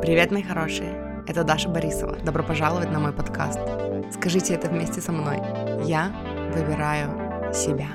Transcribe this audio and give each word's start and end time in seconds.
Привет, 0.00 0.30
мои 0.30 0.44
хорошие! 0.44 1.24
Это 1.26 1.42
Даша 1.42 1.68
Борисова. 1.68 2.16
Добро 2.18 2.44
пожаловать 2.44 2.88
на 2.92 3.00
мой 3.00 3.12
подкаст. 3.12 3.58
Скажите 4.12 4.54
это 4.54 4.68
вместе 4.68 5.00
со 5.00 5.10
мной. 5.10 5.38
Я 5.84 6.12
выбираю 6.54 7.52
себя. 7.52 7.88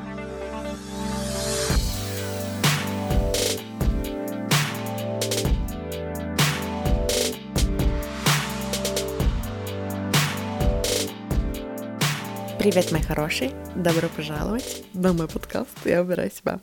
Привет, 12.60 12.92
мои 12.92 13.02
хорошие! 13.02 13.52
Добро 13.76 14.10
пожаловать 14.10 14.84
на 14.94 15.14
мой 15.14 15.30
подкаст 15.30 15.86
«Я 15.86 16.04
выбираю 16.04 16.30
себя». 16.30 16.60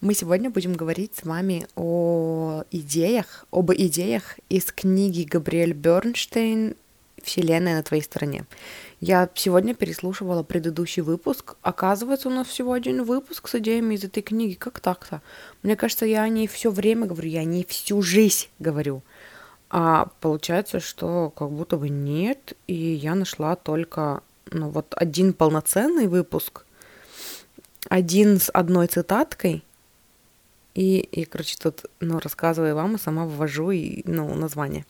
Мы 0.00 0.14
сегодня 0.14 0.48
будем 0.48 0.74
говорить 0.74 1.16
с 1.16 1.24
вами 1.24 1.66
о 1.74 2.62
идеях, 2.70 3.46
об 3.50 3.72
идеях 3.72 4.38
из 4.48 4.66
книги 4.66 5.24
Габриэль 5.24 5.72
Бернштейн 5.72 6.76
«Вселенная 7.20 7.78
на 7.78 7.82
твоей 7.82 8.04
стороне». 8.04 8.44
Я 9.00 9.28
сегодня 9.34 9.74
переслушивала 9.74 10.44
предыдущий 10.44 11.02
выпуск. 11.02 11.56
Оказывается, 11.62 12.28
у 12.28 12.30
нас 12.30 12.46
всего 12.46 12.74
один 12.74 13.02
выпуск 13.02 13.48
с 13.48 13.56
идеями 13.56 13.96
из 13.96 14.04
этой 14.04 14.22
книги. 14.22 14.54
Как 14.54 14.78
так-то? 14.78 15.20
Мне 15.64 15.74
кажется, 15.74 16.06
я 16.06 16.22
о 16.22 16.28
ней 16.28 16.46
все 16.46 16.70
время 16.70 17.06
говорю, 17.06 17.30
я 17.30 17.40
о 17.40 17.44
ней 17.44 17.66
всю 17.68 18.00
жизнь 18.00 18.46
говорю. 18.60 19.02
А 19.68 20.10
получается, 20.20 20.78
что 20.78 21.32
как 21.34 21.50
будто 21.50 21.76
бы 21.76 21.88
нет, 21.88 22.52
и 22.68 22.74
я 22.74 23.16
нашла 23.16 23.56
только 23.56 24.22
ну, 24.52 24.68
вот 24.68 24.94
один 24.96 25.32
полноценный 25.32 26.06
выпуск, 26.06 26.64
один 27.88 28.38
с 28.38 28.48
одной 28.50 28.86
цитаткой, 28.86 29.64
и, 30.78 31.00
и 31.00 31.24
короче, 31.24 31.56
тут, 31.58 31.86
ну, 31.98 32.20
рассказываю 32.20 32.76
вам, 32.76 32.94
и 32.94 32.98
сама 32.98 33.26
ввожу, 33.26 33.72
и, 33.72 34.02
ну, 34.04 34.32
название. 34.36 34.86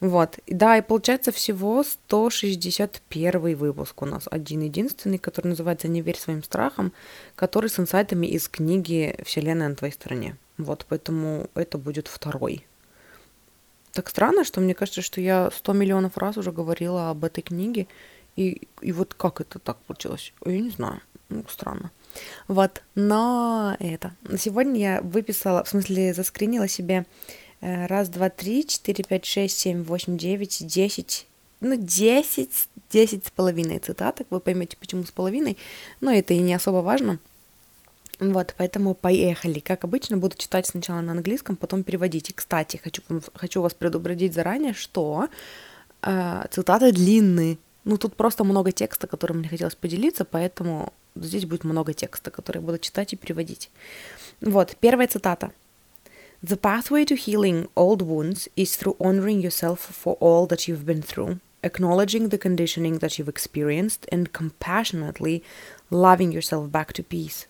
Вот, 0.00 0.38
да, 0.46 0.76
и 0.76 0.82
получается 0.82 1.32
всего 1.32 1.82
161 1.82 3.56
выпуск 3.56 4.02
у 4.02 4.04
нас, 4.04 4.24
один-единственный, 4.30 5.16
который 5.16 5.48
называется 5.48 5.88
«Не 5.88 6.02
верь 6.02 6.18
своим 6.18 6.42
страхам», 6.42 6.92
который 7.36 7.70
с 7.70 7.80
инсайтами 7.80 8.26
из 8.26 8.50
книги 8.50 9.16
«Вселенная 9.24 9.70
на 9.70 9.76
твоей 9.76 9.94
стороне». 9.94 10.36
Вот, 10.58 10.84
поэтому 10.86 11.48
это 11.54 11.78
будет 11.78 12.06
второй. 12.06 12.66
Так 13.92 14.10
странно, 14.10 14.44
что 14.44 14.60
мне 14.60 14.74
кажется, 14.74 15.00
что 15.00 15.22
я 15.22 15.50
100 15.50 15.72
миллионов 15.72 16.18
раз 16.18 16.36
уже 16.36 16.52
говорила 16.52 17.08
об 17.08 17.24
этой 17.24 17.40
книге, 17.40 17.86
и, 18.36 18.68
и 18.82 18.92
вот 18.92 19.14
как 19.14 19.40
это 19.40 19.58
так 19.58 19.78
получилось? 19.86 20.34
Я 20.44 20.60
не 20.60 20.70
знаю, 20.70 21.00
ну, 21.30 21.46
странно. 21.48 21.92
Вот, 22.48 22.82
но 22.94 23.76
это. 23.78 24.14
Сегодня 24.38 24.80
я 24.80 25.00
выписала, 25.02 25.64
в 25.64 25.68
смысле, 25.68 26.14
заскринила 26.14 26.68
себе 26.68 27.06
э, 27.60 27.86
раз, 27.86 28.08
два, 28.08 28.30
три, 28.30 28.66
четыре, 28.66 29.04
пять, 29.04 29.24
шесть, 29.24 29.58
семь, 29.58 29.82
восемь, 29.82 30.16
девять, 30.16 30.66
десять, 30.66 31.26
ну, 31.60 31.76
десять, 31.76 32.68
десять 32.90 33.26
с 33.26 33.30
половиной 33.30 33.78
цитаток. 33.78 34.26
Вы 34.30 34.40
поймете, 34.40 34.76
почему 34.76 35.04
с 35.04 35.10
половиной, 35.10 35.56
но 36.00 36.12
это 36.12 36.34
и 36.34 36.38
не 36.38 36.54
особо 36.54 36.78
важно. 36.78 37.18
Вот, 38.20 38.54
поэтому 38.56 38.94
поехали. 38.94 39.58
Как 39.58 39.82
обычно, 39.82 40.16
буду 40.16 40.36
читать 40.36 40.66
сначала 40.66 41.00
на 41.00 41.12
английском, 41.12 41.56
потом 41.56 41.82
переводить. 41.82 42.30
И, 42.30 42.32
кстати, 42.32 42.76
хочу, 42.76 43.02
хочу 43.34 43.60
вас 43.60 43.74
предупредить 43.74 44.34
заранее, 44.34 44.72
что 44.72 45.28
э, 46.02 46.44
цитаты 46.50 46.92
длинные. 46.92 47.58
Ну, 47.82 47.98
тут 47.98 48.14
просто 48.14 48.44
много 48.44 48.70
текста, 48.70 49.06
которым 49.06 49.38
мне 49.38 49.48
хотелось 49.48 49.74
поделиться, 49.74 50.24
поэтому 50.24 50.92
здесь 51.15 51.45
будет 51.45 51.63
много 51.63 51.93
текста, 51.93 52.31
который 52.31 52.57
я 52.57 52.61
буду 52.61 52.79
читать 52.79 53.13
и 53.13 53.15
переводить. 53.15 53.69
Вот, 54.41 54.75
первая 54.79 55.07
цитата. 55.07 55.51
The 56.41 56.57
pathway 56.57 57.03
to 57.05 57.15
healing 57.15 57.67
old 57.75 58.01
wounds 58.01 58.47
is 58.55 58.77
through 58.77 58.95
honoring 58.99 59.41
yourself 59.41 59.79
for 59.79 60.15
all 60.21 60.47
that 60.47 60.67
you've 60.67 60.85
been 60.85 61.01
through, 61.01 61.39
acknowledging 61.63 62.29
the 62.29 62.37
conditioning 62.37 62.99
that 62.99 63.19
you've 63.19 63.27
experienced, 63.27 64.05
and 64.09 64.31
compassionately 64.31 65.43
loving 65.91 66.31
yourself 66.31 66.71
back 66.71 66.93
to 66.93 67.03
peace. 67.03 67.45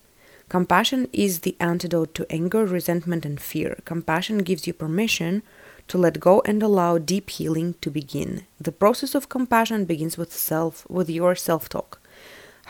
Compassion 0.48 1.06
is 1.12 1.40
the 1.40 1.54
antidote 1.60 2.12
to 2.14 2.26
anger, 2.28 2.66
resentment, 2.66 3.24
and 3.24 3.40
fear. 3.40 3.78
Compassion 3.84 4.38
gives 4.38 4.66
you 4.66 4.72
permission 4.72 5.44
to 5.86 5.96
let 5.96 6.18
go 6.18 6.42
and 6.44 6.60
allow 6.60 6.98
deep 6.98 7.30
healing 7.30 7.76
to 7.80 7.90
begin. 7.90 8.42
The 8.60 8.72
process 8.72 9.14
of 9.14 9.28
compassion 9.28 9.84
begins 9.84 10.18
with 10.18 10.32
self, 10.32 10.84
with 10.90 11.08
your 11.08 11.36
self-talk. 11.36 12.00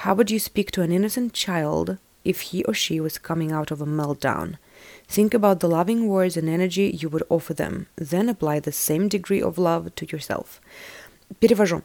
How 0.04 0.14
would 0.14 0.30
you 0.30 0.40
speak 0.40 0.72
to 0.72 0.82
an 0.82 0.92
innocent 0.92 1.34
child 1.34 1.98
if 2.24 2.42
he 2.42 2.64
or 2.66 2.74
she 2.74 3.00
was 3.00 3.18
coming 3.18 3.52
out 3.52 3.72
of 3.72 3.82
a 3.82 3.86
meltdown? 3.86 4.58
Think 5.08 5.34
about 5.34 5.60
the 5.60 5.68
loving 5.68 6.08
words 6.08 6.36
and 6.38 6.50
energy 6.50 6.98
you 7.02 7.10
would 7.10 7.24
offer 7.30 7.54
them. 7.54 7.88
Then 7.96 8.30
apply 8.30 8.60
the 8.60 8.72
same 8.72 9.08
degree 9.08 9.42
of 9.42 9.58
love 9.58 9.94
to 9.96 10.06
yourself. 10.06 10.60
Перевожу. 11.40 11.84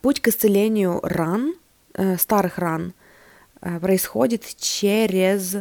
Путь 0.00 0.20
к 0.20 0.28
исцелению 0.28 1.00
ран, 1.02 1.54
старых 2.18 2.58
ран, 2.58 2.94
происходит 3.60 4.44
через 4.58 5.56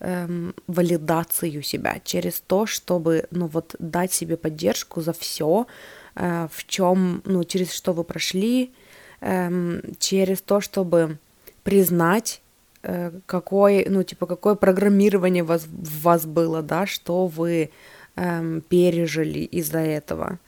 эм, 0.00 0.54
валидацию 0.66 1.62
себя, 1.62 2.00
через 2.04 2.40
то, 2.40 2.66
чтобы, 2.66 3.26
ну 3.30 3.46
вот, 3.46 3.74
дать 3.78 4.12
себе 4.12 4.36
поддержку 4.36 5.00
за 5.00 5.12
все, 5.12 5.66
э, 6.14 6.48
в 6.50 6.66
чем, 6.66 7.22
ну, 7.24 7.44
через 7.44 7.72
что 7.72 7.92
вы 7.92 8.04
прошли, 8.04 8.72
эм, 9.20 9.82
через 9.98 10.40
то, 10.40 10.60
чтобы 10.60 11.18
признать, 11.62 12.42
э, 12.82 13.12
какое, 13.26 13.86
ну, 13.88 14.02
типа, 14.02 14.26
какое 14.26 14.54
программирование 14.54 15.42
вас, 15.42 15.64
в 15.64 16.02
вас 16.02 16.26
было, 16.26 16.62
да, 16.62 16.86
что 16.86 17.26
вы 17.26 17.70
эм, 18.16 18.60
пережили 18.62 19.40
из-за 19.40 19.80
этого, 19.80 20.38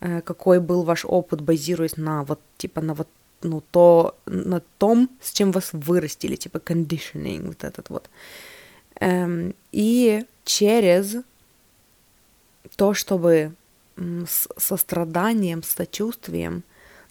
э, 0.00 0.20
какой 0.20 0.60
был 0.60 0.82
ваш 0.82 1.04
опыт, 1.04 1.40
базируясь 1.40 1.96
на 1.96 2.24
вот, 2.24 2.40
типа, 2.56 2.80
на 2.80 2.94
вот 2.94 3.08
ну, 3.42 3.62
то, 3.70 4.18
на 4.26 4.60
том, 4.78 5.08
с 5.20 5.32
чем 5.32 5.50
вас 5.50 5.70
вырастили, 5.72 6.36
типа 6.36 6.58
conditioning, 6.58 7.46
вот 7.46 7.64
этот 7.64 7.88
вот. 7.88 8.10
Эм, 9.00 9.54
и 9.72 10.26
через 10.44 11.16
то, 12.76 12.94
чтобы 12.94 13.54
с 13.96 14.48
состраданием, 14.56 15.62
с 15.62 15.68
сочувствием 15.68 16.62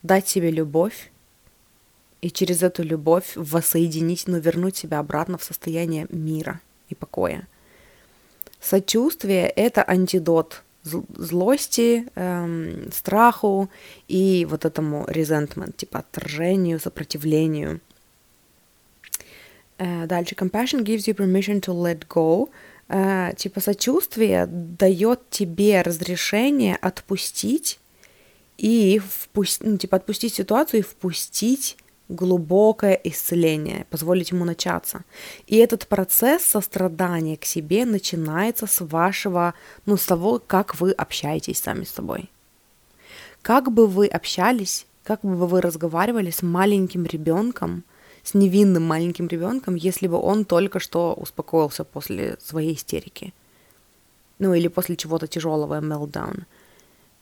дать 0.03 0.27
себе 0.27 0.51
любовь 0.51 1.11
и 2.21 2.29
через 2.29 2.63
эту 2.63 2.83
любовь 2.83 3.33
воссоединить, 3.35 4.27
но 4.27 4.37
вернуть 4.37 4.77
себя 4.77 4.99
обратно 4.99 5.37
в 5.37 5.43
состояние 5.43 6.07
мира 6.09 6.61
и 6.89 6.95
покоя. 6.95 7.47
Сочувствие— 8.59 9.47
это 9.55 9.83
антидот 9.87 10.63
злости, 10.83 12.05
эм, 12.15 12.91
страху 12.91 13.69
и 14.07 14.45
вот 14.49 14.65
этому 14.65 15.05
resentment, 15.05 15.75
типа 15.75 15.99
отторжению, 15.99 16.79
сопротивлению. 16.79 17.79
Э, 19.77 20.05
дальше, 20.07 20.35
compassion 20.35 20.83
gives 20.83 21.07
you 21.07 21.15
permission 21.15 21.61
to 21.61 21.73
let 21.73 22.07
go. 22.07 22.49
Э, 22.87 23.33
типа 23.35 23.61
сочувствие 23.61 24.45
дает 24.47 25.29
тебе 25.29 25.81
разрешение 25.81 26.75
отпустить 26.75 27.79
и 28.59 28.99
впустить, 28.99 29.65
ну, 29.65 29.77
типа 29.77 29.97
отпустить 29.97 30.33
ситуацию 30.33 30.81
и 30.81 30.83
впустить 30.83 31.77
глубокое 32.09 32.99
исцеление, 33.03 33.85
позволить 33.89 34.31
ему 34.31 34.43
начаться. 34.43 35.05
И 35.47 35.55
этот 35.55 35.87
процесс 35.87 36.43
сострадания 36.43 37.37
к 37.37 37.45
себе 37.45 37.85
начинается 37.85 38.67
с 38.67 38.83
вашего, 38.83 39.53
ну, 39.85 39.95
с 39.95 40.05
того, 40.05 40.41
как 40.45 40.81
вы 40.81 40.91
общаетесь 40.91 41.59
сами 41.59 41.85
с 41.85 41.91
собой. 41.91 42.29
Как 43.41 43.71
бы 43.71 43.87
вы 43.87 44.07
общались, 44.07 44.85
как 45.03 45.21
бы 45.21 45.47
вы 45.47 45.61
разговаривали 45.61 46.29
с 46.29 46.41
маленьким 46.41 47.05
ребенком, 47.05 47.83
с 48.23 48.33
невинным 48.33 48.83
маленьким 48.83 49.27
ребенком, 49.27 49.75
если 49.75 50.07
бы 50.07 50.17
он 50.17 50.43
только 50.43 50.81
что 50.81 51.13
успокоился 51.13 51.85
после 51.85 52.37
своей 52.43 52.75
истерики. 52.75 53.33
Ну 54.37 54.53
или 54.53 54.67
после 54.67 54.97
чего-то 54.97 55.27
тяжелого, 55.27 55.79
meltdown. 55.79 56.43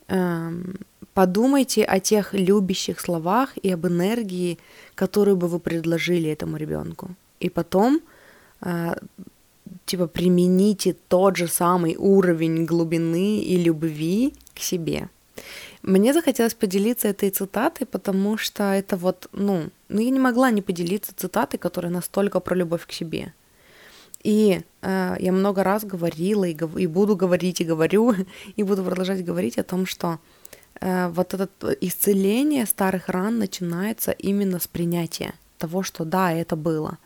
Эм, 0.07 0.78
подумайте 1.18 1.84
о 1.84 2.00
тех 2.00 2.34
любящих 2.34 3.00
словах 3.00 3.58
и 3.64 3.74
об 3.74 3.88
энергии, 3.88 4.58
которую 4.96 5.36
бы 5.36 5.48
вы 5.48 5.60
предложили 5.60 6.30
этому 6.30 6.58
ребенку. 6.58 7.10
И 7.40 7.50
потом, 7.50 8.02
э, 8.62 8.94
типа, 9.86 10.08
примените 10.08 10.96
тот 11.08 11.36
же 11.38 11.48
самый 11.48 11.96
уровень 11.98 12.66
глубины 12.66 13.40
и 13.40 13.64
любви 13.64 14.34
к 14.54 14.60
себе. 14.60 15.10
Мне 15.81 16.14
захотелось 16.14 16.54
поделиться 16.54 17.08
этой 17.08 17.31
цитатой, 17.31 17.88
потому 17.88 18.38
что 18.38 18.63
это 18.63 18.96
вот, 18.96 19.28
ну, 19.31 19.70
ну 19.90 20.02
я 20.02 20.12
не 20.12 20.20
могла 20.20 20.52
не 20.52 20.62
поделиться 20.62 21.13
цитатой, 21.16 21.58
которая 21.58 21.92
настолько 21.92 22.40
про 22.40 22.56
любовь 22.56 22.86
к 22.86 22.92
себе. 22.92 23.34
И 24.24 24.62
э, 24.84 25.16
я 25.20 25.31
много 25.31 25.63
раз 25.63 25.84
говорила 25.84 26.46
и, 26.46 26.54
гов- 26.54 26.78
и 26.78 26.88
буду 26.88 27.16
говорить, 27.16 27.62
и 27.62 27.66
говорю, 27.66 28.13
и 28.60 28.63
буду 28.63 28.84
продолжать 28.84 29.25
говорить 29.25 29.58
о 29.58 29.63
том, 29.63 29.88
что 29.88 30.20
вот 30.81 31.33
это 31.33 31.71
исцеление 31.81 32.65
старых 32.65 33.09
ран 33.09 33.39
начинается 33.39 34.12
именно 34.12 34.59
с 34.59 34.68
принятия 34.68 35.33
того, 35.57 35.83
что 35.83 36.06
да, 36.06 36.31
это 36.31 36.56
было. 36.56 36.97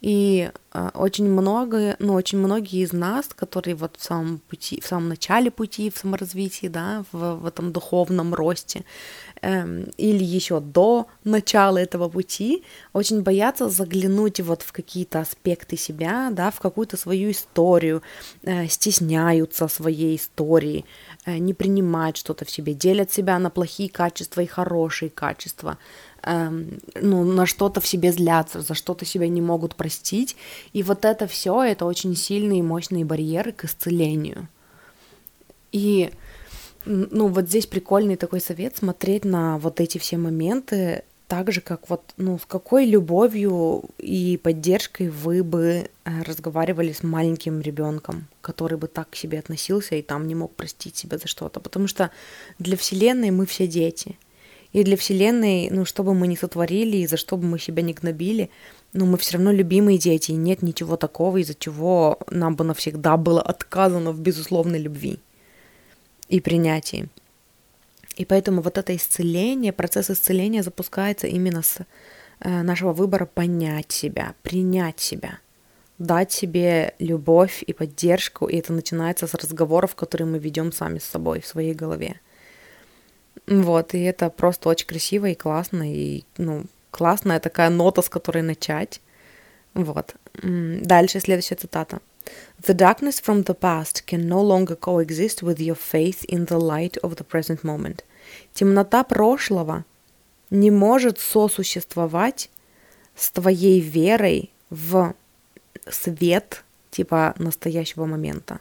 И 0.00 0.52
э, 0.72 0.90
очень 0.94 1.28
много, 1.28 1.96
ну, 1.98 2.14
очень 2.14 2.38
многие 2.38 2.84
из 2.84 2.92
нас, 2.92 3.26
которые 3.28 3.74
вот 3.74 3.96
в 3.98 4.04
самом 4.04 4.38
пути, 4.38 4.80
в 4.80 4.86
самом 4.86 5.08
начале 5.08 5.50
пути, 5.50 5.90
в 5.90 5.98
саморазвитии, 5.98 6.68
да, 6.68 7.04
в, 7.10 7.34
в 7.34 7.46
этом 7.46 7.72
духовном 7.72 8.32
росте, 8.32 8.84
э, 9.42 9.84
или 9.96 10.24
еще 10.24 10.60
до 10.60 11.06
начала 11.24 11.78
этого 11.78 12.08
пути, 12.08 12.64
очень 12.92 13.22
боятся 13.22 13.68
заглянуть 13.68 14.40
вот 14.40 14.62
в 14.62 14.72
какие-то 14.72 15.20
аспекты 15.20 15.76
себя, 15.76 16.30
да, 16.32 16.50
в 16.50 16.60
какую-то 16.60 16.96
свою 16.96 17.30
историю, 17.30 18.02
э, 18.42 18.66
стесняются 18.68 19.68
своей 19.68 20.16
истории, 20.16 20.84
э, 21.26 21.38
не 21.38 21.54
принимают 21.54 22.16
что-то 22.16 22.44
в 22.44 22.50
себе, 22.50 22.74
делят 22.74 23.12
себя 23.12 23.38
на 23.38 23.50
плохие 23.50 23.88
качества 23.88 24.40
и 24.40 24.46
хорошие 24.46 25.10
качества 25.10 25.78
эм, 26.22 26.80
ну, 26.94 27.24
на 27.24 27.46
что-то 27.46 27.80
в 27.80 27.86
себе 27.86 28.12
злятся, 28.12 28.60
за 28.60 28.74
что-то 28.74 29.04
себя 29.04 29.28
не 29.28 29.40
могут 29.40 29.74
простить. 29.74 30.36
И 30.72 30.82
вот 30.82 31.04
это 31.04 31.26
все, 31.26 31.62
это 31.62 31.86
очень 31.86 32.16
сильные 32.16 32.60
и 32.60 32.62
мощные 32.62 33.04
барьеры 33.04 33.52
к 33.52 33.64
исцелению. 33.64 34.48
И, 35.72 36.10
ну, 36.88 37.28
вот 37.28 37.48
здесь 37.48 37.66
прикольный 37.66 38.16
такой 38.16 38.40
совет 38.40 38.76
смотреть 38.76 39.24
на 39.24 39.58
вот 39.58 39.80
эти 39.80 39.98
все 39.98 40.16
моменты 40.16 41.04
так 41.26 41.52
же, 41.52 41.60
как 41.60 41.90
вот, 41.90 42.02
ну, 42.16 42.38
с 42.38 42.46
какой 42.46 42.86
любовью 42.86 43.84
и 43.98 44.40
поддержкой 44.42 45.10
вы 45.10 45.44
бы 45.44 45.90
э, 46.04 46.22
разговаривали 46.22 46.92
с 46.92 47.02
маленьким 47.02 47.60
ребенком, 47.60 48.26
который 48.40 48.78
бы 48.78 48.86
так 48.86 49.10
к 49.10 49.16
себе 49.16 49.38
относился 49.38 49.96
и 49.96 50.02
там 50.02 50.26
не 50.26 50.34
мог 50.34 50.54
простить 50.54 50.96
себя 50.96 51.18
за 51.18 51.28
что-то. 51.28 51.60
Потому 51.60 51.86
что 51.86 52.10
для 52.58 52.78
Вселенной 52.78 53.30
мы 53.30 53.44
все 53.44 53.66
дети— 53.66 54.16
и 54.72 54.84
для 54.84 54.96
Вселенной, 54.96 55.70
ну, 55.70 55.84
что 55.84 56.02
бы 56.02 56.14
мы 56.14 56.26
ни 56.26 56.34
сотворили, 56.34 56.98
и 56.98 57.06
за 57.06 57.16
что 57.16 57.36
бы 57.36 57.44
мы 57.44 57.58
себя 57.58 57.82
не 57.82 57.94
гнобили, 57.94 58.50
ну, 58.92 59.06
мы 59.06 59.16
все 59.16 59.34
равно 59.34 59.50
любимые 59.50 59.98
дети, 59.98 60.32
и 60.32 60.36
нет 60.36 60.62
ничего 60.62 60.96
такого, 60.96 61.38
из-за 61.38 61.54
чего 61.54 62.18
нам 62.30 62.54
бы 62.54 62.64
навсегда 62.64 63.16
было 63.16 63.40
отказано 63.40 64.12
в 64.12 64.20
безусловной 64.20 64.78
любви 64.78 65.18
и 66.28 66.40
принятии. 66.40 67.08
И 68.16 68.24
поэтому 68.24 68.62
вот 68.62 68.78
это 68.78 68.94
исцеление, 68.96 69.72
процесс 69.72 70.10
исцеления 70.10 70.62
запускается 70.62 71.26
именно 71.26 71.62
с 71.62 71.78
э, 72.40 72.62
нашего 72.62 72.92
выбора 72.92 73.26
понять 73.26 73.92
себя, 73.92 74.34
принять 74.42 74.98
себя, 74.98 75.38
дать 75.98 76.32
себе 76.32 76.94
любовь 76.98 77.62
и 77.62 77.72
поддержку, 77.72 78.46
и 78.46 78.56
это 78.56 78.72
начинается 78.72 79.26
с 79.26 79.34
разговоров, 79.34 79.94
которые 79.94 80.26
мы 80.26 80.38
ведем 80.38 80.72
сами 80.72 80.98
с 80.98 81.04
собой 81.04 81.40
в 81.40 81.46
своей 81.46 81.74
голове. 81.74 82.20
Вот, 83.46 83.94
и 83.94 84.00
это 84.00 84.30
просто 84.30 84.68
очень 84.68 84.86
красиво 84.86 85.26
и 85.26 85.34
классно, 85.34 85.92
и, 85.92 86.24
ну, 86.38 86.64
классная 86.90 87.38
такая 87.38 87.70
нота, 87.70 88.02
с 88.02 88.08
которой 88.08 88.42
начать. 88.42 89.00
Вот. 89.74 90.16
Дальше 90.42 91.20
следующая 91.20 91.54
цитата. 91.54 92.00
The 92.60 92.74
darkness 92.74 93.20
from 93.20 93.44
the 93.44 93.54
past 93.54 94.06
can 94.06 94.28
no 94.28 94.42
longer 94.42 94.76
coexist 94.76 95.42
with 95.42 95.60
your 95.60 95.76
faith 95.76 96.24
in 96.28 96.46
the 96.46 96.58
light 96.58 96.96
of 97.02 97.16
the 97.16 97.24
present 97.24 97.62
moment. 97.62 98.04
Темнота 98.52 99.04
прошлого 99.04 99.84
не 100.50 100.70
может 100.70 101.18
сосуществовать 101.18 102.50
с 103.14 103.30
твоей 103.30 103.80
верой 103.80 104.50
в 104.70 105.14
свет 105.88 106.64
типа 106.90 107.34
настоящего 107.38 108.06
момента. 108.06 108.60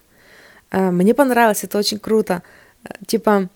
Э, 0.72 0.92
мне 0.92 1.14
понравилось, 1.14 1.64
это 1.64 1.78
очень 1.78 2.00
круто. 2.00 2.44
Э, 2.84 2.90
типа, 3.06 3.50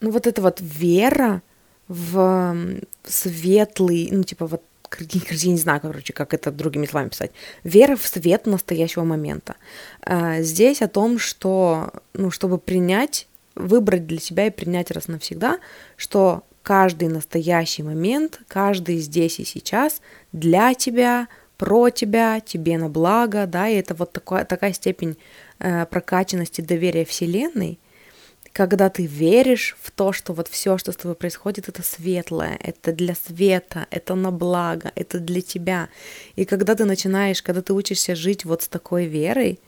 ну 0.00 0.10
вот 0.10 0.26
эта 0.26 0.42
вот 0.42 0.58
вера 0.60 1.42
в 1.88 2.56
светлый, 3.04 4.08
ну 4.10 4.24
типа 4.24 4.46
вот 4.46 4.62
я 5.00 5.50
не 5.50 5.58
знаю, 5.58 5.80
короче, 5.80 6.12
как 6.12 6.34
это 6.34 6.50
другими 6.50 6.86
словами 6.86 7.10
писать. 7.10 7.32
Вера 7.64 7.96
в 7.96 8.06
свет 8.06 8.46
настоящего 8.46 9.04
момента. 9.04 9.56
А, 10.02 10.40
здесь 10.40 10.82
о 10.82 10.88
том, 10.88 11.18
что, 11.18 11.90
ну, 12.14 12.30
чтобы 12.30 12.58
принять, 12.58 13.28
выбрать 13.54 14.06
для 14.06 14.18
себя 14.18 14.46
и 14.46 14.50
принять 14.50 14.90
раз 14.90 15.08
навсегда, 15.08 15.58
что 15.96 16.44
каждый 16.62 17.08
настоящий 17.08 17.82
момент, 17.82 18.40
каждый 18.48 18.98
здесь 18.98 19.38
и 19.40 19.44
сейчас 19.44 20.00
для 20.32 20.74
тебя, 20.74 21.28
про 21.56 21.90
тебя, 21.90 22.40
тебе 22.40 22.76
на 22.76 22.88
благо, 22.88 23.46
да, 23.46 23.68
и 23.68 23.76
это 23.76 23.94
вот 23.94 24.12
такая, 24.12 24.44
такая 24.44 24.72
степень 24.72 25.16
э, 25.58 25.86
прокачанности 25.86 26.60
доверия 26.60 27.04
Вселенной, 27.04 27.78
когда 28.56 28.88
ты 28.88 29.04
веришь 29.04 29.76
в 29.82 29.90
то, 29.90 30.12
что 30.12 30.32
вот 30.32 30.48
все, 30.48 30.78
что 30.78 30.90
с 30.90 30.96
тобой 30.96 31.14
происходит, 31.14 31.68
это 31.68 31.82
светлое, 31.82 32.58
это 32.64 32.92
для 32.92 33.14
света, 33.14 33.86
это 33.90 34.14
на 34.14 34.30
благо, 34.30 34.90
это 34.94 35.18
для 35.20 35.42
тебя. 35.42 35.88
И 36.36 36.46
когда 36.46 36.74
ты 36.74 36.86
начинаешь, 36.86 37.42
когда 37.42 37.60
ты 37.60 37.74
учишься 37.74 38.14
жить 38.14 38.46
вот 38.46 38.62
с 38.62 38.68
такой 38.68 39.04
верой, 39.04 39.58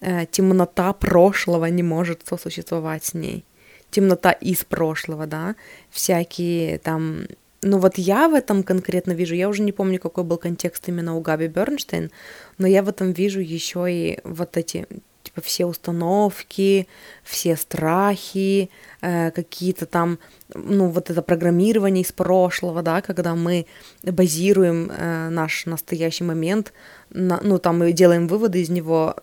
э, 0.00 0.26
темнота 0.30 0.92
прошлого 0.92 1.66
не 1.66 1.82
может 1.82 2.20
сосуществовать 2.28 3.04
с 3.04 3.14
ней. 3.14 3.44
Темнота 3.90 4.30
из 4.30 4.64
прошлого, 4.64 5.26
да, 5.26 5.56
всякие 5.90 6.78
там 6.78 7.26
ну 7.62 7.78
вот 7.78 7.98
я 7.98 8.28
в 8.28 8.34
этом 8.34 8.62
конкретно 8.62 9.14
вижу, 9.14 9.34
я 9.34 9.48
уже 9.48 9.62
не 9.62 9.72
помню, 9.72 9.98
какой 9.98 10.22
был 10.22 10.38
контекст 10.38 10.88
именно 10.88 11.16
у 11.16 11.20
Габи 11.20 11.48
Бернштейн, 11.48 12.12
но 12.58 12.68
я 12.68 12.84
в 12.84 12.88
этом 12.88 13.10
вижу 13.10 13.40
еще 13.40 13.86
и 13.88 14.20
вот 14.22 14.56
эти 14.56 14.86
типа 15.28 15.40
все 15.40 15.66
установки, 15.66 16.88
все 17.22 17.56
страхи, 17.56 18.70
э, 19.02 19.30
какие-то 19.30 19.86
там, 19.86 20.18
ну, 20.54 20.88
вот 20.88 21.10
это 21.10 21.22
программирование 21.22 22.02
из 22.02 22.12
прошлого, 22.12 22.82
да, 22.82 23.00
когда 23.02 23.34
мы 23.34 23.66
базируем 24.02 24.90
э, 24.90 25.28
наш 25.28 25.66
настоящий 25.66 26.24
момент, 26.24 26.72
на, 27.10 27.40
ну, 27.42 27.58
там 27.58 27.78
мы 27.78 27.92
делаем 27.92 28.26
выводы 28.26 28.60
из 28.60 28.70
него 28.70 29.16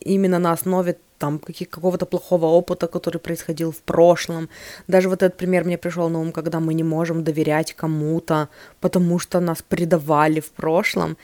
именно 0.00 0.38
на 0.38 0.52
основе 0.52 0.96
там 1.18 1.38
какого-то 1.38 2.06
плохого 2.06 2.46
опыта, 2.46 2.88
который 2.88 3.18
происходил 3.18 3.70
в 3.70 3.80
прошлом. 3.82 4.48
Даже 4.88 5.08
вот 5.08 5.22
этот 5.22 5.38
пример 5.38 5.64
мне 5.64 5.78
пришел 5.78 6.08
на 6.08 6.18
ум, 6.18 6.32
когда 6.32 6.58
мы 6.58 6.74
не 6.74 6.82
можем 6.82 7.22
доверять 7.22 7.74
кому-то, 7.74 8.48
потому 8.80 9.20
что 9.20 9.40
нас 9.40 9.62
предавали 9.62 10.40
в 10.40 10.50
прошлом. 10.50 11.16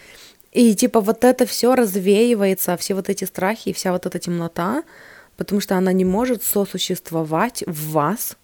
И 0.51 0.73
типа 0.75 0.99
вот 1.01 1.23
это 1.23 1.45
все 1.45 1.75
развеивается, 1.75 2.75
все 2.77 2.95
вот 2.95 3.09
эти 3.09 3.25
страхи 3.25 3.69
и 3.69 3.73
вся 3.73 3.91
вот 3.91 4.05
эта 4.05 4.19
темнота, 4.19 4.83
потому 5.37 5.61
что 5.61 5.77
она 5.77 5.91
не 5.93 6.05
может 6.05 6.43
сосуществовать 6.43 7.63
в 7.67 7.91
вас 7.91 8.35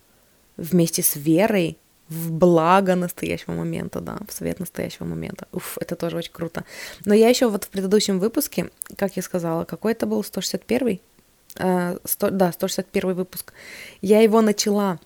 вместе 0.58 1.02
с 1.02 1.16
верой 1.16 1.78
в 2.08 2.32
благо 2.32 2.94
настоящего 2.96 3.54
момента, 3.54 4.00
да, 4.00 4.20
в 4.28 4.34
свет 4.34 4.60
настоящего 4.60 5.06
момента. 5.06 5.48
Уф, 5.52 5.78
это 5.82 5.96
тоже 5.96 6.18
очень 6.18 6.32
круто. 6.32 6.64
Но 7.04 7.16
я 7.16 7.30
еще 7.30 7.50
вот 7.50 7.64
в 7.64 7.70
предыдущем 7.70 8.20
выпуске, 8.20 8.70
как 8.96 9.16
я 9.16 9.24
сказала, 9.24 9.66
какой 9.66 9.94
это 9.94 10.06
был 10.06 10.24
161? 10.24 11.00
Uh, 11.56 12.02
100, 12.04 12.30
да, 12.32 12.52
161 12.52 13.14
выпуск. 13.14 13.54
Я 14.02 14.20
его 14.20 14.42
начала 14.42 15.00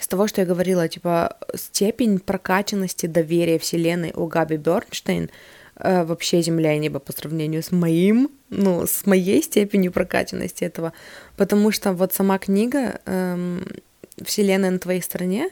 с 0.00 0.08
того, 0.08 0.26
что 0.26 0.40
я 0.40 0.46
говорила, 0.46 0.88
типа, 0.88 1.36
степень 1.54 2.18
прокачанности 2.18 3.06
доверия 3.06 3.58
Вселенной 3.58 4.12
у 4.16 4.26
Габи 4.26 4.56
Бернштейн— 4.56 5.24
э, 5.30 5.59
вообще 5.82 6.42
земля 6.42 6.74
и 6.74 6.78
небо 6.78 6.98
по 6.98 7.12
сравнению 7.12 7.62
с 7.62 7.72
моим, 7.72 8.30
ну, 8.50 8.86
с 8.86 9.06
моей 9.06 9.42
степенью 9.42 9.92
прокачанности 9.92 10.64
этого, 10.64 10.92
потому 11.36 11.70
что 11.72 11.92
вот 11.92 12.12
сама 12.12 12.38
книга 12.38 13.00
эм, 13.06 13.64
«Вселенная 14.22 14.70
на 14.70 14.78
твоей 14.78 15.02
стороне», 15.02 15.50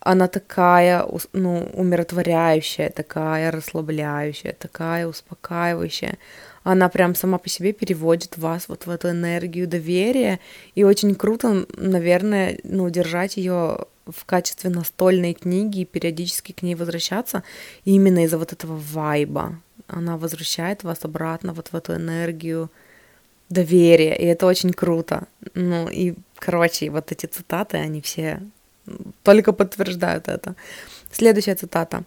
она 0.00 0.28
такая, 0.28 1.04
ну, 1.32 1.68
умиротворяющая, 1.74 2.88
такая 2.90 3.50
расслабляющая, 3.50 4.52
такая 4.52 5.06
успокаивающая. 5.06 6.18
Она 6.62 6.88
прям 6.88 7.14
сама 7.14 7.38
по 7.38 7.48
себе 7.48 7.72
переводит 7.72 8.38
вас 8.38 8.68
вот 8.68 8.86
в 8.86 8.90
эту 8.90 9.10
энергию 9.10 9.66
доверия, 9.66 10.38
и 10.74 10.84
очень 10.84 11.14
круто, 11.14 11.66
наверное, 11.76 12.58
ну, 12.62 12.88
держать 12.90 13.36
ее 13.36 13.86
в 14.08 14.24
качестве 14.24 14.70
настольной 14.70 15.34
книги 15.34 15.80
и 15.80 15.84
периодически 15.84 16.52
к 16.52 16.62
ней 16.62 16.74
возвращаться 16.74 17.42
именно 17.84 18.24
из-за 18.24 18.38
вот 18.38 18.52
этого 18.52 18.76
вайба. 18.76 19.60
Она 19.86 20.16
возвращает 20.16 20.84
вас 20.84 20.98
обратно 21.04 21.52
вот 21.52 21.68
в 21.68 21.76
эту 21.76 21.94
энергию 21.94 22.70
доверия, 23.48 24.14
и 24.16 24.24
это 24.24 24.46
очень 24.46 24.72
круто. 24.72 25.26
Ну 25.54 25.88
и, 25.88 26.14
короче, 26.38 26.90
вот 26.90 27.12
эти 27.12 27.26
цитаты, 27.26 27.78
они 27.78 28.00
все 28.00 28.42
только 29.22 29.52
подтверждают 29.52 30.28
это. 30.28 30.54
Следующая 31.10 31.54
цитата. 31.54 32.04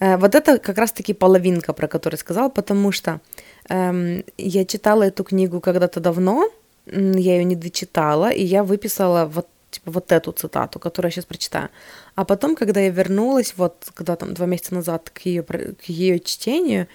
Э, 0.00 0.16
вот 0.16 0.34
это 0.34 0.58
как 0.58 0.78
раз-таки 0.78 1.14
половинка, 1.14 1.72
про 1.72 1.88
которую 1.88 2.18
сказал, 2.18 2.50
потому 2.50 2.92
что 2.92 3.20
эм, 3.68 4.24
я 4.38 4.64
читала 4.64 5.04
эту 5.04 5.24
книгу 5.24 5.60
когда-то 5.60 6.00
давно, 6.00 6.48
я 6.86 7.36
ее 7.36 7.44
не 7.44 7.56
дочитала, 7.56 8.32
и 8.32 8.42
я 8.42 8.64
выписала 8.64 9.26
вот 9.26 9.46
типа 9.72 9.90
вот 9.90 10.12
эту 10.12 10.32
цитату, 10.32 10.78
которую 10.78 11.08
я 11.08 11.12
сейчас 11.12 11.24
прочитаю. 11.24 11.70
А 12.14 12.24
потом, 12.24 12.54
когда 12.54 12.80
я 12.80 12.90
вернулась, 12.90 13.54
вот 13.56 13.90
когда 13.94 14.16
там 14.16 14.34
два 14.34 14.46
месяца 14.46 14.74
назад 14.74 15.10
к 15.10 15.20
ее, 15.22 15.42
к 15.42 15.84
ее 15.84 16.20
чтению, 16.20 16.86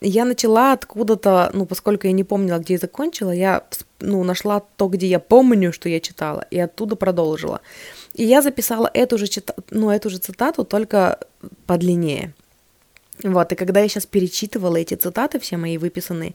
я 0.00 0.24
начала 0.24 0.72
откуда-то, 0.72 1.50
ну, 1.52 1.66
поскольку 1.66 2.06
я 2.06 2.12
не 2.12 2.24
помнила, 2.24 2.58
где 2.58 2.74
я 2.74 2.78
закончила, 2.78 3.32
я, 3.32 3.64
ну, 3.98 4.24
нашла 4.24 4.62
то, 4.76 4.88
где 4.88 5.06
я 5.06 5.18
помню, 5.18 5.72
что 5.72 5.88
я 5.88 6.00
читала, 6.00 6.46
и 6.50 6.58
оттуда 6.58 6.96
продолжила. 6.96 7.60
И 8.14 8.24
я 8.24 8.40
записала 8.40 8.90
эту 8.94 9.18
же, 9.18 9.26
ну, 9.70 9.90
эту 9.90 10.08
же 10.08 10.18
цитату, 10.18 10.64
только 10.64 11.18
подлиннее. 11.66 12.32
Вот, 13.22 13.52
и 13.52 13.54
когда 13.54 13.80
я 13.80 13.88
сейчас 13.88 14.06
перечитывала 14.06 14.76
эти 14.76 14.94
цитаты, 14.94 15.38
все 15.38 15.58
мои 15.58 15.76
выписанные, 15.76 16.34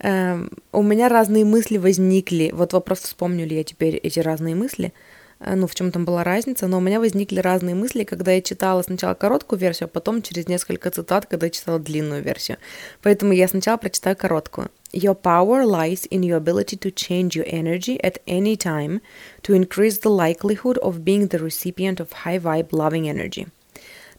э, 0.00 0.48
у 0.72 0.82
меня 0.82 1.08
разные 1.08 1.44
мысли 1.44 1.78
возникли. 1.78 2.50
Вот 2.52 2.72
вопрос, 2.72 3.00
вспомню 3.00 3.46
ли 3.46 3.56
я 3.56 3.62
теперь 3.62 3.94
эти 3.94 4.18
разные 4.18 4.56
мысли, 4.56 4.86
э, 4.86 5.13
ну, 5.40 5.66
в 5.66 5.74
чем 5.74 5.90
там 5.90 6.04
была 6.04 6.24
разница, 6.24 6.66
но 6.66 6.78
у 6.78 6.80
меня 6.80 7.00
возникли 7.00 7.40
разные 7.40 7.74
мысли, 7.74 8.04
когда 8.04 8.32
я 8.32 8.42
читала 8.42 8.82
сначала 8.82 9.14
короткую 9.14 9.58
версию, 9.58 9.86
а 9.86 9.88
потом 9.88 10.22
через 10.22 10.48
несколько 10.48 10.90
цитат, 10.90 11.26
когда 11.26 11.46
я 11.46 11.50
читала 11.50 11.78
длинную 11.78 12.22
версию. 12.22 12.58
Поэтому 13.02 13.32
я 13.32 13.48
сначала 13.48 13.76
прочитаю 13.76 14.16
короткую. 14.16 14.70
Your 14.92 15.20
power 15.20 15.64
lies 15.64 16.08
in 16.10 16.20
your 16.20 16.38
ability 16.38 16.78
to 16.78 16.94
change 16.94 17.30
your 17.30 17.46
energy 17.46 18.00
at 18.00 18.20
any 18.26 18.56
time 18.56 19.00
to 19.42 19.54
increase 19.54 19.98
the 19.98 20.10
likelihood 20.10 20.78
of 20.78 21.02
being 21.04 21.28
the 21.28 21.40
recipient 21.40 21.98
of 21.98 22.24
high 22.24 22.38
vibe 22.38 22.70
loving 22.70 23.08
energy. 23.08 23.48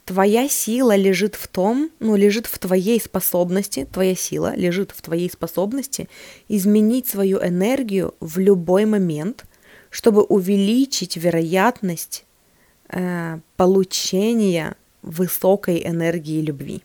Твоя 0.05 0.47
сила 0.47 0.95
лежит 0.95 1.33
в 1.33 1.47
том, 1.47 1.89
ну, 1.99 2.15
лежит 2.15 2.45
в 2.45 2.59
твоей 2.59 2.99
способности, 2.99 3.87
твоя 3.91 4.15
сила 4.15 4.55
лежит 4.55 4.91
в 4.91 5.01
твоей 5.01 5.29
способности 5.31 6.07
изменить 6.47 7.07
свою 7.07 7.39
энергию 7.39 8.13
в 8.19 8.37
любой 8.37 8.85
момент, 8.85 9.45
чтобы 9.95 10.23
увеличить 10.23 11.15
вероятность 11.15 12.25
э, 12.89 13.39
получения 13.55 14.75
высокой 15.01 15.87
энергии 15.87 16.41
любви. 16.41 16.83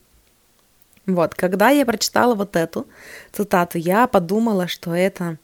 Вот, 1.05 1.35
когда 1.35 1.71
я 1.71 1.85
прочитала 1.85 2.35
вот 2.35 2.55
эту 2.55 2.87
цитату, 3.33 3.77
я 3.79 4.07
подумала, 4.07 4.69
что 4.69 4.95
это 4.95 5.37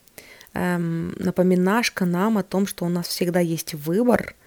эм, 0.54 1.14
напоминашка 1.20 2.06
нам 2.06 2.38
о 2.38 2.44
том, 2.44 2.68
что 2.68 2.86
у 2.86 2.90
нас 2.90 3.10
всегда 3.10 3.42
есть 3.42 3.74
выбор– 3.74 4.34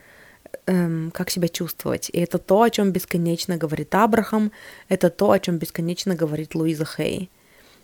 эм, 0.64 1.10
как 1.12 1.28
себя 1.28 1.48
чувствовать. 1.48 2.08
И 2.14 2.18
это 2.20 2.38
то, 2.38 2.62
о 2.62 2.70
чем 2.70 2.90
бесконечно 2.90 3.58
говорит 3.58 3.94
Абрахам, 3.94 4.50
это 4.88 5.10
то, 5.10 5.30
о 5.32 5.38
чем 5.38 5.58
бесконечно 5.58 6.14
говорит 6.14 6.54
Луиза 6.54 6.86
Хей. 6.86 7.28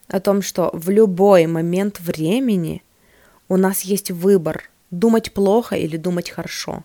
О 0.08 0.18
том, 0.18 0.40
что 0.40 0.70
в 0.72 0.88
любой 0.88 1.46
момент 1.46 2.00
времени 2.00 2.82
у 3.50 3.58
нас 3.58 3.82
есть 3.82 4.10
выбор 4.10 4.70
думать 4.90 5.32
плохо 5.32 5.76
или 5.76 5.96
думать 5.96 6.30
хорошо, 6.30 6.84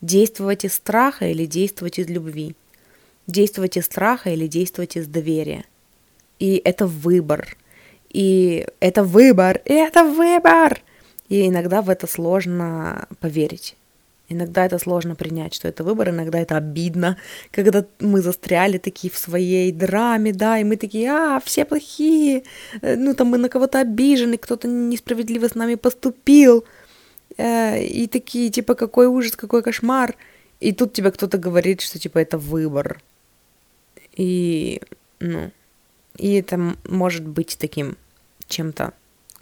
действовать 0.00 0.64
из 0.64 0.74
страха 0.74 1.26
или 1.26 1.46
действовать 1.46 1.98
из 1.98 2.08
любви, 2.08 2.54
действовать 3.26 3.76
из 3.76 3.86
страха 3.86 4.30
или 4.30 4.46
действовать 4.46 4.96
из 4.96 5.06
доверия. 5.06 5.64
И 6.38 6.60
это 6.64 6.86
выбор. 6.86 7.56
И 8.10 8.66
это 8.80 9.04
выбор, 9.04 9.60
и 9.64 9.72
это 9.72 10.04
выбор. 10.04 10.82
И 11.28 11.48
иногда 11.48 11.80
в 11.80 11.88
это 11.88 12.06
сложно 12.06 13.06
поверить. 13.20 13.76
Иногда 14.32 14.64
это 14.64 14.78
сложно 14.78 15.14
принять, 15.14 15.54
что 15.54 15.68
это 15.68 15.84
выбор, 15.84 16.10
иногда 16.10 16.38
это 16.38 16.56
обидно, 16.56 17.16
когда 17.50 17.84
мы 18.00 18.22
застряли 18.22 18.78
такие 18.78 19.10
в 19.12 19.18
своей 19.18 19.72
драме, 19.72 20.32
да, 20.32 20.58
и 20.58 20.64
мы 20.64 20.76
такие, 20.76 21.10
а, 21.10 21.40
все 21.44 21.64
плохие, 21.64 22.44
э, 22.80 22.96
ну, 22.96 23.14
там 23.14 23.28
мы 23.28 23.38
на 23.38 23.48
кого-то 23.48 23.80
обижены, 23.80 24.38
кто-то 24.38 24.68
несправедливо 24.68 25.48
с 25.48 25.54
нами 25.54 25.74
поступил, 25.74 26.64
э, 27.36 27.82
и 27.84 28.06
такие, 28.06 28.50
типа, 28.50 28.74
какой 28.74 29.06
ужас, 29.06 29.36
какой 29.36 29.62
кошмар, 29.62 30.16
и 30.60 30.72
тут 30.72 30.92
тебе 30.92 31.10
кто-то 31.10 31.38
говорит, 31.38 31.80
что, 31.80 31.98
типа, 31.98 32.18
это 32.18 32.38
выбор, 32.38 33.00
и, 34.16 34.80
ну, 35.20 35.50
и 36.16 36.34
это 36.34 36.76
может 36.84 37.26
быть 37.26 37.56
таким 37.58 37.96
чем-то 38.48 38.92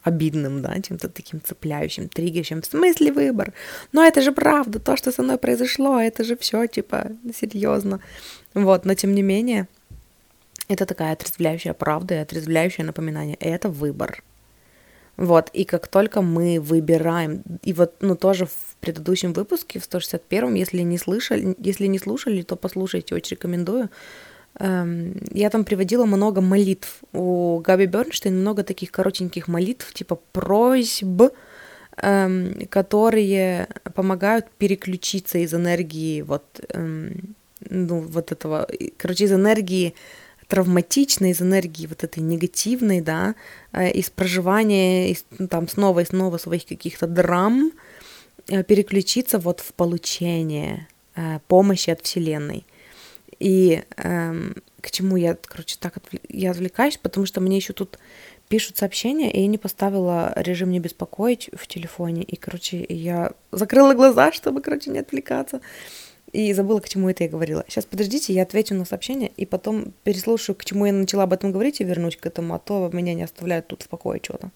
обидным, 0.02 0.62
да, 0.62 0.80
чем-то 0.80 1.08
таким 1.08 1.40
цепляющим, 1.42 2.08
триггерщим. 2.08 2.62
В 2.62 2.66
смысле 2.66 3.12
выбор? 3.12 3.52
Но 3.92 4.04
это 4.04 4.22
же 4.22 4.32
правда, 4.32 4.78
то, 4.78 4.96
что 4.96 5.12
со 5.12 5.22
мной 5.22 5.36
произошло, 5.38 6.00
это 6.00 6.24
же 6.24 6.36
все, 6.36 6.66
типа, 6.66 7.08
серьезно. 7.38 8.00
Вот, 8.54 8.84
но 8.84 8.94
тем 8.94 9.14
не 9.14 9.22
менее, 9.22 9.68
это 10.68 10.86
такая 10.86 11.12
отрезвляющая 11.12 11.74
правда 11.74 12.14
и 12.14 12.18
отрезвляющее 12.18 12.86
напоминание. 12.86 13.36
Это 13.40 13.68
выбор. 13.68 14.22
Вот, 15.20 15.50
и 15.52 15.64
как 15.64 15.86
только 15.86 16.22
мы 16.22 16.58
выбираем, 16.58 17.42
и 17.62 17.72
вот, 17.72 17.94
ну, 18.00 18.16
тоже 18.16 18.46
в 18.46 18.76
предыдущем 18.80 19.34
выпуске, 19.34 19.78
в 19.78 19.88
161-м, 19.88 20.54
если 20.54 20.80
не 20.80 20.98
слышали, 20.98 21.54
если 21.58 21.86
не 21.86 21.98
слушали, 21.98 22.42
то 22.42 22.56
послушайте, 22.56 23.14
очень 23.14 23.36
рекомендую, 23.36 23.90
Эм, 24.58 25.14
я 25.32 25.50
там 25.50 25.64
приводила 25.64 26.06
много 26.06 26.40
молитв. 26.40 27.00
У 27.12 27.60
Габи 27.60 27.86
Бернштейн 27.86 28.38
много 28.38 28.62
таких 28.62 28.90
коротеньких 28.90 29.48
молитв, 29.48 29.92
типа 29.92 30.18
просьб, 30.32 31.32
эм, 31.96 32.66
которые 32.68 33.68
помогают 33.94 34.46
переключиться 34.58 35.38
из 35.38 35.54
энергии 35.54 36.22
вот, 36.22 36.44
эм, 36.70 37.36
ну, 37.68 38.00
вот 38.00 38.32
этого, 38.32 38.66
короче, 38.96 39.24
из 39.24 39.32
энергии 39.32 39.94
травматичной, 40.50 41.30
из 41.30 41.40
энергии 41.40 41.86
вот 41.86 42.04
этой 42.04 42.20
негативной, 42.20 43.00
да, 43.00 43.34
э, 43.72 43.90
из 43.92 44.10
проживания, 44.10 45.10
из, 45.12 45.24
ну, 45.38 45.48
там, 45.48 45.68
снова 45.68 46.00
и 46.00 46.04
снова 46.04 46.38
своих 46.38 46.66
каких-то 46.66 47.06
драм, 47.06 47.70
э, 48.48 48.64
переключиться 48.64 49.38
вот 49.38 49.60
в 49.60 49.72
получение 49.72 50.88
э, 51.14 51.38
помощи 51.46 51.90
от 51.90 52.02
Вселенной. 52.02 52.66
И 53.38 53.82
эм, 53.96 54.54
к 54.80 54.90
чему 54.90 55.16
я, 55.16 55.36
короче, 55.42 55.76
так 55.80 55.96
отвл... 55.96 56.18
я 56.28 56.50
отвлекаюсь, 56.50 56.98
потому 56.98 57.26
что 57.26 57.40
мне 57.40 57.56
еще 57.56 57.72
тут 57.72 57.98
пишут 58.48 58.76
сообщения, 58.76 59.32
и 59.32 59.40
я 59.40 59.46
не 59.46 59.58
поставила 59.58 60.32
режим 60.36 60.70
не 60.70 60.80
беспокоить 60.80 61.48
в 61.54 61.66
телефоне. 61.68 62.22
И, 62.22 62.36
короче, 62.36 62.84
я 62.88 63.32
закрыла 63.52 63.94
глаза, 63.94 64.32
чтобы, 64.32 64.60
короче, 64.60 64.90
не 64.90 64.98
отвлекаться. 64.98 65.60
И 66.32 66.52
забыла, 66.52 66.80
к 66.80 66.88
чему 66.88 67.10
это 67.10 67.24
я 67.24 67.30
говорила. 67.30 67.64
Сейчас, 67.68 67.84
подождите, 67.84 68.32
я 68.32 68.42
отвечу 68.42 68.74
на 68.74 68.84
сообщение, 68.84 69.32
и 69.36 69.46
потом 69.46 69.92
переслушаю, 70.04 70.56
к 70.56 70.64
чему 70.64 70.86
я 70.86 70.92
начала 70.92 71.24
об 71.24 71.32
этом 71.32 71.50
говорить, 71.52 71.80
и 71.80 71.84
вернусь 71.84 72.16
к 72.16 72.26
этому, 72.26 72.54
а 72.54 72.58
то 72.58 72.88
меня 72.92 73.14
не 73.14 73.24
оставляют 73.24 73.66
тут 73.66 73.82
в 73.82 73.88
покое 73.88 74.20
что-то. 74.22 74.50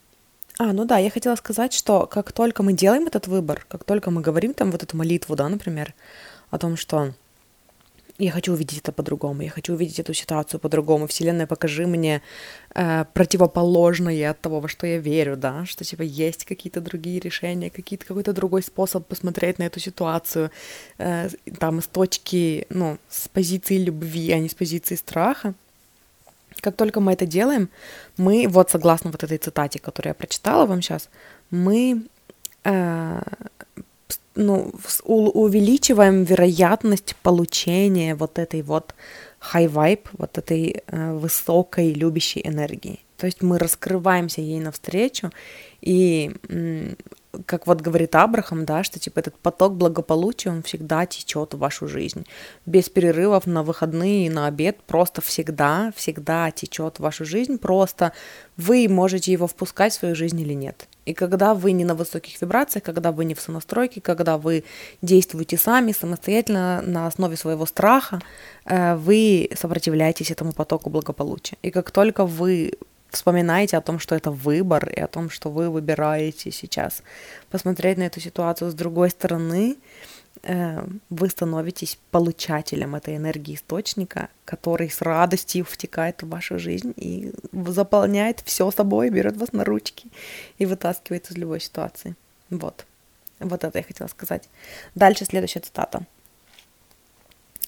А, 0.59 0.73
ну 0.73 0.85
да, 0.85 0.99
я 0.99 1.11
хотела 1.11 1.35
сказать, 1.35 1.73
что 1.73 2.07
как 2.07 2.31
только 2.33 2.62
мы 2.62 2.73
делаем 2.73 3.07
этот 3.07 3.26
выбор, 3.26 3.66
как 3.69 3.83
только 3.83 4.12
мы 4.12 4.21
говорим 4.21 4.54
там 4.54 4.71
вот 4.71 4.85
эту 4.85 4.97
молитву, 4.97 5.35
да, 5.35 5.49
например, 5.49 5.95
о 6.50 6.59
том, 6.59 6.76
что 6.76 7.12
я 8.18 8.30
хочу 8.30 8.52
увидеть 8.52 8.78
это 8.78 8.92
по-другому, 8.92 9.42
я 9.42 9.50
хочу 9.50 9.73
увидеть 9.73 9.99
эту 9.99 10.14
ситуацию 10.14 10.61
по-другому. 10.61 11.06
Вселенная, 11.06 11.47
покажи 11.47 11.87
мне 11.87 12.23
э, 12.75 13.04
противоположное 13.12 14.30
от 14.30 14.40
того, 14.40 14.61
во 14.61 14.68
что 14.68 14.87
я 14.87 14.99
верю, 14.99 15.37
да, 15.37 15.66
что 15.66 15.85
типа 15.85 16.02
есть 16.02 16.44
какие-то 16.44 16.80
другие 16.80 17.18
решения, 17.18 17.71
какие-то 17.71 18.06
какой-то 18.06 18.33
другой 18.33 18.62
способ 18.62 19.06
посмотреть 19.06 19.59
на 19.59 19.64
эту 19.64 19.80
ситуацию, 19.80 20.50
э, 20.99 21.28
там 21.59 21.80
с 21.80 21.87
точки, 21.88 22.66
ну, 22.68 22.99
с 23.09 23.28
позиции 23.28 23.78
любви, 23.78 24.30
а 24.30 24.38
не 24.38 24.49
с 24.49 24.54
позиции 24.54 24.94
страха. 24.94 25.54
Как 26.61 26.76
только 26.76 27.00
мы 27.00 27.12
это 27.12 27.26
делаем, 27.26 27.68
мы, 28.16 28.47
вот 28.49 28.71
согласно 28.71 29.11
вот 29.11 29.25
этой 29.25 29.38
цитате, 29.38 29.80
которую 29.80 30.11
я 30.11 30.14
прочитала 30.14 30.66
вам 30.66 30.83
сейчас, 30.83 31.09
мы 31.50 32.04
э, 32.62 33.21
ну, 34.35 34.73
увеличиваем 35.05 36.25
вероятность 36.25 37.17
получения 37.23 38.14
вот 38.14 38.38
этой 38.38 38.62
вот 38.62 38.95
high 39.53 39.71
vibe, 39.71 40.07
вот 40.12 40.38
этой 40.38 40.83
э, 40.87 41.12
высокой 41.14 41.93
любящей 41.93 42.43
энергии. 42.45 43.00
То 43.17 43.26
есть 43.26 43.43
мы 43.43 43.59
раскрываемся 43.59 44.41
ей 44.41 44.61
навстречу, 44.61 45.31
и 45.81 46.33
как 47.47 47.67
вот 47.67 47.81
говорит 47.81 48.14
Абрахам, 48.14 48.64
да, 48.64 48.85
что 48.85 48.99
типа 48.99 49.21
этот 49.21 49.37
поток 49.38 49.75
благополучия, 49.75 50.50
он 50.50 50.62
всегда 50.62 51.07
течет 51.07 51.55
в 51.55 51.59
вашу 51.59 51.88
жизнь. 51.88 52.26
Без 52.67 52.88
перерывов 52.88 53.47
на 53.47 53.62
выходные 53.62 54.26
и 54.26 54.31
на 54.31 54.47
обед, 54.47 54.79
просто 54.87 55.21
всегда, 55.21 55.93
всегда 55.97 56.50
течет 56.50 56.97
в 56.97 57.00
вашу 57.00 57.25
жизнь, 57.25 57.59
просто 57.59 58.12
вы 58.57 58.88
можете 58.88 59.33
его 59.33 59.47
впускать 59.47 59.93
в 59.93 59.97
свою 59.97 60.14
жизнь 60.14 60.41
или 60.41 60.53
нет. 60.53 60.88
И 61.04 61.14
когда 61.14 61.54
вы 61.54 61.73
не 61.73 61.84
на 61.84 61.94
высоких 61.94 62.40
вибрациях, 62.40 62.84
когда 62.84 63.12
вы 63.12 63.25
не 63.25 63.34
в 63.34 63.40
сонастройке, 63.40 64.00
когда 64.00 64.38
вы 64.38 64.64
действуете 65.02 65.56
сами, 65.56 65.92
самостоятельно, 65.92 66.82
на 66.82 67.06
основе 67.06 67.37
своего 67.37 67.66
страха, 67.66 68.20
э, 68.64 68.96
вы 68.96 69.50
сопротивляетесь 69.54 70.30
этому 70.30 70.52
потоку 70.52 70.90
благополучия. 70.90 71.56
И 71.62 71.70
как 71.70 71.90
только 71.90 72.25
вы 72.25 72.73
вспоминаете 73.11 73.76
о 73.76 73.80
том, 73.80 73.99
что 73.99 74.14
это 74.14 74.30
выбор, 74.30 74.88
и 74.88 75.00
о 75.00 75.06
том, 75.06 75.30
что 75.30 75.50
вы 75.50 75.70
выбираете 75.70 76.50
сейчас 76.50 77.02
посмотреть 77.50 77.99
на 77.99 78.04
эту 78.04 78.20
ситуацию 78.20 78.70
с 78.70 78.75
другой 78.75 79.11
стороны, 79.11 79.76
вы 80.47 81.29
становитесь 81.29 81.99
получателем 82.11 82.95
этой 82.95 83.17
энергии 83.17 83.55
источника, 83.55 84.29
который 84.45 84.91
с 84.91 85.01
радостью 85.01 85.65
втекает 85.65 86.23
в 86.23 86.29
вашу 86.29 86.59
жизнь 86.59 86.93
и 86.97 87.33
заполняет 87.53 88.41
все 88.41 88.71
собой, 88.71 89.11
берет 89.11 89.37
вас 89.37 89.53
на 89.53 89.65
ручки 89.65 90.09
и 90.59 90.67
вытаскивает 90.67 91.31
из 91.31 91.37
любой 91.37 91.61
ситуации. 91.61 92.15
Вот. 92.51 92.87
Вот 93.41 93.65
это 93.65 93.79
я 93.79 93.85
хотела 93.85 94.09
сказать. 94.09 94.49
Дальше 94.95 95.25
следующая 95.25 95.61
цитата. 95.61 96.07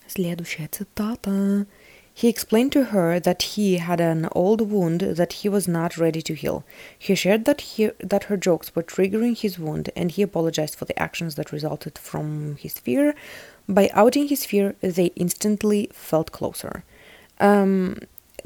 Следующая 0.07 0.69
цитата. 0.69 1.67
He 2.16 2.28
explained 2.28 2.72
to 2.74 2.86
her 2.86 3.20
that 3.20 3.42
he 3.42 3.78
had 3.78 4.02
an 4.02 4.28
old 4.34 4.70
wound 4.70 5.02
that 5.02 5.34
he 5.34 5.50
was 5.50 5.68
not 5.68 5.98
ready 5.98 6.22
to 6.22 6.34
heal. 6.34 6.64
He 6.98 7.16
shared 7.16 7.46
that 7.46 7.62
he, 7.62 7.92
that 8.00 8.26
her 8.26 8.38
jokes 8.38 8.76
were 8.76 8.84
triggering 8.84 9.38
his 9.38 9.58
wound, 9.58 9.90
and 9.96 10.12
he 10.12 10.22
apologized 10.22 10.76
for 10.76 10.86
the 10.86 11.00
actions 11.00 11.36
that 11.36 11.52
resulted 11.52 11.98
from 11.98 12.58
his 12.58 12.78
fear. 12.78 13.16
By 13.68 13.90
outing 13.94 14.28
his 14.28 14.46
fear, 14.46 14.76
they 14.82 15.12
instantly 15.16 15.90
felt 15.94 16.32
closer. 16.32 16.84
Um, 17.40 17.98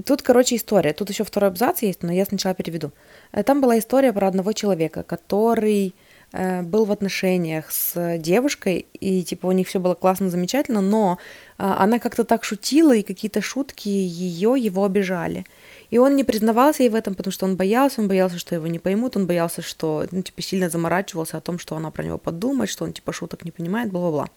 тут, 0.05 0.21
короче, 0.21 0.55
история. 0.55 0.93
Тут 0.93 1.09
еще 1.09 1.23
второй 1.23 1.49
абзац 1.49 1.81
есть, 1.81 2.03
но 2.03 2.13
я 2.13 2.25
сначала 2.25 2.53
переведу. 2.53 2.91
Э, 3.31 3.43
там 3.43 3.61
была 3.61 3.79
история 3.79 4.13
про 4.13 4.27
одного 4.27 4.53
человека, 4.53 5.03
который 5.03 5.87
э, 5.87 6.08
был 6.32 6.84
в 6.84 6.92
отношениях 6.92 7.70
с 7.72 8.18
девушкой, 8.18 8.86
и 9.00 9.24
типа 9.24 9.46
у 9.46 9.52
них 9.52 9.66
все 9.68 9.80
было 9.80 9.94
классно, 9.94 10.30
замечательно, 10.30 10.80
но 10.80 11.18
э, 11.58 11.62
она 11.64 11.98
как-то 11.98 12.24
так 12.24 12.44
шутила, 12.44 12.94
и 12.94 13.02
какие-то 13.02 13.40
шутки 13.42 13.88
ее 13.88 14.54
его 14.56 14.84
обижали. 14.84 15.44
И 15.90 15.98
он 15.98 16.14
не 16.14 16.22
признавался 16.22 16.84
ей 16.84 16.88
в 16.88 16.94
этом, 16.94 17.14
потому 17.14 17.32
что 17.32 17.46
он 17.46 17.56
боялся, 17.56 18.00
он 18.00 18.08
боялся, 18.08 18.38
что 18.38 18.54
его 18.54 18.68
не 18.68 18.78
поймут, 18.78 19.16
он 19.16 19.26
боялся, 19.26 19.60
что, 19.60 20.06
ну, 20.12 20.22
типа, 20.22 20.40
сильно 20.40 20.70
заморачивался 20.70 21.36
о 21.36 21.40
том, 21.40 21.58
что 21.58 21.76
она 21.76 21.90
про 21.90 22.04
него 22.04 22.16
подумает, 22.16 22.70
что 22.70 22.84
он, 22.84 22.92
типа, 22.92 23.12
шуток 23.12 23.44
не 23.44 23.50
понимает, 23.50 23.90
бла-бла-бла. 23.90 24.28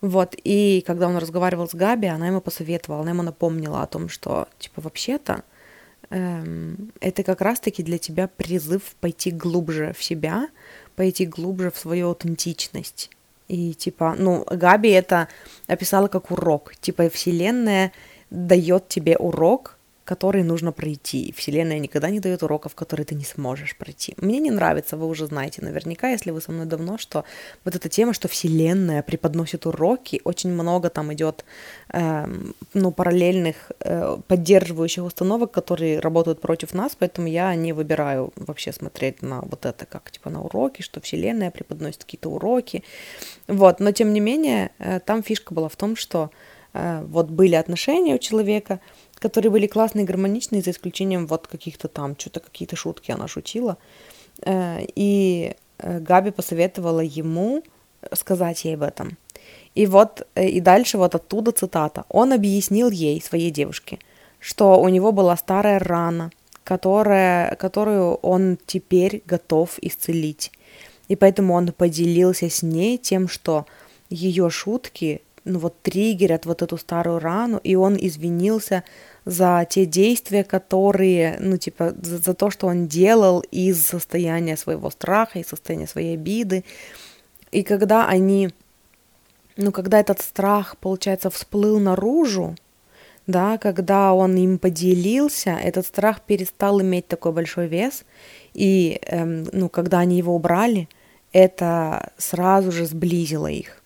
Вот, 0.00 0.34
и 0.42 0.82
когда 0.84 1.06
он 1.06 1.16
разговаривал 1.16 1.68
с 1.68 1.74
Габи, 1.74 2.08
она 2.08 2.26
ему 2.26 2.40
посоветовала, 2.40 3.02
она 3.02 3.10
ему 3.10 3.22
напомнила 3.22 3.82
о 3.82 3.86
том, 3.86 4.08
что, 4.08 4.48
типа, 4.58 4.80
вообще-то, 4.80 5.44
эм, 6.10 6.90
это 7.00 7.22
как 7.22 7.40
раз-таки 7.40 7.84
для 7.84 7.98
тебя 7.98 8.26
призыв 8.26 8.82
пойти 9.00 9.30
глубже 9.30 9.94
в 9.96 10.02
себя, 10.02 10.48
пойти 11.00 11.24
глубже 11.24 11.70
в 11.70 11.78
свою 11.78 12.08
аутентичность. 12.08 13.08
И 13.48 13.72
типа, 13.72 14.16
ну, 14.18 14.44
Габи 14.50 14.90
это 14.90 15.28
описала 15.66 16.08
как 16.08 16.30
урок. 16.30 16.74
Типа, 16.78 17.08
Вселенная 17.08 17.92
дает 18.28 18.88
тебе 18.88 19.16
урок, 19.16 19.78
который 20.04 20.42
нужно 20.42 20.72
пройти. 20.72 21.32
Вселенная 21.36 21.78
никогда 21.78 22.10
не 22.10 22.20
дает 22.20 22.42
уроков, 22.42 22.74
которые 22.74 23.04
ты 23.04 23.14
не 23.14 23.24
сможешь 23.24 23.76
пройти. 23.76 24.14
Мне 24.16 24.38
не 24.38 24.50
нравится, 24.50 24.96
вы 24.96 25.06
уже 25.06 25.26
знаете 25.26 25.62
наверняка, 25.62 26.10
если 26.10 26.30
вы 26.30 26.40
со 26.40 26.52
мной 26.52 26.66
давно, 26.66 26.98
что 26.98 27.24
вот 27.64 27.76
эта 27.76 27.88
тема, 27.88 28.12
что 28.12 28.28
Вселенная 28.28 29.02
преподносит 29.02 29.66
уроки, 29.66 30.20
очень 30.24 30.50
много 30.50 30.90
там 30.90 31.12
идет 31.12 31.44
э, 31.92 32.26
ну, 32.74 32.92
параллельных 32.92 33.72
э, 33.80 34.18
поддерживающих 34.26 35.04
установок, 35.04 35.52
которые 35.52 36.00
работают 36.00 36.40
против 36.40 36.74
нас, 36.74 36.96
поэтому 36.98 37.28
я 37.28 37.54
не 37.54 37.72
выбираю 37.72 38.32
вообще 38.36 38.72
смотреть 38.72 39.22
на 39.22 39.42
вот 39.42 39.66
это 39.66 39.86
как 39.86 40.10
типа 40.10 40.30
на 40.30 40.42
уроки, 40.42 40.82
что 40.82 41.00
Вселенная 41.00 41.50
преподносит 41.50 42.04
какие-то 42.04 42.30
уроки. 42.30 42.82
Вот, 43.46 43.80
но 43.80 43.92
тем 43.92 44.12
не 44.12 44.20
менее, 44.20 44.70
э, 44.78 45.00
там 45.00 45.22
фишка 45.22 45.54
была 45.54 45.68
в 45.68 45.76
том, 45.76 45.96
что 45.96 46.30
э, 46.72 47.02
вот 47.06 47.28
были 47.28 47.54
отношения 47.54 48.14
у 48.14 48.18
человека, 48.18 48.80
которые 49.20 49.52
были 49.52 49.68
классные, 49.68 50.04
гармоничные, 50.04 50.62
за 50.62 50.72
исключением 50.72 51.26
вот 51.28 51.46
каких-то 51.46 51.86
там, 51.86 52.16
что-то 52.18 52.40
какие-то 52.40 52.74
шутки 52.74 53.12
она 53.12 53.28
шутила. 53.28 53.76
Э, 54.44 54.80
и 54.96 55.54
э, 55.78 56.00
Габи 56.00 56.32
посоветовала 56.32 57.00
ему 57.00 57.62
сказать 58.12 58.64
ей 58.64 58.74
об 58.74 58.82
этом. 58.82 59.16
И 59.74 59.86
вот, 59.86 60.26
э, 60.34 60.48
и 60.48 60.60
дальше 60.60 60.98
вот 60.98 61.14
оттуда 61.14 61.52
цитата. 61.52 62.04
Он 62.08 62.32
объяснил 62.32 62.90
ей, 62.90 63.20
своей 63.22 63.50
девушке, 63.50 63.98
что 64.38 64.80
у 64.80 64.88
него 64.88 65.12
была 65.12 65.36
старая 65.36 65.78
рана, 65.78 66.30
которая, 66.64 67.54
которую 67.56 68.14
он 68.14 68.58
теперь 68.66 69.22
готов 69.26 69.78
исцелить. 69.80 70.52
И 71.08 71.16
поэтому 71.16 71.54
он 71.54 71.72
поделился 71.72 72.48
с 72.48 72.62
ней 72.62 72.96
тем, 72.96 73.28
что 73.28 73.66
ее 74.08 74.50
шутки, 74.50 75.22
ну 75.44 75.58
вот 75.58 75.80
триггерят 75.82 76.46
вот 76.46 76.62
эту 76.62 76.76
старую 76.76 77.18
рану, 77.18 77.58
и 77.62 77.74
он 77.74 77.96
извинился 77.96 78.84
за 79.24 79.66
те 79.68 79.84
действия, 79.84 80.44
которые, 80.44 81.36
ну, 81.40 81.56
типа, 81.56 81.94
за, 82.00 82.18
за 82.18 82.34
то, 82.34 82.50
что 82.50 82.66
он 82.66 82.86
делал 82.86 83.40
из 83.50 83.84
состояния 83.84 84.56
своего 84.56 84.90
страха, 84.90 85.38
из 85.38 85.48
состояния 85.48 85.86
своей 85.86 86.14
обиды. 86.14 86.64
И 87.52 87.62
когда 87.62 88.08
они, 88.08 88.50
ну, 89.56 89.72
когда 89.72 90.00
этот 90.00 90.20
страх, 90.20 90.76
получается, 90.78 91.30
всплыл 91.30 91.78
наружу, 91.78 92.56
да, 93.26 93.58
когда 93.58 94.12
он 94.12 94.36
им 94.36 94.58
поделился, 94.58 95.50
этот 95.50 95.86
страх 95.86 96.22
перестал 96.22 96.80
иметь 96.80 97.06
такой 97.06 97.32
большой 97.32 97.68
вес, 97.68 98.04
и, 98.54 99.00
эм, 99.06 99.46
ну, 99.52 99.68
когда 99.68 100.00
они 100.00 100.16
его 100.16 100.34
убрали, 100.34 100.88
это 101.32 102.12
сразу 102.16 102.72
же 102.72 102.86
сблизило 102.86 103.46
их. 103.46 103.82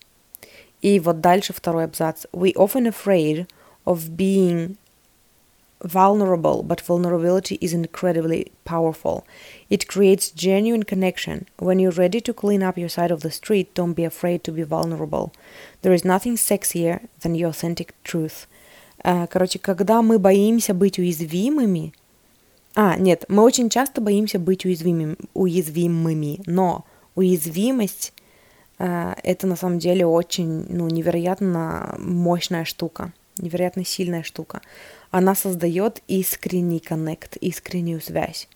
И 0.81 1.01
вот 1.01 1.21
дальше 1.21 1.53
второй 1.53 1.85
абзац. 1.85 2.27
We 2.33 2.55
often 2.55 2.87
afraid 2.87 3.47
of 3.85 4.11
being 4.11 4.77
vulnerable, 5.84 6.62
but 6.64 6.82
vulnerability 6.82 7.58
is 7.62 7.74
incredibly 7.74 8.52
powerful. 8.66 9.26
It 9.70 9.88
creates 9.88 10.32
genuine 10.32 10.84
connection. 10.84 11.48
When 11.58 11.80
you're 11.80 11.92
ready 11.92 12.20
to 12.22 12.34
clean 12.34 12.64
up 12.64 12.78
your 12.78 12.90
side 12.90 13.12
of 13.12 13.22
the 13.22 13.32
street, 13.32 13.74
don't 13.74 13.94
be 13.94 14.04
afraid 14.04 14.44
to 14.44 14.52
be 14.52 14.64
vulnerable. 14.64 15.32
There 15.82 15.94
is 15.94 16.04
nothing 16.04 16.36
sexier 16.36 17.08
than 17.22 17.36
your 17.36 17.50
authentic 17.50 17.94
truth. 18.04 18.48
Uh, 19.04 19.28
короче, 19.28 19.60
когда 19.60 20.02
мы 20.02 20.20
боимся 20.20 20.74
быть 20.74 21.00
уязвимыми, 21.00 21.94
а, 22.76 22.98
нет, 22.98 23.24
мы 23.30 23.44
очень 23.44 23.70
часто 23.70 24.02
боимся 24.02 24.40
быть 24.40 24.66
уязвимыми, 24.66 25.16
уязвимыми 25.34 26.42
но 26.46 26.86
уязвимость 27.16 28.14
uh, 28.78 29.18
это 29.24 29.48
на 29.48 29.56
самом 29.56 29.80
деле 29.80 30.06
очень, 30.06 30.66
ну, 30.68 30.90
невероятно 30.90 31.96
мощная 31.98 32.66
штука, 32.66 33.14
Невероятно 33.39 33.85
сильная 33.85 34.23
штука 34.23 34.61
она 35.15 35.37
создает 35.37 36.03
искренний 36.09 36.81
коннект, 36.81 37.37
искреннюю 37.37 38.01
связь. 38.01 38.49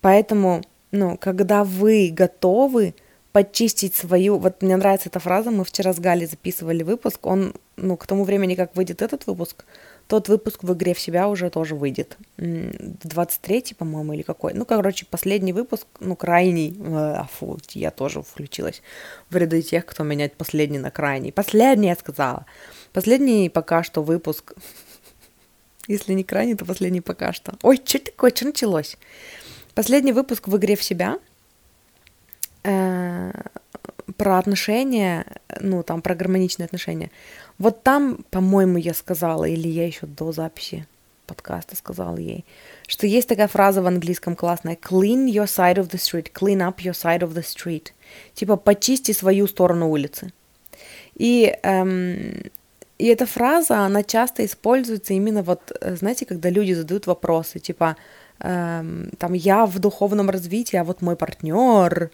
Поэтому, 0.00 0.62
ну, 0.90 1.16
когда 1.16 1.62
вы 1.62 2.10
готовы 2.12 2.94
почистить 3.30 3.94
свою... 3.94 4.38
Вот 4.38 4.60
мне 4.60 4.76
нравится 4.76 5.08
эта 5.08 5.20
фраза, 5.20 5.52
мы 5.52 5.64
вчера 5.64 5.92
с 5.92 6.00
Галей 6.00 6.26
записывали 6.26 6.82
выпуск, 6.82 7.24
он, 7.24 7.54
ну, 7.76 7.96
к 7.96 8.08
тому 8.08 8.24
времени, 8.24 8.56
как 8.56 8.74
выйдет 8.74 9.02
этот 9.02 9.28
выпуск, 9.28 9.64
тот 10.08 10.28
выпуск 10.28 10.64
в 10.64 10.72
игре 10.72 10.94
в 10.94 10.98
себя 10.98 11.28
уже 11.28 11.48
тоже 11.48 11.76
выйдет. 11.76 12.16
23-й, 12.38 13.76
по-моему, 13.76 14.14
или 14.14 14.22
какой. 14.22 14.52
Ну, 14.52 14.64
короче, 14.64 15.06
последний 15.08 15.52
выпуск, 15.52 15.86
ну, 16.00 16.16
крайний. 16.16 16.76
А, 16.88 17.28
фу, 17.32 17.60
я 17.70 17.92
тоже 17.92 18.22
включилась 18.22 18.82
в 19.30 19.36
ряды 19.36 19.62
тех, 19.62 19.86
кто 19.86 20.02
меняет 20.02 20.34
последний 20.34 20.78
на 20.78 20.90
крайний. 20.90 21.30
Последний, 21.30 21.86
я 21.86 21.94
сказала. 21.94 22.46
Последний 22.96 23.50
пока 23.50 23.82
что 23.82 24.02
выпуск 24.02 24.54
если 25.86 26.14
не 26.14 26.24
крайний, 26.24 26.54
то 26.54 26.64
последний 26.64 27.02
пока 27.02 27.34
что. 27.34 27.52
Ой, 27.62 27.78
что 27.84 27.98
такое, 27.98 28.30
что 28.30 28.46
началось? 28.46 28.96
Последний 29.74 30.14
выпуск 30.14 30.48
в 30.48 30.56
игре 30.56 30.76
в 30.76 30.82
себя 30.82 31.18
э, 32.64 33.32
про 34.16 34.38
отношения, 34.38 35.26
ну, 35.60 35.82
там, 35.82 36.00
про 36.00 36.14
гармоничные 36.14 36.64
отношения. 36.64 37.10
Вот 37.58 37.82
там, 37.82 38.24
по-моему, 38.30 38.78
я 38.78 38.94
сказала, 38.94 39.44
или 39.44 39.68
я 39.68 39.86
еще 39.86 40.06
до 40.06 40.32
записи 40.32 40.86
подкаста 41.26 41.76
сказала 41.76 42.16
ей, 42.16 42.46
что 42.86 43.06
есть 43.06 43.28
такая 43.28 43.48
фраза 43.48 43.82
в 43.82 43.86
английском 43.86 44.36
классная 44.36 44.74
«clean 44.74 45.26
your 45.26 45.44
side 45.44 45.76
of 45.76 45.90
the 45.90 45.98
street», 45.98 46.32
«clean 46.32 46.66
up 46.66 46.78
your 46.78 46.94
side 46.94 47.20
of 47.20 47.34
the 47.34 47.42
street», 47.42 47.88
типа 48.32 48.56
«почисти 48.56 49.12
свою 49.12 49.46
сторону 49.48 49.90
улицы». 49.90 50.32
И 51.14 51.54
эм, 51.62 52.42
и 52.98 53.06
эта 53.06 53.26
фраза, 53.26 53.80
она 53.80 54.02
часто 54.02 54.44
используется 54.44 55.12
именно 55.14 55.42
вот, 55.42 55.72
э, 55.80 55.96
знаете, 55.96 56.26
когда 56.26 56.50
люди 56.50 56.72
задают 56.72 57.06
вопросы, 57.06 57.58
типа, 57.58 57.96
эм, 58.40 59.10
там, 59.18 59.32
я 59.34 59.66
в 59.66 59.78
духовном 59.78 60.30
развитии, 60.30 60.76
а 60.76 60.84
вот 60.84 61.02
мой 61.02 61.16
партнер, 61.16 62.10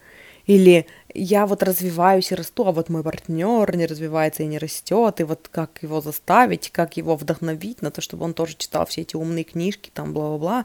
или 0.47 0.87
я 1.15 1.47
вот 1.47 1.63
развиваюсь 1.63 2.33
и 2.33 2.35
расту, 2.35 2.67
а 2.67 2.73
вот 2.73 2.89
мой 2.89 3.03
партнер 3.05 3.77
не 3.77 3.87
развивается 3.87 4.43
и 4.43 4.47
не 4.47 4.59
растет, 4.59 5.21
и 5.21 5.25
вот 5.25 5.49
как 5.51 5.83
его 5.83 6.01
заставить, 6.01 6.71
как 6.71 6.97
его 6.97 7.17
вдохновить 7.17 7.83
на 7.83 7.91
то, 7.91 8.01
чтобы 8.01 8.25
он 8.25 8.35
тоже 8.35 8.57
читал 8.57 8.85
все 8.87 9.03
эти 9.03 9.15
умные 9.17 9.45
книжки, 9.45 9.91
там, 9.95 10.13
бла-бла-бла, 10.13 10.65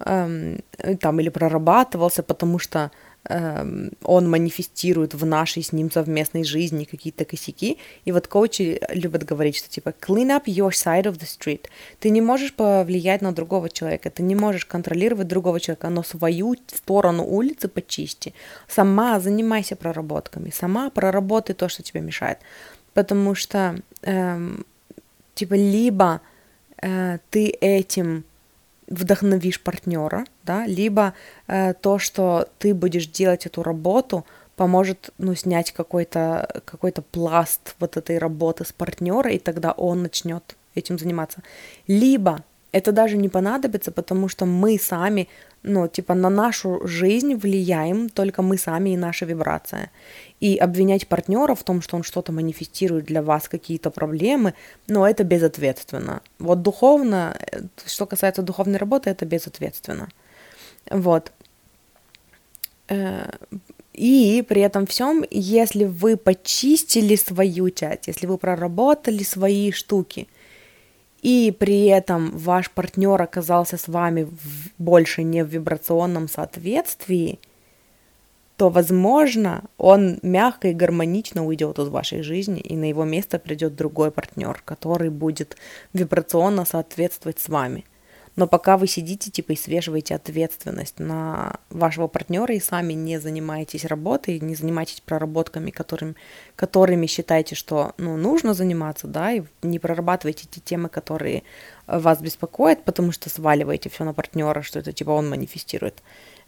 эм, 0.00 0.60
там, 1.00 1.20
или 1.20 1.30
прорабатывался, 1.30 2.22
потому 2.22 2.58
что 2.58 2.90
он 3.28 4.30
манифестирует 4.30 5.14
в 5.14 5.26
нашей 5.26 5.62
с 5.62 5.72
ним 5.72 5.90
совместной 5.90 6.44
жизни 6.44 6.84
какие-то 6.84 7.24
косяки. 7.24 7.78
И 8.04 8.12
вот 8.12 8.28
коучи 8.28 8.80
любят 8.90 9.24
говорить, 9.24 9.56
что 9.56 9.68
типа 9.68 9.90
clean 9.90 10.28
up 10.28 10.44
your 10.44 10.70
side 10.70 11.04
of 11.04 11.18
the 11.18 11.26
street. 11.26 11.66
Ты 11.98 12.10
не 12.10 12.20
можешь 12.20 12.54
повлиять 12.54 13.22
на 13.22 13.32
другого 13.32 13.68
человека, 13.68 14.10
ты 14.10 14.22
не 14.22 14.34
можешь 14.34 14.64
контролировать 14.64 15.26
другого 15.26 15.60
человека, 15.60 15.88
но 15.88 16.02
свою 16.02 16.54
сторону 16.68 17.24
улицы 17.24 17.68
почисти. 17.68 18.34
Сама 18.68 19.20
занимайся 19.20 19.76
проработками, 19.76 20.50
сама 20.50 20.90
проработай 20.90 21.54
то, 21.54 21.68
что 21.68 21.82
тебе 21.82 22.00
мешает. 22.00 22.38
Потому 22.94 23.34
что 23.34 23.80
эм, 24.02 24.64
типа 25.34 25.54
либо 25.54 26.20
э, 26.80 27.18
ты 27.30 27.48
этим 27.48 28.24
вдохновишь 28.88 29.60
партнера, 29.60 30.24
да, 30.44 30.66
либо 30.66 31.14
э, 31.46 31.74
то, 31.74 31.98
что 31.98 32.48
ты 32.58 32.74
будешь 32.74 33.06
делать 33.06 33.46
эту 33.46 33.62
работу, 33.62 34.24
поможет, 34.56 35.10
ну, 35.18 35.34
снять 35.34 35.72
какой-то 35.72 36.62
какой 36.64 36.92
пласт 36.92 37.74
вот 37.78 37.96
этой 37.96 38.18
работы 38.18 38.64
с 38.64 38.72
партнера, 38.72 39.30
и 39.30 39.38
тогда 39.38 39.72
он 39.72 40.02
начнет 40.02 40.56
этим 40.74 40.98
заниматься. 40.98 41.42
Либо 41.86 42.42
это 42.72 42.92
даже 42.92 43.16
не 43.16 43.28
понадобится, 43.28 43.90
потому 43.90 44.28
что 44.28 44.46
мы 44.46 44.78
сами, 44.78 45.28
ну, 45.62 45.88
типа, 45.88 46.14
на 46.14 46.30
нашу 46.30 46.86
жизнь 46.86 47.34
влияем 47.34 48.08
только 48.08 48.42
мы 48.42 48.58
сами 48.58 48.90
и 48.90 48.96
наша 48.96 49.26
вибрация. 49.26 49.90
И 50.40 50.56
обвинять 50.56 51.08
партнера 51.08 51.54
в 51.54 51.62
том, 51.62 51.80
что 51.80 51.96
он 51.96 52.02
что-то 52.02 52.30
манифестирует 52.30 53.06
для 53.06 53.22
вас, 53.22 53.48
какие-то 53.48 53.90
проблемы, 53.90 54.52
ну, 54.86 55.04
это 55.04 55.24
безответственно. 55.24 56.20
Вот 56.38 56.62
духовно, 56.62 57.36
э, 57.52 57.62
что 57.86 58.06
касается 58.06 58.42
духовной 58.42 58.78
работы, 58.78 59.08
это 59.10 59.24
безответственно. 59.24 60.08
Вот. 60.90 61.32
Э, 62.88 63.30
и 63.94 64.44
при 64.46 64.60
этом 64.60 64.86
всем, 64.86 65.24
если 65.30 65.84
вы 65.84 66.18
почистили 66.18 67.16
свою 67.16 67.70
часть, 67.70 68.08
если 68.08 68.26
вы 68.26 68.36
проработали 68.36 69.22
свои 69.22 69.72
штуки, 69.72 70.28
и 71.22 71.50
при 71.58 71.86
этом 71.86 72.36
ваш 72.36 72.70
партнер 72.70 73.20
оказался 73.20 73.78
с 73.78 73.88
вами 73.88 74.24
в, 74.24 74.70
больше 74.78 75.22
не 75.22 75.42
в 75.42 75.48
вибрационном 75.48 76.28
соответствии, 76.28 77.40
то, 78.56 78.70
возможно, 78.70 79.64
он 79.76 80.18
мягко 80.22 80.68
и 80.68 80.74
гармонично 80.74 81.44
уйдет 81.44 81.78
из 81.78 81.88
вашей 81.88 82.22
жизни, 82.22 82.60
и 82.60 82.76
на 82.76 82.88
его 82.88 83.04
место 83.04 83.38
придет 83.38 83.76
другой 83.76 84.10
партнер, 84.10 84.62
который 84.64 85.10
будет 85.10 85.56
вибрационно 85.92 86.64
соответствовать 86.64 87.38
с 87.38 87.48
вами– 87.48 87.84
но 88.36 88.46
пока 88.46 88.76
вы 88.76 88.86
сидите, 88.86 89.30
типа, 89.30 89.52
и 89.52 89.56
свеживаете 89.56 90.14
ответственность 90.14 90.98
на 90.98 91.58
вашего 91.70 92.06
партнера 92.06 92.54
и 92.54 92.60
сами 92.60 92.92
не 92.92 93.18
занимаетесь 93.18 93.86
работой, 93.86 94.38
не 94.40 94.54
занимаетесь 94.54 95.00
проработками, 95.00 95.70
которым, 95.70 96.16
которыми 96.54 97.06
считаете, 97.06 97.54
что 97.54 97.94
ну, 97.96 98.18
нужно 98.18 98.52
заниматься, 98.52 99.06
да, 99.06 99.32
и 99.32 99.42
не 99.62 99.78
прорабатываете 99.78 100.46
те 100.50 100.60
темы, 100.60 100.90
которые 100.90 101.44
вас 101.86 102.20
беспокоят, 102.20 102.84
потому 102.84 103.10
что 103.10 103.30
сваливаете 103.30 103.88
все 103.88 104.04
на 104.04 104.12
партнера, 104.12 104.60
что 104.60 104.78
это 104.80 104.92
типа 104.92 105.10
он 105.10 105.30
манифестирует. 105.30 106.02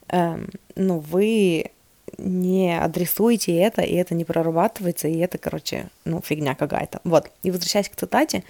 Эм, 0.09 0.51
ну, 0.77 0.99
вы 0.99 1.71
не 2.19 2.79
адресуете 2.79 3.57
это, 3.57 3.83
и 3.83 3.95
это 3.95 4.15
не 4.15 4.25
прорабатывается, 4.25 5.09
и 5.09 5.19
это, 5.19 5.39
короче, 5.39 5.89
ну, 6.05 6.21
фигня 6.25 6.55
какая-то. 6.55 7.01
Вот. 7.05 7.31
И 7.43 7.51
возвращаясь 7.51 7.89
к 7.89 7.97
цитате, 7.97 8.45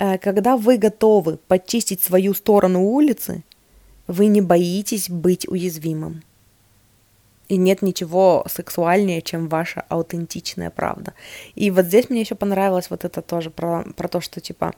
Э, 0.00 0.18
когда 0.18 0.56
вы 0.56 0.78
готовы 0.78 1.36
почистить 1.36 2.02
свою 2.02 2.34
сторону 2.34 2.82
улицы, 2.82 3.42
вы 4.06 4.26
не 4.26 4.40
боитесь 4.40 5.10
быть 5.10 5.46
уязвимым. 5.46 6.22
И 7.48 7.56
нет 7.56 7.82
ничего 7.82 8.44
сексуальнее, 8.48 9.22
чем 9.22 9.48
ваша 9.48 9.84
аутентичная 9.88 10.70
правда. 10.70 11.14
И 11.56 11.70
вот 11.70 11.86
здесь 11.86 12.08
мне 12.08 12.20
еще 12.20 12.34
понравилось 12.34 12.90
вот 12.90 13.04
это 13.04 13.22
тоже 13.22 13.50
про, 13.50 13.84
про 13.96 14.08
то, 14.08 14.20
что 14.20 14.40
типа, 14.40 14.72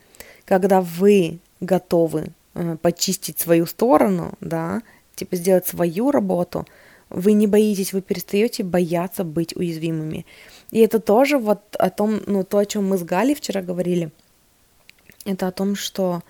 когда 0.44 0.80
вы 0.80 1.38
готовы 1.60 2.28
э, 2.54 2.76
почистить 2.82 3.38
свою 3.38 3.66
сторону, 3.66 4.32
да, 4.40 4.82
типа 5.14 5.36
сделать 5.36 5.66
свою 5.66 6.10
работу, 6.10 6.66
вы 7.12 7.32
не 7.32 7.46
боитесь, 7.46 7.92
вы 7.92 8.00
перестаете 8.00 8.62
бояться 8.62 9.24
быть 9.24 9.56
уязвимыми. 9.56 10.26
И 10.70 10.78
это 10.80 10.98
тоже 10.98 11.38
вот 11.38 11.60
о 11.78 11.90
том, 11.90 12.20
ну, 12.26 12.44
то, 12.44 12.58
о 12.58 12.66
чем 12.66 12.88
мы 12.88 12.98
с 12.98 13.02
Галей 13.02 13.34
вчера 13.34 13.62
говорили– 13.62 14.10
это 15.24 15.48
о 15.48 15.52
том, 15.52 15.76
что 15.76 16.22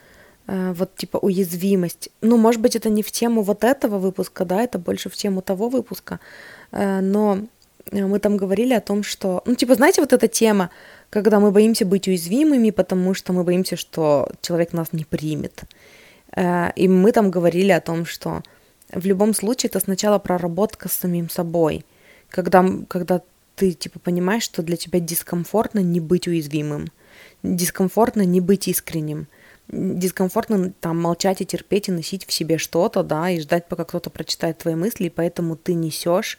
э, 0.46 0.72
вот 0.72 0.94
типа 0.96 1.16
уязвимость. 1.16 2.10
Ну, 2.20 2.36
может 2.36 2.60
быть, 2.60 2.76
это 2.76 2.90
не 2.90 3.02
в 3.02 3.10
тему 3.10 3.42
вот 3.42 3.64
этого 3.64 3.98
выпуска, 3.98 4.44
да, 4.44 4.62
это 4.62 4.78
больше 4.78 5.08
в 5.08 5.16
тему 5.16 5.42
того 5.42 5.68
выпуска, 5.68 6.20
э, 6.72 7.00
но 7.00 7.38
мы 7.90 8.18
там 8.20 8.36
говорили 8.36 8.74
о 8.74 8.80
том, 8.80 9.02
что, 9.02 9.42
ну, 9.44 9.54
типа, 9.54 9.74
знаете, 9.74 10.00
вот 10.00 10.12
эта 10.12 10.28
тема, 10.28 10.70
когда 11.10 11.40
мы 11.40 11.50
боимся 11.50 11.84
быть 11.84 12.06
уязвимыми, 12.06 12.70
потому 12.70 13.12
что 13.12 13.32
мы 13.32 13.42
боимся, 13.42 13.76
что 13.76 14.28
человек 14.40 14.72
нас 14.72 14.92
не 14.92 15.04
примет. 15.04 15.62
Э, 16.36 16.70
и 16.76 16.88
мы 16.88 17.12
там 17.12 17.30
говорили 17.30 17.72
о 17.72 17.80
том, 17.80 18.06
что 18.06 18.42
в 18.92 19.04
любом 19.06 19.34
случае 19.34 19.68
это 19.68 19.80
сначала 19.80 20.18
проработка 20.18 20.88
с 20.88 20.92
самим 20.92 21.28
собой, 21.30 21.84
когда, 22.28 22.64
когда 22.88 23.22
ты, 23.56 23.72
типа, 23.72 23.98
понимаешь, 23.98 24.42
что 24.42 24.62
для 24.62 24.76
тебя 24.76 25.00
дискомфортно 25.00 25.80
не 25.80 26.00
быть 26.00 26.28
уязвимым– 26.28 26.90
дискомфортно 27.42 28.22
не 28.22 28.40
быть 28.40 28.68
искренним, 28.68 29.26
дискомфортно 29.68 30.72
там 30.80 31.00
молчать 31.00 31.40
и 31.40 31.46
терпеть 31.46 31.88
и 31.88 31.92
носить 31.92 32.26
в 32.26 32.32
себе 32.32 32.58
что-то, 32.58 33.02
да, 33.02 33.30
и 33.30 33.40
ждать, 33.40 33.68
пока 33.68 33.84
кто-то 33.84 34.10
прочитает 34.10 34.58
твои 34.58 34.74
мысли, 34.74 35.04
и 35.04 35.10
поэтому 35.10 35.56
ты 35.56 35.74
несешь 35.74 36.38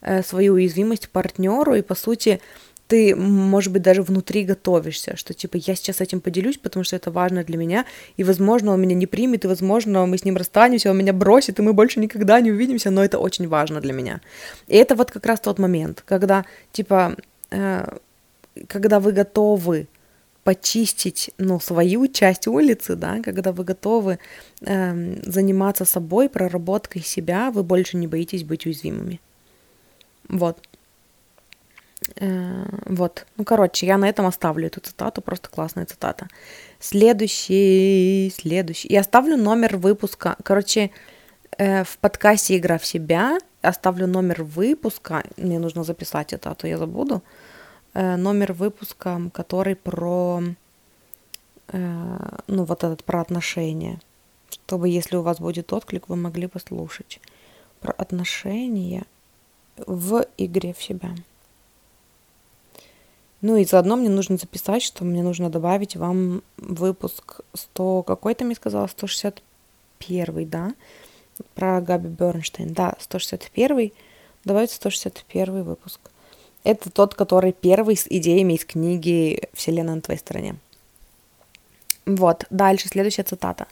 э, 0.00 0.22
свою 0.22 0.54
уязвимость 0.54 1.08
партнеру, 1.10 1.74
и 1.74 1.82
по 1.82 1.94
сути 1.94 2.40
ты, 2.90 3.14
может 3.14 3.72
быть, 3.72 3.82
даже 3.82 4.02
внутри 4.02 4.42
готовишься, 4.42 5.16
что 5.16 5.32
типа 5.32 5.56
я 5.58 5.76
сейчас 5.76 6.00
этим 6.00 6.20
поделюсь, 6.20 6.58
потому 6.58 6.82
что 6.82 6.96
это 6.96 7.12
важно 7.12 7.44
для 7.44 7.56
меня, 7.56 7.86
и, 8.16 8.24
возможно, 8.24 8.72
он 8.72 8.80
меня 8.80 8.96
не 8.96 9.06
примет, 9.06 9.44
и, 9.44 9.48
возможно, 9.48 10.06
мы 10.06 10.18
с 10.18 10.24
ним 10.24 10.36
расстанемся, 10.36 10.90
он 10.90 10.98
меня 10.98 11.12
бросит, 11.12 11.60
и 11.60 11.62
мы 11.62 11.72
больше 11.72 12.00
никогда 12.00 12.40
не 12.40 12.50
увидимся, 12.50 12.90
но 12.90 13.04
это 13.04 13.20
очень 13.20 13.46
важно 13.46 13.80
для 13.80 13.92
меня. 13.92 14.20
И 14.66 14.76
это 14.76 14.96
вот 14.96 15.12
как 15.12 15.24
раз 15.26 15.38
тот 15.38 15.60
момент, 15.60 16.02
когда, 16.04 16.44
типа, 16.72 17.14
э, 17.52 17.96
когда 18.66 18.98
вы 18.98 19.12
готовы 19.12 19.86
почистить, 20.42 21.30
ну, 21.38 21.60
свою 21.60 22.08
часть 22.08 22.48
улицы, 22.48 22.96
да, 22.96 23.20
когда 23.22 23.52
вы 23.52 23.62
готовы 23.62 24.18
э, 24.62 25.14
заниматься 25.22 25.84
собой, 25.84 26.28
проработкой 26.28 27.02
себя, 27.02 27.52
вы 27.52 27.62
больше 27.62 27.96
не 27.96 28.08
боитесь 28.08 28.42
быть 28.42 28.66
уязвимыми. 28.66 29.20
Вот. 30.28 30.58
Э, 32.16 32.64
вот. 32.86 33.26
Ну, 33.36 33.44
короче, 33.44 33.86
я 33.86 33.98
на 33.98 34.08
этом 34.08 34.26
оставлю 34.26 34.66
эту 34.66 34.80
цитату, 34.80 35.22
просто 35.22 35.48
классная 35.48 35.86
цитата. 35.86 36.28
Следующий, 36.78 38.32
следующий. 38.36 38.88
Я 38.88 39.00
оставлю 39.00 39.36
номер 39.36 39.76
выпуска. 39.76 40.36
Короче, 40.42 40.90
э, 41.58 41.84
в 41.84 41.98
подкасте 41.98 42.56
«Игра 42.56 42.78
в 42.78 42.86
себя» 42.86 43.38
оставлю 43.62 44.06
номер 44.06 44.42
выпуска. 44.42 45.24
Мне 45.36 45.58
нужно 45.58 45.84
записать 45.84 46.32
это, 46.32 46.50
а 46.50 46.54
то 46.54 46.66
я 46.66 46.78
забуду. 46.78 47.22
Э, 47.94 48.16
номер 48.16 48.52
выпуска, 48.52 49.20
который 49.32 49.76
про, 49.76 50.42
ну, 51.72 52.64
вот 52.64 52.84
этот 52.84 53.04
про 53.04 53.20
отношения. 53.20 54.00
Чтобы, 54.50 54.88
если 54.88 55.16
у 55.16 55.22
вас 55.22 55.38
будет 55.38 55.72
отклик, 55.72 56.08
вы 56.08 56.16
могли 56.16 56.46
послушать. 56.46 57.20
Про 57.80 57.92
отношения 57.92 59.04
в 59.86 60.26
игре 60.36 60.72
в 60.72 60.82
себя. 60.82 61.10
Ну 63.42 63.56
и 63.56 63.64
заодно 63.64 63.96
мне 63.96 64.10
нужно 64.10 64.36
записать, 64.36 64.82
что 64.82 65.04
мне 65.04 65.22
нужно 65.22 65.48
добавить 65.48 65.96
вам 65.96 66.42
выпуск 66.58 67.40
100, 67.54 68.02
какой 68.02 68.34
то 68.34 68.44
мне 68.44 68.54
сказала, 68.54 68.86
161, 68.86 70.48
да? 70.48 70.74
Про 71.54 71.80
Габи 71.80 72.08
Бернштейн. 72.08 72.74
Да, 72.74 72.94
161. 72.98 73.92
Давайте 74.44 74.74
161 74.74 75.62
выпуск. 75.62 76.00
Это 76.64 76.90
тот, 76.90 77.14
который 77.14 77.52
первый 77.52 77.96
с 77.96 78.06
идеями 78.06 78.54
из 78.54 78.66
книги 78.66 79.48
«Вселенная 79.54 79.94
на 79.94 80.00
твоей 80.02 80.18
стороне». 80.18 80.56
Вот, 82.04 82.44
дальше, 82.50 82.88
следующая 82.88 83.22
цитата. 83.22 83.66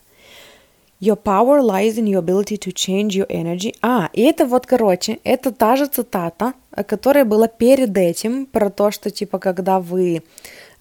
Your 1.00 1.16
power 1.16 1.62
lies 1.62 1.96
in 1.96 2.06
your 2.06 2.18
ability 2.18 2.56
to 2.56 2.72
change 2.72 3.14
your 3.14 3.26
energy. 3.28 3.74
А, 3.82 4.10
и 4.12 4.22
это 4.22 4.46
вот, 4.46 4.66
короче, 4.66 5.18
это 5.24 5.52
та 5.52 5.76
же 5.76 5.86
цитата, 5.86 6.54
которая 6.86 7.24
была 7.24 7.46
перед 7.46 7.96
этим, 7.96 8.46
про 8.46 8.70
то, 8.70 8.90
что, 8.90 9.10
типа, 9.10 9.38
когда 9.38 9.78
вы, 9.78 10.22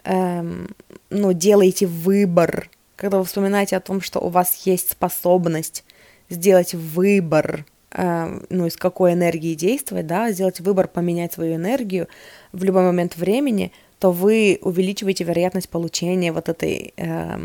эм, 0.03 0.75
ну, 1.09 1.33
делаете 1.33 1.85
выбор, 1.85 2.69
когда 2.95 3.19
вы 3.19 3.25
вспоминаете 3.25 3.77
о 3.77 3.81
том, 3.81 4.01
что 4.01 4.19
у 4.19 4.29
вас 4.29 4.65
есть 4.65 4.91
способность 4.91 5.83
сделать 6.29 6.73
выбор 6.73 7.65
Эм, 7.91 8.43
ну, 8.49 8.65
из 8.65 8.75
какой 8.75 9.13
энергии 9.13 9.55
действовать, 9.55 10.07
да, 10.07 10.31
сделать 10.31 10.59
выбор 10.59 10.89
поменять 10.89 11.33
свою 11.33 11.55
энергию 11.55 12.07
в 12.51 12.63
любой 12.63 12.83
момент 12.83 13.15
времени, 13.15 13.71
то 13.97 14.11
вы 14.11 14.59
увеличиваете 14.61 15.23
вероятность 15.23 15.69
получения 15.69 16.33
вот 16.33 16.49
этой 16.49 16.93
э, 16.97 17.39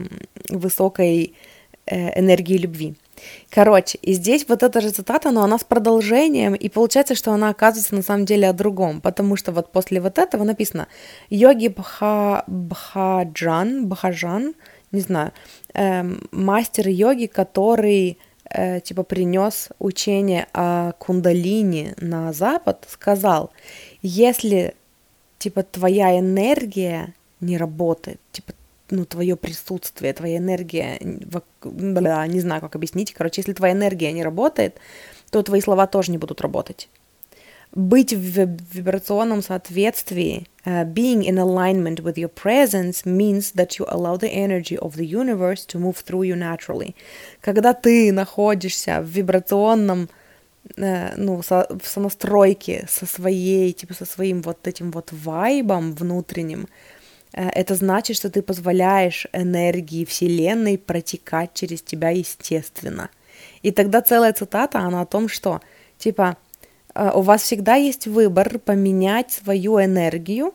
высокой 0.50 1.24
э, 1.24 1.30
энергии 1.86 2.58
любви. 2.58 2.94
Короче, 3.50 3.98
и 4.02 4.14
здесь 4.14 4.46
вот 4.48 4.62
эта 4.62 4.80
же 4.80 4.90
цитата, 4.90 5.30
но 5.30 5.42
она 5.42 5.58
с 5.58 5.64
продолжением, 5.64 6.54
и 6.54 6.68
получается, 6.68 7.14
что 7.14 7.32
она 7.32 7.50
оказывается 7.50 7.94
на 7.94 8.02
самом 8.02 8.24
деле 8.24 8.48
о 8.48 8.52
другом, 8.52 9.00
потому 9.00 9.36
что 9.36 9.52
вот 9.52 9.70
после 9.70 10.00
вот 10.00 10.18
этого 10.18 10.44
написано 10.44 10.88
«Йоги 11.30 11.68
Бха, 11.68 12.44
Бхаджан, 12.46 13.86
Бхаджан, 13.86 14.54
не 14.90 15.00
знаю, 15.00 15.32
э, 15.74 16.02
мастер 16.30 16.88
йоги, 16.88 17.26
который 17.26 18.18
э, 18.50 18.80
типа 18.80 19.02
принес 19.02 19.70
учение 19.78 20.46
о 20.52 20.92
кундалини 20.92 21.94
на 21.98 22.32
Запад, 22.32 22.86
сказал, 22.90 23.50
если 24.02 24.74
типа 25.38 25.62
твоя 25.62 26.18
энергия 26.18 27.14
не 27.40 27.56
работает, 27.56 28.20
типа 28.32 28.52
ну, 28.92 29.04
твое 29.04 29.36
присутствие, 29.36 30.12
твоя 30.12 30.38
энергия, 30.38 30.98
бля, 31.62 32.26
не 32.26 32.40
знаю, 32.40 32.60
как 32.60 32.76
объяснить, 32.76 33.12
короче, 33.12 33.40
если 33.40 33.52
твоя 33.52 33.74
энергия 33.74 34.12
не 34.12 34.22
работает, 34.22 34.78
то 35.30 35.42
твои 35.42 35.60
слова 35.60 35.86
тоже 35.86 36.10
не 36.10 36.18
будут 36.18 36.40
работать. 36.40 36.88
быть 37.74 38.12
в 38.12 38.46
вибрационном 38.72 39.42
соответствии, 39.42 40.46
uh, 40.64 40.84
being 40.84 41.24
in 41.24 41.38
alignment 41.38 42.00
with 42.02 42.16
your 42.16 42.28
presence 42.28 43.06
means 43.06 43.52
that 43.52 43.78
you 43.78 43.86
allow 43.88 44.16
the 44.16 44.28
energy 44.28 44.76
of 44.76 44.96
the 44.96 45.06
universe 45.06 45.64
to 45.64 45.78
move 45.78 45.96
through 45.96 46.22
you 46.22 46.36
naturally. 46.36 46.94
Когда 47.40 47.72
ты 47.72 48.12
находишься 48.12 49.00
в 49.00 49.06
вибрационном, 49.06 50.10
uh, 50.76 51.14
ну, 51.16 51.42
со, 51.42 51.66
в 51.70 51.88
сонастройке 51.88 52.86
со 52.88 53.06
своей, 53.06 53.72
типа, 53.72 53.94
со 53.94 54.04
своим 54.04 54.42
вот 54.42 54.68
этим 54.68 54.90
вот 54.90 55.08
вайбом 55.10 55.94
внутренним, 55.94 56.68
это 57.32 57.74
значит, 57.74 58.16
что 58.16 58.30
ты 58.30 58.42
позволяешь 58.42 59.26
энергии 59.32 60.04
Вселенной 60.04 60.78
протекать 60.78 61.54
через 61.54 61.82
тебя 61.82 62.10
естественно. 62.10 63.10
И 63.62 63.70
тогда 63.70 64.02
целая 64.02 64.32
цитата, 64.32 64.80
она 64.80 65.00
о 65.00 65.06
том, 65.06 65.28
что, 65.28 65.60
типа, 65.98 66.36
Э, 66.94 67.10
у 67.14 67.22
вас 67.22 67.42
всегда 67.42 67.74
есть 67.74 68.06
выбор 68.06 68.58
поменять 68.58 69.32
свою 69.32 69.82
энергию 69.82 70.52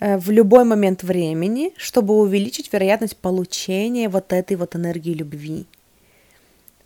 э, 0.00 0.18
в 0.18 0.30
любой 0.30 0.64
момент 0.64 1.02
времени, 1.02 1.72
чтобы 1.76 2.14
увеличить 2.14 2.72
вероятность 2.72 3.16
получения 3.16 4.08
вот 4.08 4.32
этой 4.32 4.56
вот 4.56 4.76
энергии 4.76 5.14
любви. 5.14 5.66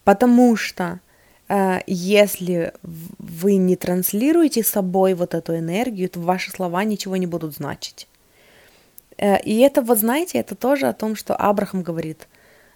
Потому 0.05 0.57
что 0.57 1.01
э, 1.49 1.81
если 1.87 2.73
вы 2.83 3.57
не 3.57 3.77
транслируете 3.77 4.63
собой 4.63 5.15
вот 5.15 5.35
эту 5.35 5.57
энергию, 5.57 6.09
то 6.09 6.21
ваши 6.21 6.51
слова 6.51 6.85
ничего 6.85 7.17
не 7.17 7.27
будут 7.27 7.55
значить. 7.55 8.09
И 9.19 9.59
это, 9.61 9.83
вот 9.83 9.99
знаете, 9.99 10.39
это 10.39 10.55
тоже 10.55 10.87
о 10.87 10.93
том, 10.93 11.17
что 11.17 11.35
Абрахам 11.35 11.83
говорит, 11.83 12.29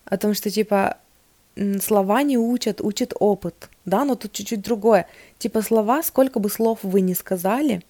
о 0.04 0.16
том, 0.16 0.34
что 0.34 0.50
типа 0.50 0.96
слова 1.80 2.22
не 2.22 2.38
учат, 2.38 2.80
учит 2.80 3.12
опыт, 3.18 3.68
да, 3.84 4.04
но 4.04 4.14
тут 4.14 4.32
чуть-чуть 4.32 4.62
другое. 4.62 5.06
Типа 5.38 5.62
слова, 5.62 6.02
сколько 6.02 6.38
бы 6.38 6.48
слов 6.48 6.78
вы 6.82 7.00
ни 7.00 7.12
сказали, 7.12 7.82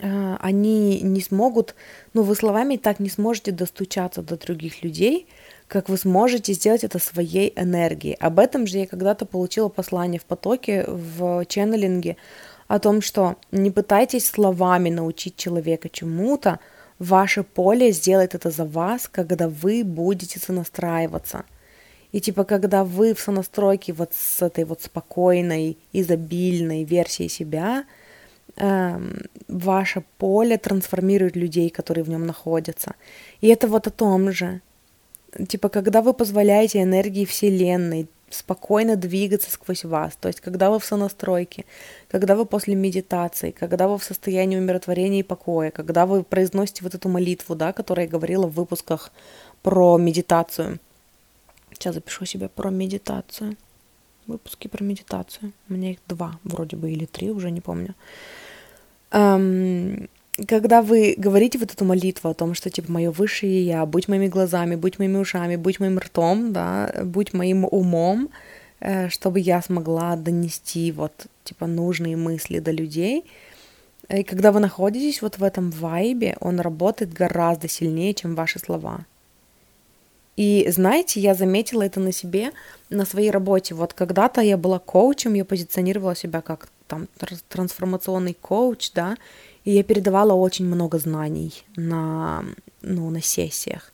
э, 0.00 0.36
они 0.40 1.00
не 1.00 1.20
смогут, 1.20 1.74
ну, 2.12 2.22
вы 2.22 2.34
словами 2.34 2.76
так 2.76 3.00
не 3.00 3.08
сможете 3.08 3.52
достучаться 3.52 4.22
до 4.22 4.36
других 4.36 4.82
людей, 4.82 5.26
как 5.68 5.88
вы 5.88 5.96
сможете 5.96 6.52
сделать 6.52 6.84
это 6.84 6.98
своей 6.98 7.52
энергией. 7.56 8.16
Об 8.20 8.38
этом 8.38 8.66
же 8.66 8.78
я 8.78 8.86
когда-то 8.86 9.24
получила 9.24 9.68
послание 9.68 10.20
в 10.20 10.24
потоке, 10.24 10.84
в 10.86 11.44
ченнелинге, 11.46 12.16
о 12.68 12.78
том, 12.78 13.02
что 13.02 13.36
не 13.52 13.70
пытайтесь 13.70 14.28
словами 14.28 14.90
научить 14.90 15.36
человека 15.36 15.88
чему-то, 15.88 16.60
ваше 16.98 17.42
поле 17.42 17.92
сделает 17.92 18.34
это 18.34 18.50
за 18.50 18.64
вас, 18.64 19.08
когда 19.08 19.48
вы 19.48 19.84
будете 19.84 20.38
сонастраиваться– 20.38 21.44
и 22.14 22.20
типа, 22.20 22.44
когда 22.44 22.84
вы 22.84 23.12
в 23.12 23.18
сонастройке 23.18 23.92
вот 23.92 24.12
с 24.14 24.40
этой 24.40 24.64
вот 24.64 24.82
спокойной, 24.82 25.76
изобильной 25.92 26.84
версией 26.84 27.28
себя, 27.28 27.84
эм, 28.56 29.22
ваше 29.48 30.04
поле 30.18 30.56
трансформирует 30.56 31.34
людей, 31.34 31.70
которые 31.70 32.04
в 32.04 32.08
нем 32.08 32.24
находятся. 32.24 32.94
И 33.40 33.48
это 33.48 33.66
вот 33.66 33.88
о 33.88 33.90
том 33.90 34.30
же. 34.30 34.60
Типа, 35.48 35.68
когда 35.68 36.02
вы 36.02 36.14
позволяете 36.14 36.82
энергии 36.82 37.24
Вселенной 37.24 38.06
спокойно 38.34 38.96
двигаться 38.96 39.50
сквозь 39.50 39.84
вас, 39.84 40.16
то 40.16 40.28
есть 40.28 40.40
когда 40.40 40.70
вы 40.70 40.78
в 40.78 40.84
сонастройке, 40.84 41.64
когда 42.08 42.36
вы 42.36 42.46
после 42.46 42.74
медитации, 42.74 43.50
когда 43.50 43.88
вы 43.88 43.98
в 43.98 44.04
состоянии 44.04 44.58
умиротворения 44.58 45.20
и 45.20 45.22
покоя, 45.22 45.70
когда 45.70 46.06
вы 46.06 46.22
произносите 46.22 46.82
вот 46.82 46.94
эту 46.94 47.08
молитву, 47.08 47.54
да, 47.54 47.72
которая 47.72 48.06
я 48.06 48.12
говорила 48.12 48.46
в 48.46 48.54
выпусках 48.54 49.12
про 49.62 49.96
медитацию– 49.98 50.78
Сейчас 51.74 51.94
запишу 51.94 52.24
себе 52.24 52.48
про 52.48 52.70
медитацию. 52.70 53.56
Выпуски 54.26 54.68
про 54.68 54.82
медитацию. 54.82 55.52
У 55.68 55.74
меня 55.74 55.90
их 55.90 55.98
два, 56.06 56.38
вроде 56.44 56.76
бы, 56.76 56.90
или 56.90 57.04
три, 57.04 57.30
уже 57.30 57.50
не 57.50 57.60
помню. 57.60 57.94
Эм, 59.10 60.08
когда 60.46 60.82
вы 60.82 61.14
говорите 61.16 61.58
вот 61.58 61.72
эту 61.72 61.84
молитву 61.84 62.30
о 62.30 62.34
том, 62.34 62.54
что, 62.54 62.70
типа, 62.70 62.90
мое 62.90 63.10
высшее 63.10 63.64
я, 63.64 63.86
будь 63.86 64.08
моими 64.08 64.28
глазами, 64.28 64.74
будь 64.74 64.98
моими 64.98 65.18
ушами, 65.18 65.56
будь 65.56 65.80
моим 65.80 65.98
ртом, 65.98 66.52
да, 66.52 66.92
будь 67.04 67.32
моим 67.32 67.64
умом, 67.64 68.30
э, 68.80 69.08
чтобы 69.08 69.40
я 69.40 69.62
смогла 69.62 70.16
донести 70.16 70.92
вот, 70.92 71.26
типа, 71.44 71.66
нужные 71.66 72.16
мысли 72.16 72.58
до 72.58 72.72
людей, 72.72 73.24
и 74.08 74.22
когда 74.22 74.52
вы 74.52 74.60
находитесь 74.60 75.22
вот 75.22 75.38
в 75.38 75.44
этом 75.44 75.70
вайбе, 75.70 76.36
он 76.40 76.60
работает 76.60 77.12
гораздо 77.12 77.68
сильнее, 77.68 78.14
чем 78.14 78.34
ваши 78.34 78.58
слова. 78.58 79.06
И 80.36 80.66
знаете, 80.68 81.20
я 81.20 81.34
заметила 81.34 81.82
это 81.82 82.00
на 82.00 82.12
себе, 82.12 82.50
на 82.90 83.06
своей 83.06 83.30
работе. 83.30 83.74
Вот 83.74 83.94
когда-то 83.94 84.40
я 84.40 84.56
была 84.56 84.78
коучем, 84.78 85.34
я 85.34 85.44
позиционировала 85.44 86.16
себя 86.16 86.40
как 86.40 86.68
там 86.86 87.08
трансформационный 87.48 88.34
коуч, 88.34 88.92
да, 88.92 89.16
и 89.64 89.72
я 89.72 89.82
передавала 89.82 90.34
очень 90.34 90.66
много 90.66 90.98
знаний 90.98 91.64
на, 91.76 92.44
ну, 92.82 93.10
на 93.10 93.22
сессиях. 93.22 93.92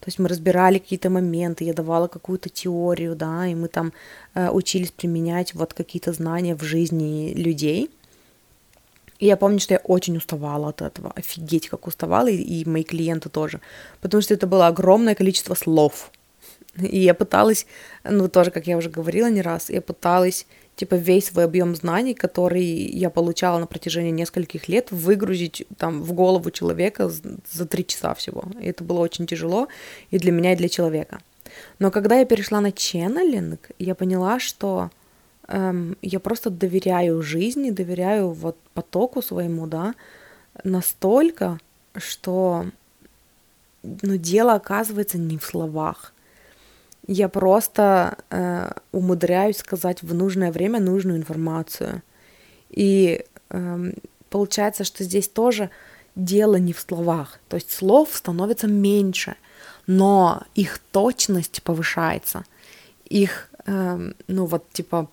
То 0.00 0.08
есть 0.08 0.18
мы 0.18 0.28
разбирали 0.28 0.78
какие-то 0.78 1.10
моменты, 1.10 1.64
я 1.64 1.74
давала 1.74 2.08
какую-то 2.08 2.48
теорию, 2.48 3.14
да, 3.14 3.46
и 3.46 3.54
мы 3.54 3.68
там 3.68 3.92
э, 4.34 4.50
учились 4.50 4.90
применять 4.90 5.54
вот 5.54 5.74
какие-то 5.74 6.12
знания 6.12 6.56
в 6.56 6.62
жизни 6.62 7.32
людей– 7.34 7.90
и 9.22 9.26
я 9.26 9.36
помню, 9.36 9.60
что 9.60 9.74
я 9.74 9.80
очень 9.84 10.16
уставала 10.16 10.70
от 10.70 10.82
этого. 10.82 11.12
Офигеть, 11.14 11.68
как 11.68 11.86
уставала, 11.86 12.26
и, 12.26 12.42
и 12.42 12.68
мои 12.68 12.82
клиенты 12.82 13.28
тоже. 13.28 13.60
Потому 14.00 14.20
что 14.20 14.34
это 14.34 14.48
было 14.48 14.66
огромное 14.66 15.14
количество 15.14 15.54
слов. 15.54 16.10
И 16.76 16.98
я 16.98 17.14
пыталась, 17.14 17.66
ну, 18.02 18.28
тоже, 18.28 18.50
как 18.50 18.66
я 18.66 18.76
уже 18.76 18.90
говорила 18.90 19.30
не 19.30 19.40
раз, 19.40 19.70
я 19.70 19.80
пыталась, 19.80 20.44
типа, 20.76 20.94
весь 20.94 21.26
свой 21.26 21.44
объем 21.44 21.74
знаний, 21.74 22.14
который 22.14 22.64
я 22.64 23.10
получала 23.10 23.58
на 23.58 23.66
протяжении 23.66 24.10
нескольких 24.10 24.68
лет, 24.68 24.90
выгрузить 24.90 25.66
там 25.76 26.02
в 26.02 26.12
голову 26.12 26.50
человека 26.50 27.08
за 27.08 27.66
три 27.66 27.86
часа 27.86 28.14
всего. 28.14 28.44
И 28.60 28.66
это 28.66 28.84
было 28.84 29.00
очень 29.00 29.26
тяжело 29.26 29.68
и 30.10 30.18
для 30.18 30.32
меня, 30.32 30.52
и 30.52 30.56
для 30.56 30.68
человека. 30.68 31.20
Но 31.78 31.90
когда 31.90 32.18
я 32.18 32.24
перешла 32.24 32.60
на 32.60 32.72
ченнелинг, 32.72 33.70
я 33.78 33.94
поняла, 33.94 34.40
что 34.40 34.90
эм, 35.48 35.96
я 36.02 36.20
просто 36.20 36.50
доверяю 36.50 37.22
жизни, 37.22 37.70
доверяю 37.70 38.30
вот 38.30 38.56
потоку 38.74 39.22
своему, 39.22 39.66
да, 39.66 39.94
настолько, 40.64 41.58
что 41.96 42.66
ну, 43.82 44.16
дело 44.16 44.54
оказывается 44.54 45.18
не 45.18 45.38
в 45.38 45.44
словах. 45.44 46.14
Я 47.14 47.28
просто 47.28 48.16
э, 48.30 48.70
умудряюсь 48.90 49.58
сказать 49.58 50.02
в 50.02 50.14
нужное 50.14 50.50
время 50.50 50.80
нужную 50.80 51.18
информацию. 51.18 52.02
И 52.70 53.26
э, 53.50 53.92
получается, 54.30 54.84
что 54.84 55.04
здесь 55.04 55.28
тоже 55.28 55.68
дело 56.14 56.56
не 56.56 56.72
в 56.72 56.80
словах. 56.80 57.38
То 57.48 57.56
есть 57.56 57.70
слов 57.70 58.08
становится 58.14 58.66
меньше, 58.66 59.34
но 59.86 60.42
их 60.54 60.78
точность 60.90 61.62
повышается. 61.62 62.46
Их, 63.04 63.50
э, 63.66 64.12
ну 64.26 64.46
вот, 64.46 64.70
типа, 64.72 65.10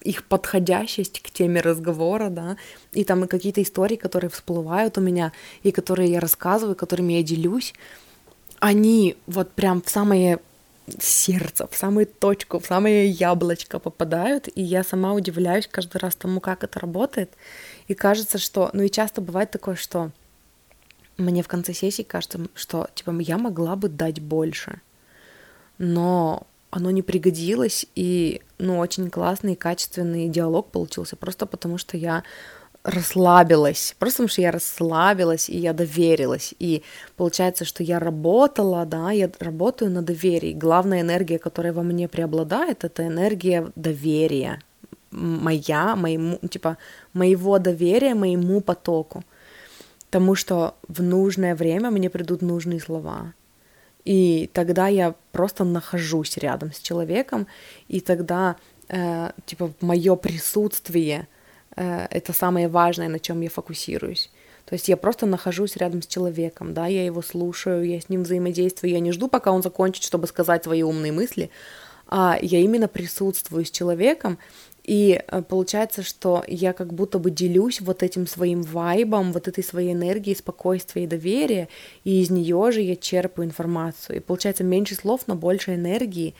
их 0.00 0.24
подходящесть 0.24 1.20
к 1.20 1.30
теме 1.30 1.60
разговора, 1.60 2.30
да, 2.30 2.56
и 2.92 3.04
там 3.04 3.24
и 3.24 3.28
какие-то 3.28 3.60
истории, 3.60 3.96
которые 3.96 4.30
всплывают 4.30 4.96
у 4.96 5.02
меня, 5.02 5.32
и 5.62 5.72
которые 5.72 6.10
я 6.10 6.20
рассказываю, 6.20 6.74
которыми 6.74 7.12
я 7.12 7.22
делюсь, 7.22 7.74
они 8.60 9.18
вот 9.26 9.52
прям 9.52 9.82
в 9.82 9.90
самое 9.90 10.40
сердце, 10.98 11.66
в 11.70 11.76
самую 11.76 12.06
точку, 12.06 12.58
в 12.58 12.66
самое 12.66 13.08
яблочко 13.08 13.78
попадают, 13.78 14.48
и 14.54 14.62
я 14.62 14.84
сама 14.84 15.14
удивляюсь 15.14 15.68
каждый 15.70 15.98
раз 15.98 16.14
тому, 16.14 16.40
как 16.40 16.64
это 16.64 16.78
работает, 16.80 17.30
и 17.88 17.94
кажется, 17.94 18.38
что, 18.38 18.70
ну 18.72 18.82
и 18.82 18.90
часто 18.90 19.20
бывает 19.20 19.50
такое, 19.50 19.76
что 19.76 20.10
мне 21.16 21.42
в 21.42 21.48
конце 21.48 21.72
сессии 21.72 22.02
кажется, 22.02 22.40
что, 22.54 22.88
типа, 22.94 23.12
я 23.20 23.38
могла 23.38 23.76
бы 23.76 23.88
дать 23.88 24.20
больше, 24.20 24.80
но 25.78 26.46
оно 26.70 26.90
не 26.90 27.02
пригодилось, 27.02 27.86
и, 27.94 28.42
ну, 28.58 28.78
очень 28.78 29.10
классный 29.10 29.54
качественный 29.54 30.28
диалог 30.28 30.70
получился, 30.70 31.16
просто 31.16 31.46
потому 31.46 31.78
что 31.78 31.96
я 31.96 32.24
расслабилась, 32.84 33.96
просто 33.98 34.18
потому 34.18 34.28
что 34.28 34.42
я 34.42 34.50
расслабилась, 34.50 35.48
и 35.48 35.56
я 35.56 35.72
доверилась, 35.72 36.54
и 36.58 36.82
получается, 37.16 37.64
что 37.64 37.82
я 37.82 37.98
работала, 37.98 38.84
да, 38.84 39.10
я 39.10 39.30
работаю 39.40 39.90
на 39.90 40.02
доверии, 40.02 40.52
главная 40.52 41.00
энергия, 41.00 41.38
которая 41.38 41.72
во 41.72 41.82
мне 41.82 42.08
преобладает, 42.08 42.84
это 42.84 43.06
энергия 43.06 43.72
доверия, 43.74 44.60
моя, 45.10 45.96
моему, 45.96 46.38
типа, 46.48 46.76
моего 47.14 47.58
доверия 47.58 48.14
моему 48.14 48.60
потоку, 48.60 49.24
потому 50.06 50.34
что 50.34 50.74
в 50.86 51.02
нужное 51.02 51.54
время 51.56 51.90
мне 51.90 52.10
придут 52.10 52.42
нужные 52.42 52.80
слова, 52.80 53.32
и 54.04 54.50
тогда 54.52 54.88
я 54.88 55.14
просто 55.32 55.64
нахожусь 55.64 56.36
рядом 56.36 56.70
с 56.70 56.80
человеком, 56.80 57.46
и 57.88 58.00
тогда, 58.00 58.56
э, 58.88 59.30
типа, 59.46 59.72
мое 59.80 60.16
присутствие 60.16 61.28
это 61.76 62.32
самое 62.32 62.68
важное, 62.68 63.08
на 63.08 63.18
чем 63.18 63.40
я 63.40 63.50
фокусируюсь. 63.50 64.30
То 64.66 64.74
есть 64.74 64.88
я 64.88 64.96
просто 64.96 65.26
нахожусь 65.26 65.76
рядом 65.76 66.02
с 66.02 66.06
человеком, 66.06 66.72
да, 66.72 66.86
я 66.86 67.04
его 67.04 67.20
слушаю, 67.20 67.84
я 67.84 68.00
с 68.00 68.08
ним 68.08 68.22
взаимодействую, 68.22 68.92
я 68.92 69.00
не 69.00 69.12
жду, 69.12 69.28
пока 69.28 69.52
он 69.52 69.62
закончит, 69.62 70.04
чтобы 70.04 70.26
сказать 70.26 70.64
свои 70.64 70.82
умные 70.82 71.12
мысли, 71.12 71.50
а 72.06 72.38
я 72.40 72.60
именно 72.60 72.88
присутствую 72.88 73.66
с 73.66 73.70
человеком, 73.70 74.38
и 74.84 75.22
э, 75.26 75.42
получается, 75.42 76.02
что 76.02 76.44
я 76.46 76.72
как 76.74 76.92
будто 76.92 77.18
бы 77.18 77.30
делюсь 77.30 77.80
вот 77.80 78.02
этим 78.02 78.26
своим 78.26 78.62
вайбом, 78.62 79.32
вот 79.32 79.48
этой 79.48 79.64
своей 79.64 79.94
энергией, 79.94 80.36
спокойствия 80.36 81.04
и 81.04 81.06
доверия, 81.06 81.68
и 82.04 82.20
из 82.20 82.30
нее 82.30 82.70
же 82.70 82.82
я 82.82 82.94
черпаю 82.94 83.48
информацию. 83.48 84.16
И 84.16 84.20
получается 84.20 84.62
меньше 84.62 84.94
слов, 84.94 85.22
но 85.26 85.36
больше 85.36 85.74
энергии. 85.74 86.34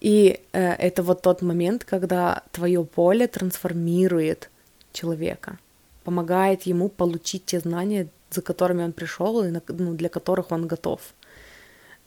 И 0.00 0.40
э, 0.52 0.72
это 0.72 1.02
вот 1.02 1.22
тот 1.22 1.40
момент, 1.40 1.84
когда 1.84 2.42
твое 2.52 2.84
поле 2.84 3.26
трансформирует 3.26 4.50
человека, 4.96 5.58
помогает 6.04 6.62
ему 6.66 6.88
получить 6.88 7.44
те 7.44 7.60
знания, 7.60 8.08
за 8.30 8.42
которыми 8.42 8.84
он 8.84 8.92
пришел 8.92 9.44
и 9.44 9.52
ну, 9.68 9.94
для 9.94 10.08
которых 10.08 10.52
он 10.52 10.66
готов. 10.66 11.00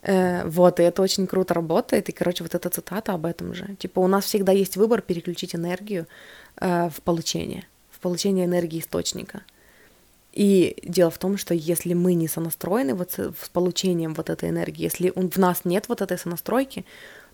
Э, 0.01 0.47
вот, 0.47 0.79
и 0.79 0.83
это 0.83 1.01
очень 1.01 1.27
круто 1.27 1.53
работает. 1.53 2.09
И, 2.09 2.11
короче, 2.11 2.43
вот 2.43 2.55
эта 2.55 2.69
цитата 2.69 3.13
об 3.13 3.25
этом 3.25 3.53
же. 3.53 3.75
Типа, 3.79 3.99
у 3.99 4.07
нас 4.07 4.25
всегда 4.25 4.51
есть 4.51 4.77
выбор 4.77 5.01
переключить 5.01 5.55
энергию 5.55 6.07
э, 6.57 6.89
в 6.89 7.01
получение, 7.01 7.63
в 7.91 7.99
получение 7.99 8.45
энергии 8.45 8.79
источника. 8.79 9.41
И 10.33 10.77
дело 10.83 11.09
в 11.09 11.17
том, 11.17 11.37
что 11.37 11.53
если 11.53 11.93
мы 11.93 12.13
не 12.13 12.27
сонастроены 12.27 12.93
вот 12.93 13.11
с, 13.11 13.33
с 13.33 13.49
получением 13.49 14.13
вот 14.13 14.29
этой 14.29 14.49
энергии, 14.49 14.83
если 14.83 15.11
в 15.15 15.37
нас 15.37 15.65
нет 15.65 15.89
вот 15.89 16.01
этой 16.01 16.17
сонастройки, 16.17 16.85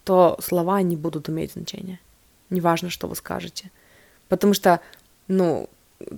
то 0.04 0.38
слова 0.42 0.82
не 0.82 0.96
будут 0.96 1.30
иметь 1.30 1.54
значения. 1.54 2.00
Неважно, 2.50 2.90
что 2.90 3.08
вы 3.08 3.16
скажете. 3.16 3.72
Потому 4.30 4.54
что, 4.54 4.80
ну, 5.28 5.70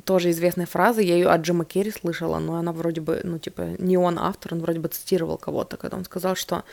тоже 0.06 0.32
известная 0.32 0.66
фраза, 0.66 1.02
я 1.02 1.16
ее 1.16 1.30
от 1.30 1.42
Джима 1.42 1.66
Керри 1.66 1.92
слышала, 1.92 2.40
но 2.40 2.56
она 2.56 2.72
вроде 2.72 3.02
бы, 3.02 3.22
ну, 3.24 3.40
типа, 3.40 3.76
не 3.78 3.98
он 3.98 4.20
автор, 4.20 4.54
он 4.54 4.62
вроде 4.62 4.80
бы 4.80 4.90
цитировал 4.90 5.38
кого-то, 5.38 5.78
когда 5.78 5.98
он 5.98 6.06
сказал, 6.06 6.36
что, 6.36 6.64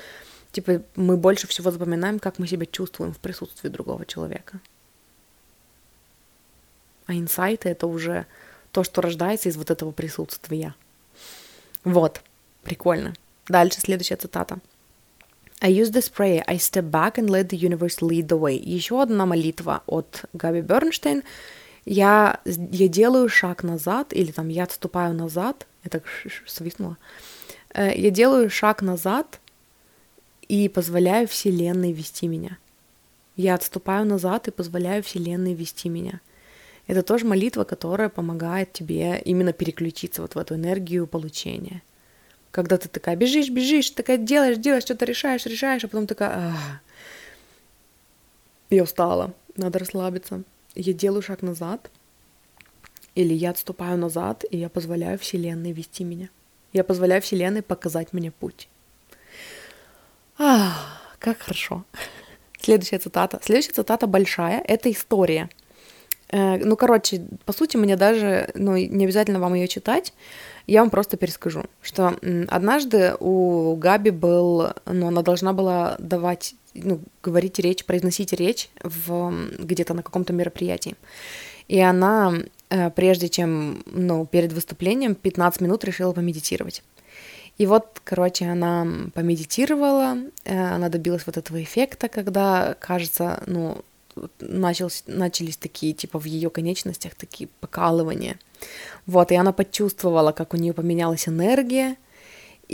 типа, 0.52 0.82
мы 0.96 1.16
больше 1.16 1.46
всего 1.46 1.70
запоминаем, 1.70 2.18
как 2.18 2.38
мы 2.38 2.46
себя 2.46 2.66
чувствуем 2.66 3.12
в 3.12 3.18
присутствии 3.18 3.68
другого 3.68 4.06
человека. 4.06 4.60
А 7.06 7.12
инсайты— 7.12 7.68
это 7.70 7.86
уже 7.86 8.26
то, 8.72 8.82
что 8.82 9.02
рождается 9.02 9.48
из 9.48 9.56
вот 9.56 9.70
этого 9.70 9.92
присутствия. 9.92 10.74
Вот, 11.84 12.22
прикольно. 12.62 13.12
Дальше 13.46 13.80
следующая 13.80 14.16
цитата. 14.16 14.58
I 15.60 15.70
use 15.70 15.92
this 15.92 16.10
prayer, 16.10 16.42
I 16.46 16.56
step 16.56 16.90
back 16.90 17.16
and 17.16 17.28
let 17.28 17.48
the 17.48 17.58
universe 17.58 18.00
lead 18.00 18.26
the 18.26 18.38
way. 18.38 18.56
Еще 18.56 19.00
одна 19.00 19.26
молитва 19.26 19.82
от 19.86 20.24
Габи 20.32 20.62
Бернштейн— 20.62 21.22
я, 21.84 22.40
я 22.44 22.88
делаю 22.88 23.28
шаг 23.28 23.62
назад, 23.62 24.12
или 24.12 24.32
там 24.32 24.48
я 24.48 24.64
отступаю 24.64 25.14
назад, 25.14 25.66
это 25.82 26.02
свистнуло, 26.46 26.96
э, 27.74 27.92
я 27.94 28.10
делаю 28.10 28.48
шаг 28.48 28.80
назад 28.82 29.40
и 30.48 30.68
позволяю 30.68 31.28
Вселенной 31.28 31.92
вести 31.92 32.26
меня. 32.26 32.58
Я 33.36 33.54
отступаю 33.54 34.06
назад 34.06 34.48
и 34.48 34.52
позволяю 34.52 35.02
Вселенной 35.02 35.54
вести 35.54 35.88
меня. 35.88 36.20
Это 36.86 37.02
тоже 37.02 37.26
молитва, 37.26 37.64
которая 37.64 38.08
помогает 38.08 38.72
тебе 38.72 39.20
именно 39.24 39.52
переключиться 39.52 40.22
вот 40.22 40.34
в 40.34 40.38
эту 40.38 40.54
энергию 40.54 41.06
получения. 41.06 41.82
Когда 42.50 42.76
ты 42.76 42.88
такая 42.88 43.16
бежишь, 43.16 43.50
бежишь, 43.50 43.90
такая 43.90 44.18
делаешь, 44.18 44.58
делаешь, 44.58 44.84
что-то 44.84 45.04
решаешь, 45.04 45.44
решаешь, 45.46 45.82
а 45.84 45.88
потом 45.88 46.06
такая, 46.06 46.52
Ах, 46.52 46.80
я 48.70 48.82
устала, 48.84 49.34
надо 49.56 49.78
расслабиться 49.80 50.44
я 50.74 50.92
делаю 50.92 51.22
шаг 51.22 51.42
назад, 51.42 51.90
или 53.14 53.32
я 53.32 53.50
отступаю 53.50 53.96
назад, 53.98 54.44
и 54.50 54.56
я 54.56 54.68
позволяю 54.68 55.18
Вселенной 55.18 55.72
вести 55.72 56.04
меня. 56.04 56.28
Я 56.72 56.82
позволяю 56.84 57.22
Вселенной 57.22 57.62
показать 57.62 58.12
мне 58.12 58.30
путь. 58.30 58.68
А, 60.38 60.74
как 61.18 61.38
хорошо. 61.38 61.84
Следующая 62.60 62.98
цитата. 62.98 63.38
Следующая 63.42 63.72
цитата 63.72 64.06
большая. 64.06 64.60
Это 64.66 64.90
история. 64.90 65.48
Э, 66.30 66.56
ну, 66.56 66.76
короче, 66.76 67.22
по 67.44 67.52
сути, 67.52 67.76
мне 67.76 67.96
даже, 67.96 68.50
ну, 68.54 68.76
не 68.76 69.04
обязательно 69.04 69.38
вам 69.38 69.54
ее 69.54 69.68
читать, 69.68 70.12
я 70.66 70.80
вам 70.80 70.90
просто 70.90 71.16
перескажу, 71.16 71.66
что 71.82 72.18
однажды 72.48 73.14
у 73.20 73.76
Габи 73.76 74.10
был, 74.10 74.70
ну, 74.86 75.08
она 75.08 75.22
должна 75.22 75.52
была 75.52 75.96
давать 75.98 76.54
ну, 76.74 77.00
говорить 77.22 77.58
речь, 77.58 77.84
произносить 77.84 78.32
речь 78.32 78.68
в, 78.82 79.32
где-то 79.58 79.94
на 79.94 80.02
каком-то 80.02 80.32
мероприятии. 80.32 80.96
И 81.68 81.80
она, 81.80 82.34
э, 82.68 82.90
прежде 82.90 83.28
чем, 83.28 83.82
ну, 83.86 84.26
перед 84.26 84.52
выступлением, 84.52 85.14
15 85.14 85.60
минут 85.60 85.84
решила 85.84 86.12
помедитировать. 86.12 86.82
И 87.56 87.66
вот, 87.66 88.00
короче, 88.02 88.46
она 88.46 88.86
помедитировала, 89.14 90.16
э, 90.44 90.74
она 90.74 90.88
добилась 90.88 91.26
вот 91.26 91.36
этого 91.36 91.62
эффекта, 91.62 92.08
когда, 92.08 92.74
кажется, 92.80 93.42
ну, 93.46 93.82
начались, 94.40 95.04
начались 95.06 95.56
такие, 95.56 95.92
типа, 95.92 96.18
в 96.18 96.24
ее 96.24 96.50
конечностях 96.50 97.14
такие 97.14 97.48
покалывания. 97.60 98.38
Вот, 99.06 99.32
и 99.32 99.36
она 99.36 99.52
почувствовала, 99.52 100.32
как 100.32 100.54
у 100.54 100.56
нее 100.56 100.72
поменялась 100.72 101.28
энергия, 101.28 101.96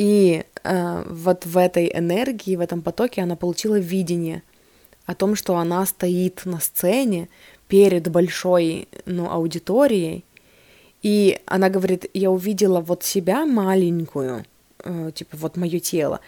и 0.00 0.44
э, 0.64 1.04
вот 1.10 1.44
в 1.44 1.58
этой 1.58 1.92
энергии, 1.94 2.56
в 2.56 2.60
этом 2.60 2.80
потоке 2.80 3.20
она 3.20 3.36
получила 3.36 3.78
видение 3.78 4.42
о 5.04 5.14
том, 5.14 5.34
что 5.34 5.58
она 5.58 5.84
стоит 5.84 6.46
на 6.46 6.58
сцене 6.58 7.28
перед 7.68 8.10
большой 8.10 8.88
ну, 9.04 9.30
аудиторией, 9.30 10.24
и 11.02 11.38
она 11.44 11.68
говорит, 11.68 12.08
я 12.14 12.30
увидела 12.30 12.80
вот 12.80 13.04
себя 13.04 13.44
маленькую, 13.44 14.46
э, 14.84 15.10
типа 15.14 15.36
вот 15.36 15.58
мое 15.58 15.80
тело, 15.80 16.20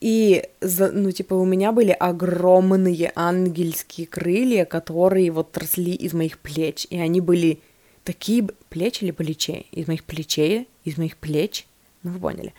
и, 0.00 0.44
ну, 0.60 1.10
типа, 1.10 1.34
у 1.34 1.44
меня 1.44 1.72
были 1.72 1.90
огромные 1.90 3.10
ангельские 3.16 4.06
крылья, 4.06 4.64
которые 4.64 5.32
вот 5.32 5.58
росли 5.58 5.92
из 5.92 6.12
моих 6.12 6.38
плеч, 6.38 6.86
и 6.88 6.96
они 7.00 7.20
были 7.20 7.58
такие 8.04 8.46
плечи 8.68 9.02
или 9.02 9.10
плечей? 9.10 9.66
Из 9.72 9.88
моих 9.88 10.04
плечей, 10.04 10.68
из 10.84 10.98
моих 10.98 11.16
плеч, 11.16 11.66
ну, 12.04 12.12
вы 12.12 12.20
поняли. 12.20 12.54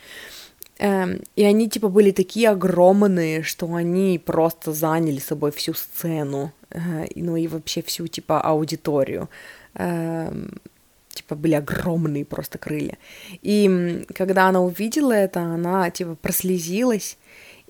Эм, 0.80 1.22
и 1.36 1.44
они, 1.44 1.70
типа, 1.70 1.89
были 1.89 2.12
такие 2.12 2.50
огромные, 2.50 3.44
что 3.44 3.74
они 3.76 4.18
просто 4.18 4.72
заняли 4.72 5.20
собой 5.20 5.52
всю 5.52 5.74
сцену, 5.74 6.52
э, 6.72 7.06
ну 7.15 7.36
и 7.36 7.48
вообще 7.48 7.82
всю, 7.82 8.08
типа, 8.08 8.42
аудиторию. 8.42 9.30
Э, 9.76 10.32
типа, 11.10 11.36
были 11.36 11.56
огромные 11.56 12.24
просто 12.24 12.58
крылья. 12.58 12.98
И 13.42 14.06
когда 14.15 14.48
она 14.48 14.62
увидела 14.62 15.12
это, 15.12 15.42
она, 15.42 15.89
типа, 15.89 16.15
прослезилась, 16.15 17.18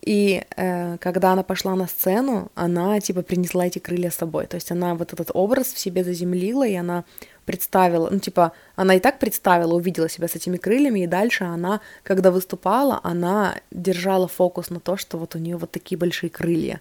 и 0.05 0.43
э, 0.55 0.97
когда 0.99 1.33
она 1.33 1.43
пошла 1.43 1.75
на 1.75 1.87
сцену, 1.87 2.51
она 2.55 2.99
типа 2.99 3.21
принесла 3.21 3.67
эти 3.67 3.79
крылья 3.79 4.09
с 4.09 4.15
собой. 4.15 4.45
То 4.47 4.55
есть 4.55 4.71
она 4.71 4.95
вот 4.95 5.13
этот 5.13 5.31
образ 5.33 5.73
в 5.73 5.79
себе 5.79 6.03
заземлила, 6.03 6.65
и 6.65 6.75
она 6.75 7.03
представила, 7.49 8.11
ну, 8.11 8.19
типа, 8.19 8.51
она 8.75 8.93
и 8.93 8.99
так 8.99 9.17
представила, 9.17 9.73
увидела 9.73 10.07
себя 10.07 10.27
с 10.27 10.35
этими 10.35 10.57
крыльями, 10.57 10.99
и 10.99 11.07
дальше 11.07 11.45
она, 11.45 11.81
когда 12.03 12.29
выступала, 12.29 12.99
она 13.01 13.55
держала 13.71 14.27
фокус 14.27 14.69
на 14.69 14.79
то, 14.79 14.97
что 14.97 15.17
вот 15.17 15.33
у 15.33 15.39
нее 15.39 15.57
вот 15.57 15.71
такие 15.71 15.97
большие 15.97 16.29
крылья. 16.29 16.79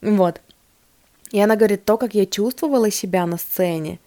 Вот. 0.00 0.40
И 1.32 1.38
она 1.38 1.56
говорит, 1.56 1.84
то, 1.84 1.98
как 1.98 2.14
я 2.14 2.24
чувствовала 2.24 2.90
себя 2.90 3.26
на 3.26 3.36
сцене, 3.36 3.98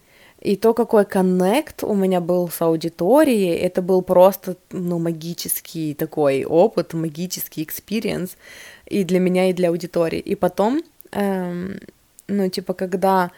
и 0.41 0.55
то, 0.55 0.73
какой 0.73 1.05
connect 1.05 1.83
у 1.83 1.93
меня 1.93 2.21
был 2.21 2.49
с 2.49 2.59
аудиторией, 2.59 3.55
это 3.55 3.83
был 3.83 4.01
просто, 4.01 4.55
ну, 4.71 4.97
магический 4.97 5.93
такой 5.93 6.43
опыт, 6.43 6.95
магический 6.95 7.61
experience 7.61 8.35
и 8.87 9.03
для 9.03 9.19
меня, 9.19 9.51
и 9.51 9.53
для 9.53 9.69
аудитории. 9.69 10.19
И 10.19 10.33
потом, 10.33 10.81
эм, 11.11 11.79
ну, 12.27 12.49
типа, 12.49 12.73
когда 12.73 13.29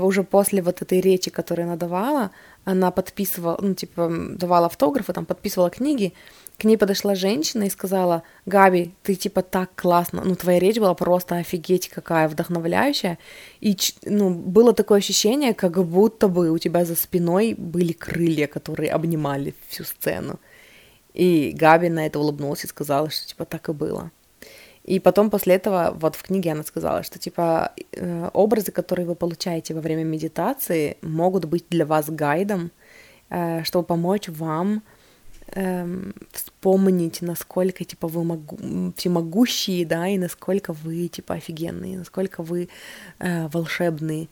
уже 0.00 0.22
после 0.22 0.62
вот 0.62 0.82
этой 0.82 1.00
речи, 1.00 1.30
которую 1.30 1.66
она 1.66 1.76
давала, 1.76 2.30
она 2.64 2.90
подписывала, 2.90 3.58
ну, 3.60 3.74
типа, 3.74 4.10
давала 4.10 4.66
автографы, 4.66 5.12
там, 5.12 5.24
подписывала 5.24 5.70
книги, 5.70 6.12
к 6.58 6.64
ней 6.64 6.76
подошла 6.76 7.14
женщина 7.14 7.64
и 7.64 7.70
сказала, 7.70 8.22
Габи, 8.46 8.94
ты, 9.02 9.14
типа, 9.14 9.42
так 9.42 9.70
классно, 9.74 10.22
ну, 10.24 10.34
твоя 10.34 10.58
речь 10.58 10.78
была 10.78 10.94
просто 10.94 11.36
офигеть 11.36 11.88
какая 11.88 12.28
вдохновляющая, 12.28 13.18
и, 13.60 13.76
ну, 14.04 14.30
было 14.30 14.72
такое 14.72 14.98
ощущение, 14.98 15.54
как 15.54 15.84
будто 15.84 16.28
бы 16.28 16.50
у 16.50 16.58
тебя 16.58 16.84
за 16.84 16.96
спиной 16.96 17.54
были 17.56 17.92
крылья, 17.92 18.46
которые 18.46 18.90
обнимали 18.90 19.54
всю 19.68 19.84
сцену. 19.84 20.40
И 21.14 21.52
Габи 21.54 21.88
на 21.88 22.06
это 22.06 22.18
улыбнулась 22.18 22.64
и 22.64 22.68
сказала, 22.68 23.10
что, 23.10 23.28
типа, 23.28 23.44
так 23.44 23.68
и 23.68 23.72
было. 23.72 24.10
И 24.86 25.00
потом 25.00 25.30
после 25.30 25.56
этого, 25.56 25.96
вот 26.00 26.14
в 26.14 26.22
книге 26.22 26.52
она 26.52 26.62
сказала, 26.62 27.02
что 27.02 27.18
типа 27.18 27.72
э, 27.92 28.30
образы, 28.32 28.70
которые 28.70 29.04
вы 29.04 29.16
получаете 29.16 29.74
во 29.74 29.80
время 29.80 30.04
медитации, 30.04 30.96
могут 31.02 31.44
быть 31.44 31.64
для 31.68 31.84
вас 31.84 32.08
гайдом, 32.08 32.70
э, 33.28 33.64
чтобы 33.64 33.84
помочь 33.84 34.28
вам 34.28 34.84
э, 35.48 36.12
вспомнить, 36.30 37.20
насколько 37.20 37.84
типа 37.84 38.06
вы 38.06 38.22
могу, 38.22 38.92
всемогущие, 38.96 39.84
да, 39.84 40.06
и 40.06 40.18
насколько 40.18 40.72
вы 40.72 41.08
типа 41.08 41.34
офигенные, 41.34 41.98
насколько 41.98 42.44
вы 42.44 42.68
э, 43.18 43.48
волшебные. 43.48 44.28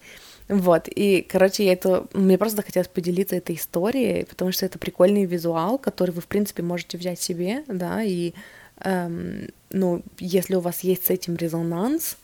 Вот, 0.47 0.87
и, 0.87 1.21
короче, 1.27 1.65
я 1.65 1.73
это... 1.73 2.07
Мне 2.13 2.37
просто 2.37 2.57
захотелось 2.57 2.87
поделиться 2.87 3.35
этой 3.35 3.55
историей, 3.55 4.23
потому 4.23 4.53
что 4.53 4.65
это 4.65 4.79
прикольный 4.79 5.25
визуал, 5.25 5.77
который 5.79 6.11
вы, 6.11 6.21
в 6.21 6.27
принципе, 6.27 6.63
можете 6.63 6.97
взять 6.97 7.19
себе, 7.19 7.63
да, 7.67 8.03
и 8.03 8.33
эм, 8.79 9.49
ну, 9.69 10.01
если 10.19 10.55
у 10.55 10.59
вас 10.59 10.81
есть 10.81 11.05
с 11.05 11.09
этим 11.09 11.35
резонанс, 11.35 12.17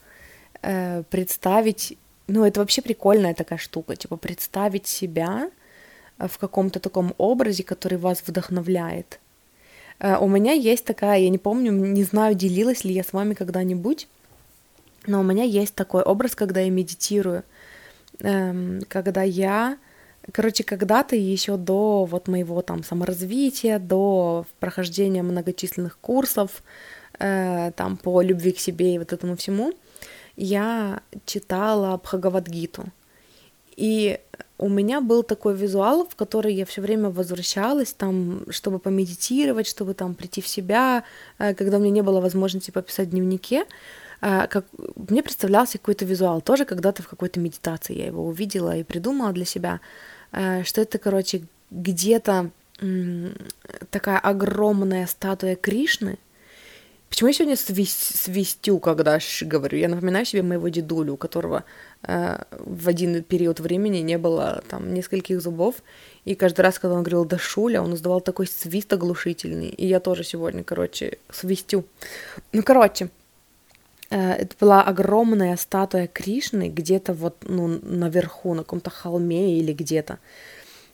э, 0.62 1.04
представить, 1.10 1.98
ну, 2.28 2.46
это 2.46 2.60
вообще 2.60 2.82
прикольная 2.82 3.34
такая 3.34 3.60
штука, 3.60 3.96
типа 3.96 4.18
представить 4.18 4.88
себя 4.88 5.50
в 6.18 6.38
каком-то 6.38 6.80
таком 6.80 7.14
образе, 7.18 7.64
который 7.64 7.98
вас 7.98 8.24
вдохновляет. 8.26 9.20
Э, 10.00 10.18
у 10.18 10.28
меня 10.28 10.54
есть 10.54 10.86
такая, 10.86 11.20
я 11.20 11.30
не 11.30 11.38
помню, 11.38 11.72
не 11.72 12.04
знаю, 12.04 12.36
делилась 12.36 12.84
ли 12.84 12.94
я 12.94 13.04
с 13.04 13.14
вами 13.14 13.34
когда-нибудь, 13.34 14.08
но 15.08 15.20
у 15.20 15.24
меня 15.24 15.44
есть 15.44 15.76
такой 15.76 16.04
образ, 16.04 16.36
когда 16.36 16.60
я 16.62 16.70
медитирую, 16.70 17.44
эм, 18.20 18.82
когда 18.88 19.24
я, 19.24 19.78
короче, 20.32 20.64
когда-то 20.64 21.16
еще 21.16 21.58
до 21.58 22.06
вот 22.06 22.28
моего 22.28 22.62
там 22.62 22.84
саморазвития, 22.84 23.80
до 23.80 24.46
прохождения 24.60 25.24
многочисленных 25.24 25.98
курсов, 26.00 26.64
э, 27.20 27.72
там 27.76 27.98
по 27.98 28.22
любви 28.22 28.52
к 28.52 28.60
себе 28.60 28.96
и 28.96 29.00
вот 29.00 29.14
этому 29.14 29.36
всему, 29.36 29.74
я 30.36 31.02
читала 31.26 31.98
Бхагавадгиту. 31.98 32.86
И 33.76 34.20
у 34.58 34.70
меня 34.70 35.02
был 35.02 35.24
такой 35.24 35.56
визуал, 35.56 36.06
в 36.08 36.16
который 36.16 36.54
я 36.54 36.66
все 36.66 36.82
время 36.82 37.10
возвращалась, 37.10 37.94
там, 37.94 38.44
чтобы 38.52 38.78
помедитировать, 38.80 39.68
чтобы 39.68 39.94
там 39.94 40.14
прийти 40.14 40.42
в 40.42 40.48
себя, 40.48 41.04
э, 41.40 41.56
когда 41.56 41.78
у 41.78 41.80
меня 41.80 41.92
не 41.92 42.04
было 42.04 42.22
возможности 42.22 42.72
пописать 42.72 43.08
в 43.08 43.12
дневнике. 43.12 43.66
Э, 44.22 44.48
как... 44.48 44.66
Мне 44.96 45.24
представлялся 45.24 45.78
какой-то 45.78 46.06
визуал, 46.06 46.42
тоже 46.42 46.66
когда-то 46.66 47.04
в 47.04 47.08
какой-то 47.08 47.40
медитации. 47.40 47.98
Я 47.98 48.08
его 48.08 48.26
увидела 48.26 48.78
и 48.78 48.84
придумала 48.84 49.32
для 49.34 49.46
себя, 49.46 49.80
э, 50.32 50.64
что 50.64 50.82
это, 50.82 50.98
короче, 50.98 51.44
где-то 51.70 52.52
такая 53.92 54.18
огромная 54.18 55.06
статуя 55.06 55.56
Кришны, 55.56 56.18
Почему 57.12 57.28
я 57.28 57.34
сегодня 57.34 57.58
свистю, 57.58 58.80
когда 58.80 59.20
говорю? 59.42 59.78
Я 59.78 59.90
напоминаю 59.90 60.26
себе 60.26 60.44
моего 60.44 60.70
дедулю, 60.70 61.16
у 61.16 61.18
которого 61.18 61.66
э, 62.04 62.38
в 62.52 62.88
один 62.88 63.22
период 63.22 63.60
времени 63.60 63.98
не 63.98 64.18
было 64.18 64.64
там 64.70 64.94
нескольких 64.94 65.42
зубов, 65.42 65.76
и 66.24 66.36
каждый 66.36 66.62
раз, 66.62 66.80
когда 66.80 66.96
он 66.96 67.04
говорил 67.04 67.26
«дашуля», 67.26 67.82
он 67.82 67.96
издавал 67.96 68.22
такой 68.22 68.48
свист 68.48 68.94
оглушительный, 68.94 69.68
и 69.68 69.86
я 69.86 70.00
тоже 70.00 70.24
сегодня, 70.24 70.64
короче, 70.64 71.18
свистю. 71.30 71.84
Ну, 72.54 72.64
короче, 72.64 73.10
это 74.18 74.56
была 74.60 74.84
огромная 74.84 75.56
статуя 75.56 76.08
Кришны 76.08 76.68
где-то 76.68 77.14
вот, 77.14 77.38
ну, 77.48 77.80
наверху, 77.82 78.54
на 78.54 78.64
каком-то 78.64 78.90
холме 78.90 79.58
или 79.58 79.74
где-то. 79.74 80.20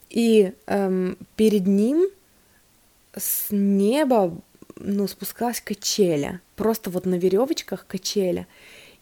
И 0.10 0.54
эм, 0.68 1.18
перед 1.36 1.68
ним 1.68 2.08
с 3.16 3.48
неба 3.50 4.40
ну, 4.76 5.08
спускалась 5.08 5.62
качеля, 5.62 6.42
просто 6.56 6.90
вот 6.90 7.06
на 7.06 7.16
веревочках 7.16 7.86
качеля. 7.88 8.48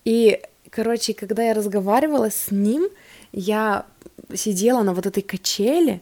И, 0.06 0.42
короче, 0.70 1.14
когда 1.14 1.44
я 1.44 1.54
разговаривала 1.54 2.30
с 2.30 2.52
ним, 2.52 2.88
я 3.32 3.86
сидела 4.34 4.84
на 4.84 4.94
вот 4.94 5.06
этой 5.06 5.24
качеле, 5.24 6.02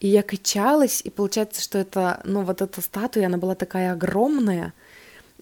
и 0.00 0.08
я 0.08 0.22
качалась, 0.22 1.00
и 1.02 1.10
получается, 1.10 1.62
что 1.62 1.78
это, 1.78 2.20
ну, 2.24 2.42
вот 2.42 2.60
эта 2.60 2.80
статуя, 2.82 3.26
она 3.26 3.38
была 3.38 3.54
такая 3.54 3.92
огромная, 3.92 4.74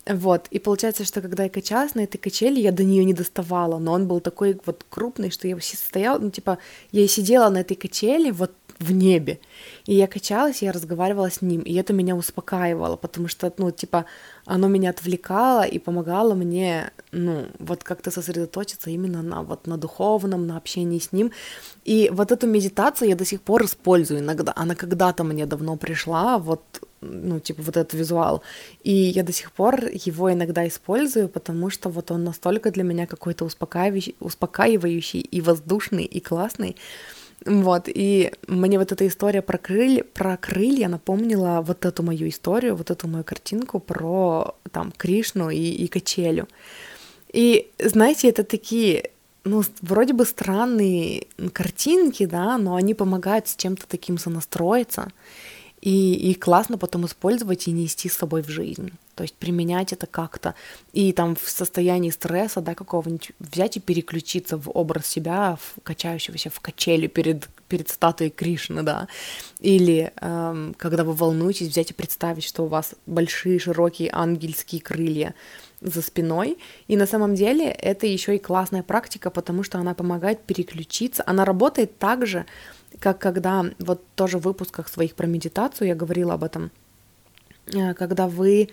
вот, 0.07 0.49
и 0.51 0.59
получается, 0.59 1.05
что 1.05 1.21
когда 1.21 1.45
я 1.45 1.49
качалась 1.49 1.95
на 1.95 2.01
этой 2.01 2.19
качели, 2.19 2.59
я 2.61 2.73
до 2.73 2.83
нее 2.83 3.05
не 3.05 3.15
доставала, 3.15 3.79
но 3.79 3.93
он 3.93 4.09
был 4.09 4.21
такой 4.21 4.59
вот 4.67 4.85
крупный, 4.91 5.31
что 5.31 5.47
я 5.47 5.57
стояла, 5.61 6.19
ну, 6.19 6.31
типа, 6.31 6.59
я 6.91 7.07
сидела 7.07 7.49
на 7.51 7.59
этой 7.59 7.77
качели, 7.77 8.33
вот 8.33 8.51
в 8.81 8.93
небе. 8.93 9.39
И 9.87 9.95
я 9.95 10.07
качалась, 10.07 10.63
я 10.63 10.73
разговаривала 10.73 11.31
с 11.31 11.41
ним, 11.41 11.61
и 11.61 11.75
это 11.75 11.93
меня 11.93 12.17
успокаивало, 12.17 12.97
потому 12.97 13.29
что, 13.29 13.53
ну, 13.59 13.71
типа, 13.71 14.07
оно 14.45 14.69
меня 14.69 14.91
отвлекало 14.91 15.63
и 15.63 15.79
помогало 15.79 16.35
мне, 16.35 16.91
ну, 17.13 17.47
вот 17.59 17.85
как-то 17.85 18.11
сосредоточиться 18.11 18.91
именно 18.91 19.23
на 19.23 19.43
вот 19.43 19.67
на 19.67 19.77
духовном, 19.77 20.47
на 20.47 20.57
общении 20.57 20.99
с 20.99 21.13
ним. 21.13 21.33
И 21.85 22.11
вот 22.13 22.33
эту 22.33 22.47
медитацию 22.47 23.09
я 23.09 23.17
до 23.17 23.25
сих 23.25 23.41
пор 23.41 23.65
использую 23.65 24.21
иногда. 24.21 24.53
Она 24.57 24.75
когда-то 24.75 25.25
мне 25.25 25.47
давно 25.47 25.77
пришла, 25.77 26.39
вот 26.39 26.63
ну, 27.03 27.41
типа, 27.41 27.63
вот 27.63 27.77
этот 27.77 27.95
визуал. 27.95 28.43
И 28.85 28.93
я 28.93 29.23
до 29.23 29.33
сих 29.33 29.53
пор 29.53 29.87
его 29.87 30.33
иногда 30.33 30.67
использую, 30.67 31.29
потому 31.29 31.69
что 31.69 31.89
вот 31.89 32.11
он 32.11 32.25
настолько 32.25 32.71
для 32.71 32.85
меня 32.85 33.07
какой-то 33.07 33.45
успокаивающий, 33.45 34.15
успокаивающий 34.21 35.21
и 35.21 35.41
воздушный, 35.41 36.05
и 36.05 36.21
классный, 36.21 36.77
вот, 37.45 37.85
и 37.87 38.33
мне 38.47 38.79
вот 38.79 38.93
эта 38.93 39.07
история 39.07 39.43
про, 39.43 39.59
крылья, 39.59 40.05
про 40.05 40.37
крылья 40.37 40.89
напомнила 40.89 41.63
вот 41.63 41.85
эту 41.85 42.03
мою 42.03 42.29
историю, 42.29 42.77
вот 42.77 42.91
эту 42.91 43.09
мою 43.09 43.25
картинку 43.25 43.81
про 43.81 44.55
там 44.71 44.93
Кришну 44.97 45.51
и, 45.51 45.59
и 45.59 45.87
качелю. 45.89 46.49
И 47.33 47.71
знаете, 47.79 48.29
это 48.29 48.45
такие, 48.45 49.11
ну, 49.45 49.63
вроде 49.81 50.13
бы 50.13 50.25
странные 50.25 51.27
картинки, 51.53 52.27
да, 52.27 52.59
но 52.59 52.77
они 52.77 52.95
помогают 52.95 53.49
с 53.49 53.57
чем-то 53.57 53.87
таким 53.89 54.19
сонастроиться 54.19 55.11
и, 55.83 56.31
и 56.31 56.35
классно 56.35 56.79
потом 56.79 57.07
использовать 57.07 57.67
и 57.67 57.73
нести 57.73 58.09
с 58.09 58.17
собой 58.17 58.43
в 58.43 58.49
жизнь. 58.49 58.93
То 59.17 59.25
есть 59.25 59.35
применять 59.35 59.93
это 59.93 60.07
как-то. 60.07 60.55
И 60.93 61.13
там 61.13 61.35
в 61.35 61.51
состоянии 61.51 62.11
стресса, 62.11 62.61
да, 62.61 62.75
какого-нибудь 62.75 63.33
взять 63.41 63.77
и 63.77 63.81
переключиться 63.81 64.57
в 64.57 64.71
образ 64.71 65.07
себя, 65.07 65.59
в 65.61 65.83
качающегося 65.83 66.51
в 66.51 66.61
качели 66.61 67.09
перед, 67.09 67.49
перед 67.69 67.91
статуей 67.91 68.31
Кришны, 68.31 68.83
да. 68.83 69.09
Или 69.59 70.13
эм, 70.21 70.75
когда 70.79 71.03
вы 71.03 71.15
волнуетесь, 71.15 71.69
взять 71.69 71.91
и 71.91 71.95
представить, 71.95 72.45
что 72.45 72.63
у 72.63 72.69
вас 72.69 72.95
большие, 73.07 73.59
широкие 73.59 74.11
ангельские 74.13 74.81
крылья 74.81 75.35
за 75.81 76.01
спиной. 76.01 76.59
И 76.87 76.97
на 76.97 77.07
самом 77.07 77.35
деле 77.35 77.67
это 77.67 78.07
еще 78.07 78.37
и 78.37 78.39
классная 78.39 78.85
практика, 78.85 79.31
потому 79.31 79.65
что 79.65 79.79
она 79.79 79.95
помогает 79.95 80.45
переключиться. 80.45 81.25
Она 81.27 81.45
работает 81.45 81.99
так 81.99 82.25
же, 82.25 82.47
как 83.03 83.19
когда, 83.19 83.65
вот 83.81 84.01
тоже 84.15 84.39
в 84.39 84.43
выпусках 84.43 84.89
своих 84.89 85.15
про 85.15 85.27
медитацию 85.27 85.89
я 85.89 85.95
говорила 85.95 86.35
об 86.35 86.45
этом, 86.45 86.71
э, 87.75 87.95
когда 87.95 88.29
вы 88.29 88.69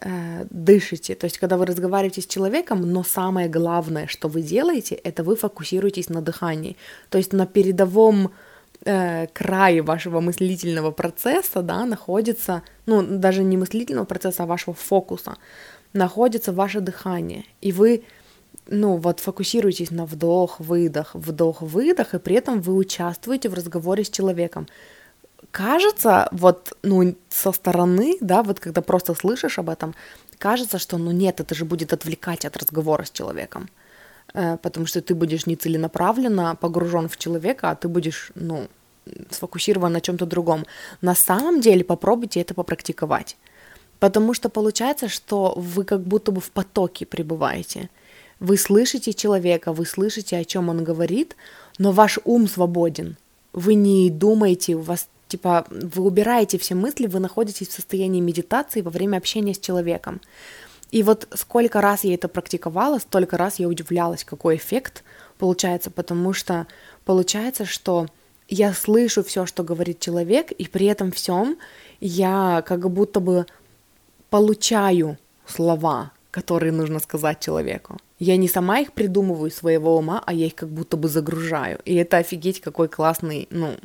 э, 0.00 0.46
дышите, 0.50 1.14
то 1.14 1.24
есть 1.26 1.38
когда 1.38 1.56
вы 1.56 1.64
разговариваете 1.64 2.20
с 2.20 2.26
человеком, 2.26 2.82
но 2.92 3.02
самое 3.02 3.48
главное, 3.48 4.06
что 4.06 4.28
вы 4.28 4.42
делаете, 4.42 4.94
это 4.94 5.24
вы 5.24 5.34
фокусируетесь 5.34 6.10
на 6.10 6.20
дыхании, 6.20 6.76
то 7.08 7.18
есть 7.18 7.32
на 7.32 7.46
передовом 7.46 8.30
э, 8.84 9.26
крае 9.32 9.80
вашего 9.80 10.20
мыслительного 10.20 10.90
процесса, 10.90 11.62
да, 11.62 11.86
находится, 11.86 12.62
ну, 12.86 13.02
даже 13.02 13.42
не 13.44 13.56
мыслительного 13.56 14.04
процесса, 14.04 14.42
а 14.42 14.46
вашего 14.46 14.74
фокуса, 14.74 15.36
находится 15.94 16.52
ваше 16.52 16.80
дыхание, 16.80 17.44
и 17.62 17.72
вы 17.72 18.02
ну, 18.66 18.96
вот 18.96 19.20
фокусируйтесь 19.20 19.90
на 19.90 20.06
вдох, 20.06 20.60
выдох, 20.60 21.14
вдох, 21.14 21.62
выдох, 21.62 22.14
и 22.14 22.18
при 22.18 22.36
этом 22.36 22.60
вы 22.60 22.74
участвуете 22.74 23.48
в 23.48 23.54
разговоре 23.54 24.04
с 24.04 24.10
человеком. 24.10 24.66
Кажется, 25.50 26.28
вот, 26.32 26.72
ну, 26.82 27.14
со 27.28 27.52
стороны, 27.52 28.16
да, 28.20 28.42
вот 28.42 28.60
когда 28.60 28.80
просто 28.80 29.14
слышишь 29.14 29.58
об 29.58 29.68
этом, 29.68 29.94
кажется, 30.38 30.78
что, 30.78 30.98
ну, 30.98 31.10
нет, 31.10 31.40
это 31.40 31.54
же 31.54 31.64
будет 31.64 31.92
отвлекать 31.92 32.44
от 32.44 32.56
разговора 32.56 33.04
с 33.04 33.10
человеком, 33.10 33.68
э, 34.34 34.56
потому 34.56 34.86
что 34.86 35.00
ты 35.00 35.14
будешь 35.14 35.46
не 35.46 35.56
целенаправленно 35.56 36.56
погружен 36.56 37.08
в 37.08 37.16
человека, 37.16 37.70
а 37.70 37.74
ты 37.74 37.88
будешь, 37.88 38.32
ну, 38.34 38.68
сфокусирован 39.30 39.92
на 39.92 40.00
чем-то 40.00 40.24
другом. 40.24 40.64
На 41.02 41.14
самом 41.14 41.60
деле 41.60 41.84
попробуйте 41.84 42.40
это 42.40 42.54
попрактиковать, 42.54 43.36
потому 44.00 44.32
что 44.34 44.48
получается, 44.48 45.08
что 45.08 45.52
вы 45.56 45.84
как 45.84 46.00
будто 46.00 46.32
бы 46.32 46.40
в 46.40 46.50
потоке 46.50 47.04
пребываете– 47.04 47.90
вы 48.44 48.58
слышите 48.58 49.14
человека, 49.14 49.72
вы 49.72 49.86
слышите, 49.86 50.36
о 50.36 50.44
чем 50.44 50.68
он 50.68 50.84
говорит, 50.84 51.34
но 51.78 51.92
ваш 51.92 52.18
ум 52.24 52.46
свободен. 52.46 53.16
Вы 53.54 53.74
не 53.74 54.10
думаете, 54.10 54.74
у 54.74 54.80
вас 54.80 55.08
типа 55.28 55.66
вы 55.70 56.02
убираете 56.02 56.58
все 56.58 56.74
мысли, 56.74 57.06
вы 57.06 57.20
находитесь 57.20 57.68
в 57.68 57.72
состоянии 57.72 58.20
медитации 58.20 58.82
во 58.82 58.90
время 58.90 59.16
общения 59.16 59.54
с 59.54 59.58
человеком. 59.58 60.20
И 60.90 61.02
вот 61.02 61.26
сколько 61.34 61.80
раз 61.80 62.04
я 62.04 62.14
это 62.14 62.28
практиковала, 62.28 62.98
столько 62.98 63.38
раз 63.38 63.58
я 63.58 63.66
удивлялась, 63.66 64.24
какой 64.24 64.56
эффект 64.56 65.04
получается, 65.38 65.90
потому 65.90 66.34
что 66.34 66.66
получается, 67.06 67.64
что 67.64 68.08
я 68.48 68.74
слышу 68.74 69.24
все, 69.24 69.46
что 69.46 69.64
говорит 69.64 70.00
человек, 70.00 70.52
и 70.52 70.68
при 70.68 70.86
этом 70.86 71.12
всем 71.12 71.56
я 72.00 72.62
как 72.66 72.90
будто 72.90 73.20
бы 73.20 73.46
получаю 74.28 75.16
слова, 75.46 76.12
которые 76.30 76.72
нужно 76.72 77.00
сказать 77.00 77.40
человеку. 77.40 77.96
Я 78.18 78.36
не 78.36 78.48
сама 78.48 78.80
их 78.80 78.92
придумываю 78.92 79.50
своего 79.50 79.96
ума, 79.96 80.22
а 80.24 80.32
я 80.32 80.46
их 80.46 80.54
как 80.54 80.68
будто 80.68 80.96
бы 80.96 81.08
загружаю. 81.08 81.80
И 81.84 81.94
это 81.94 82.18
офигеть 82.18 82.60
какой 82.60 82.88
классный, 82.88 83.48
ну, 83.50 83.76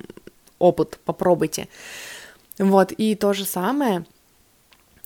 опыт, 0.60 1.00
попробуйте. 1.04 1.68
Вот, 2.60 2.92
и 2.92 3.16
то 3.16 3.34
же 3.34 3.46
самое, 3.46 4.06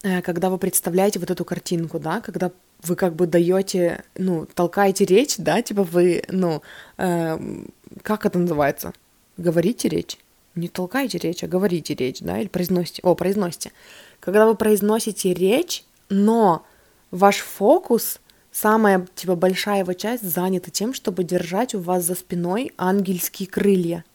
э, 0.02 0.22
когда 0.22 0.50
вы 0.50 0.58
представляете 0.58 1.20
вот 1.20 1.32
эту 1.32 1.46
картинку, 1.46 2.00
да, 2.00 2.20
когда 2.20 2.52
вы 2.82 2.96
как 2.96 3.16
бы 3.16 3.28
даете, 3.28 4.04
ну, 4.18 4.46
толкаете 4.46 5.06
речь, 5.06 5.38
да, 5.38 5.62
типа 5.62 5.84
вы, 5.84 6.24
ну, 6.28 6.62
э, 6.98 7.40
как 8.02 8.26
это 8.26 8.40
называется? 8.40 8.94
Говорите 9.38 9.88
речь? 9.88 10.18
Не 10.56 10.68
толкайте 10.68 11.18
речь, 11.18 11.44
а 11.44 11.48
говорите 11.48 11.96
речь, 11.96 12.20
да, 12.20 12.40
или 12.40 12.48
произносите, 12.48 13.02
о, 13.04 13.16
произносите. 13.16 13.72
Когда 14.20 14.46
вы 14.46 14.56
произносите 14.56 15.34
речь, 15.34 15.86
но 16.10 16.66
ваш 17.10 17.38
фокус 17.38 18.20
самая 18.54 19.06
типа 19.16 19.36
большая 19.36 19.80
его 19.80 19.92
часть 19.92 20.24
занята 20.24 20.72
тем, 20.72 20.94
чтобы 20.94 21.26
держать 21.26 21.76
у 21.76 21.80
вас 21.80 22.06
за 22.06 22.16
спиной 22.16 22.72
ангельские 22.78 23.50
крылья. 23.50 24.06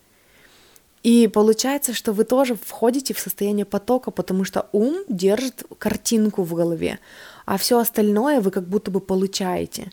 И 1.03 1.29
получается, 1.29 1.93
что 1.93 2.13
вы 2.13 2.25
тоже 2.25 2.55
входите 2.55 3.15
в 3.15 3.19
состояние 3.19 3.65
потока, 3.65 4.11
потому 4.11 4.45
что 4.45 4.69
ум 4.73 5.05
держит 5.09 5.65
картинку 5.79 6.43
в 6.43 6.55
голове, 6.55 6.99
а 7.45 7.57
все 7.57 7.79
остальное 7.79 8.41
вы 8.41 8.51
как 8.51 8.67
будто 8.67 8.91
бы 8.91 9.01
получаете. 9.01 9.93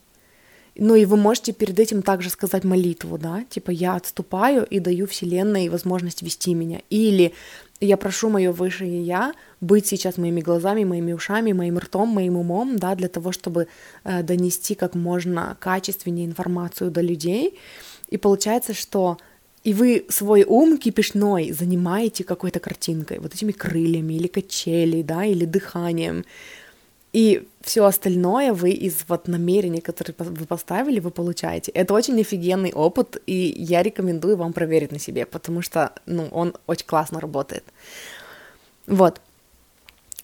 Ну 0.77 0.95
и 0.95 1.05
вы 1.05 1.15
можете 1.15 1.53
перед 1.53 1.79
этим 1.79 2.01
также 2.01 2.29
сказать 2.29 2.65
молитву, 2.65 3.17
да, 3.17 3.45
типа 3.49 3.71
я 3.71 3.95
отступаю 3.95 4.65
и 4.65 4.79
даю 4.79 5.07
Вселенной 5.07 5.69
возможность 5.69 6.21
вести 6.21 6.53
меня. 6.53 6.81
Или 6.89 7.33
я 7.81 7.97
прошу 7.97 8.29
мое 8.29 8.51
высшее 8.51 9.01
я 9.03 9.33
быть 9.61 9.85
сейчас 9.87 10.17
моими 10.17 10.41
глазами, 10.41 10.83
моими 10.83 11.13
ушами, 11.13 11.51
моим 11.51 11.77
ртом, 11.77 12.09
моим 12.09 12.37
умом, 12.37 12.77
да, 12.77 12.95
для 12.95 13.09
того, 13.09 13.31
чтобы 13.31 13.67
э, 14.03 14.23
донести 14.23 14.75
как 14.75 14.95
можно 14.95 15.57
качественнее 15.59 16.25
информацию 16.25 16.91
до 16.91 17.01
людей. 17.01 17.59
И 18.09 18.17
получается, 18.17 18.73
что 18.73 19.17
и 19.65 19.73
вы 19.73 20.05
свой 20.09 20.43
ум 20.43 20.77
кипишной 20.77 21.51
занимаете 21.51 22.23
какой-то 22.23 22.59
картинкой, 22.59 23.19
вот 23.19 23.33
этими 23.33 23.51
крыльями 23.51 24.13
или 24.13 24.27
качелей, 24.27 25.01
да, 25.01 25.25
или 25.25 25.45
дыханием. 25.45 26.23
И 27.15 27.47
все 27.61 27.85
остальное 27.85 28.51
вы 28.51 28.71
из 28.71 29.05
вот 29.07 29.29
намерений, 29.29 29.79
которые 29.79 30.13
вы 30.19 30.45
поставили, 30.45 30.99
вы 30.99 31.11
получаете. 31.11 31.71
Это 31.71 31.93
очень 31.93 32.19
офигенный 32.19 32.73
опыт, 32.73 33.21
и 33.25 33.55
я 33.57 33.83
рекомендую 33.83 34.35
вам 34.35 34.51
проверить 34.51 34.91
на 34.91 34.99
себе, 34.99 35.25
потому 35.25 35.61
что, 35.61 35.93
ну, 36.05 36.27
он 36.31 36.53
очень 36.67 36.85
классно 36.85 37.21
работает. 37.21 37.63
Вот. 38.87 39.21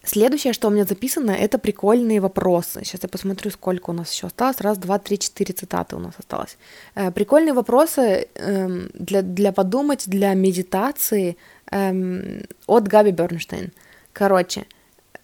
Следующее, 0.03 0.51
что 0.51 0.67
у 0.67 0.71
меня 0.71 0.83
записано, 0.83 1.31
это 1.31 1.57
прикольные 1.59 2.19
вопросы. 2.19 2.83
Сейчас 2.83 3.03
я 3.03 3.09
посмотрю, 3.09 3.51
сколько 3.51 3.91
у 3.91 3.93
нас 3.93 4.11
еще 4.11 4.27
осталось. 4.27 4.59
Раз, 4.59 4.77
два, 4.77 4.99
три, 4.99 5.17
четыре 5.17 5.53
цитаты 5.53 5.95
у 5.95 5.99
нас 5.99 6.15
осталось. 6.19 6.57
Э, 6.95 7.11
прикольные 7.11 7.53
вопросы 7.53 8.27
э, 8.35 8.67
для, 8.93 9.21
для 9.21 9.51
подумать, 9.53 10.09
для 10.09 10.33
медитации 10.33 11.37
э, 11.71 12.43
от 12.67 12.87
Габи 12.89 13.11
Бернштейн. 13.11 13.71
Короче, 14.11 14.65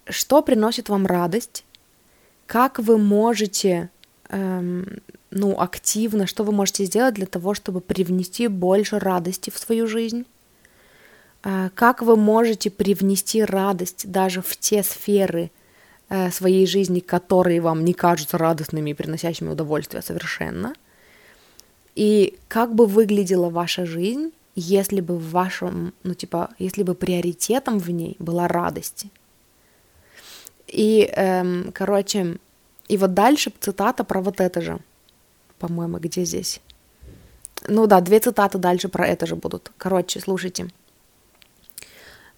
что 0.08 0.42
приносит 0.42 0.88
вам 0.88 1.06
радость, 1.06 1.64
как 2.46 2.78
вы 2.78 2.98
можете, 2.98 3.90
эм, 4.30 5.00
ну, 5.30 5.60
активно, 5.60 6.26
что 6.26 6.44
вы 6.44 6.52
можете 6.52 6.84
сделать 6.84 7.14
для 7.14 7.26
того, 7.26 7.54
чтобы 7.54 7.80
привнести 7.80 8.48
больше 8.48 8.98
радости 8.98 9.50
в 9.50 9.58
свою 9.58 9.86
жизнь, 9.86 10.24
э, 11.44 11.70
как 11.74 12.02
вы 12.02 12.16
можете 12.16 12.70
привнести 12.70 13.44
радость 13.44 14.10
даже 14.10 14.40
в 14.40 14.56
те 14.56 14.82
сферы 14.82 15.50
э, 16.08 16.30
своей 16.30 16.66
жизни, 16.66 17.00
которые 17.00 17.60
вам 17.60 17.84
не 17.84 17.92
кажутся 17.92 18.38
радостными 18.38 18.90
и 18.90 18.94
приносящими 18.94 19.50
удовольствие 19.50 20.02
совершенно, 20.02 20.72
и 21.94 22.38
как 22.48 22.74
бы 22.74 22.86
выглядела 22.86 23.50
ваша 23.50 23.84
жизнь, 23.84 24.30
если 24.54 25.00
бы 25.00 25.16
в 25.16 25.30
вашем, 25.30 25.92
ну, 26.02 26.14
типа, 26.14 26.50
если 26.58 26.82
бы 26.82 26.94
приоритетом 26.94 27.78
в 27.78 27.90
ней 27.90 28.16
была 28.18 28.48
радость, 28.48 29.06
и, 30.68 31.10
эм, 31.16 31.72
короче, 31.72 32.36
и 32.88 32.96
вот 32.96 33.14
дальше 33.14 33.52
цитата 33.60 34.04
про 34.04 34.20
вот 34.20 34.40
это 34.40 34.60
же, 34.60 34.78
по-моему, 35.58 35.98
где 35.98 36.24
здесь? 36.24 36.60
Ну 37.66 37.86
да, 37.86 38.00
две 38.00 38.20
цитаты 38.20 38.58
дальше 38.58 38.88
про 38.88 39.06
это 39.06 39.26
же 39.26 39.36
будут. 39.36 39.72
Короче, 39.78 40.20
слушайте. 40.20 40.68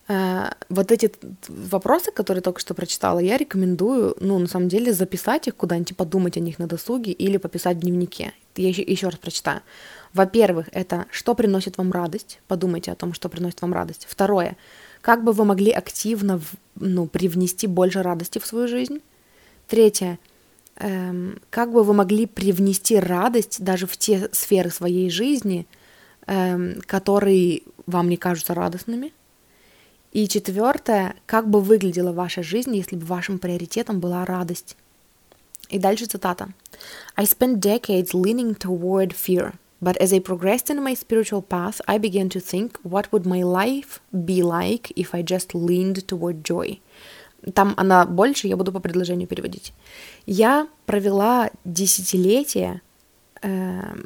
Э, 0.08 0.50
вот 0.68 0.90
эти 0.90 1.12
вопросы, 1.48 2.10
которые 2.10 2.42
только 2.42 2.60
что 2.60 2.74
прочитала, 2.74 3.20
я 3.20 3.36
рекомендую, 3.36 4.16
ну, 4.20 4.38
на 4.38 4.48
самом 4.48 4.68
деле, 4.68 4.92
записать 4.92 5.46
их 5.46 5.54
куда-нибудь, 5.54 5.96
подумать 5.96 6.36
о 6.36 6.40
них 6.40 6.58
на 6.58 6.66
досуге 6.66 7.12
или 7.12 7.36
пописать 7.36 7.76
в 7.76 7.80
дневнике. 7.80 8.32
Я 8.56 8.68
еще, 8.68 8.82
еще 8.82 9.08
раз 9.08 9.18
прочитаю. 9.18 9.60
Во-первых, 10.12 10.66
это 10.72 11.06
что 11.10 11.34
приносит 11.34 11.78
вам 11.78 11.92
радость. 11.92 12.40
Подумайте 12.48 12.90
о 12.90 12.96
том, 12.96 13.14
что 13.14 13.28
приносит 13.28 13.62
вам 13.62 13.72
радость. 13.72 14.06
Второе, 14.08 14.56
как 15.00 15.24
бы 15.24 15.32
вы 15.32 15.44
могли 15.44 15.70
активно 15.70 16.40
ну, 16.76 17.06
привнести 17.06 17.66
больше 17.66 18.02
радости 18.02 18.38
в 18.38 18.46
свою 18.46 18.68
жизнь? 18.68 19.00
Третье. 19.68 20.18
Эм, 20.76 21.40
как 21.50 21.72
бы 21.72 21.82
вы 21.84 21.94
могли 21.94 22.26
привнести 22.26 22.98
радость 22.98 23.62
даже 23.62 23.86
в 23.86 23.96
те 23.96 24.28
сферы 24.32 24.70
своей 24.70 25.10
жизни, 25.10 25.66
эм, 26.26 26.80
которые 26.86 27.62
вам 27.86 28.08
не 28.08 28.16
кажутся 28.16 28.54
радостными? 28.54 29.12
И 30.12 30.26
четвертое, 30.26 31.14
как 31.26 31.48
бы 31.48 31.60
выглядела 31.60 32.12
ваша 32.12 32.42
жизнь, 32.42 32.74
если 32.74 32.96
бы 32.96 33.06
вашим 33.06 33.38
приоритетом 33.38 34.00
была 34.00 34.24
радость? 34.24 34.76
И 35.68 35.78
дальше 35.78 36.06
цитата. 36.06 36.48
I 37.14 37.24
spent 37.24 37.60
decades 37.60 38.12
leaning 38.12 38.58
toward 38.58 39.14
fear. 39.14 39.54
But 39.80 39.96
as 39.96 40.12
I 40.12 40.20
progressed 40.20 40.68
in 40.68 40.82
my 40.82 40.94
spiritual 40.94 41.42
path, 41.42 41.80
I 41.86 41.98
began 41.98 42.28
to 42.30 42.40
think, 42.40 42.78
what 42.82 43.10
would 43.12 43.24
my 43.24 43.42
life 43.42 44.00
be 44.12 44.42
like 44.42 44.92
if 44.94 45.14
I 45.14 45.22
just 45.22 45.54
leaned 45.54 46.06
toward 46.06 46.42
joy? 46.42 46.80
Там 47.54 47.72
она 47.78 48.04
больше, 48.04 48.48
я 48.48 48.56
буду 48.56 48.72
по 48.72 48.80
предложению 48.80 49.26
переводить. 49.26 49.72
Я 50.26 50.68
провела 50.84 51.50
десятилетия, 51.64 52.82
э, 53.40 53.96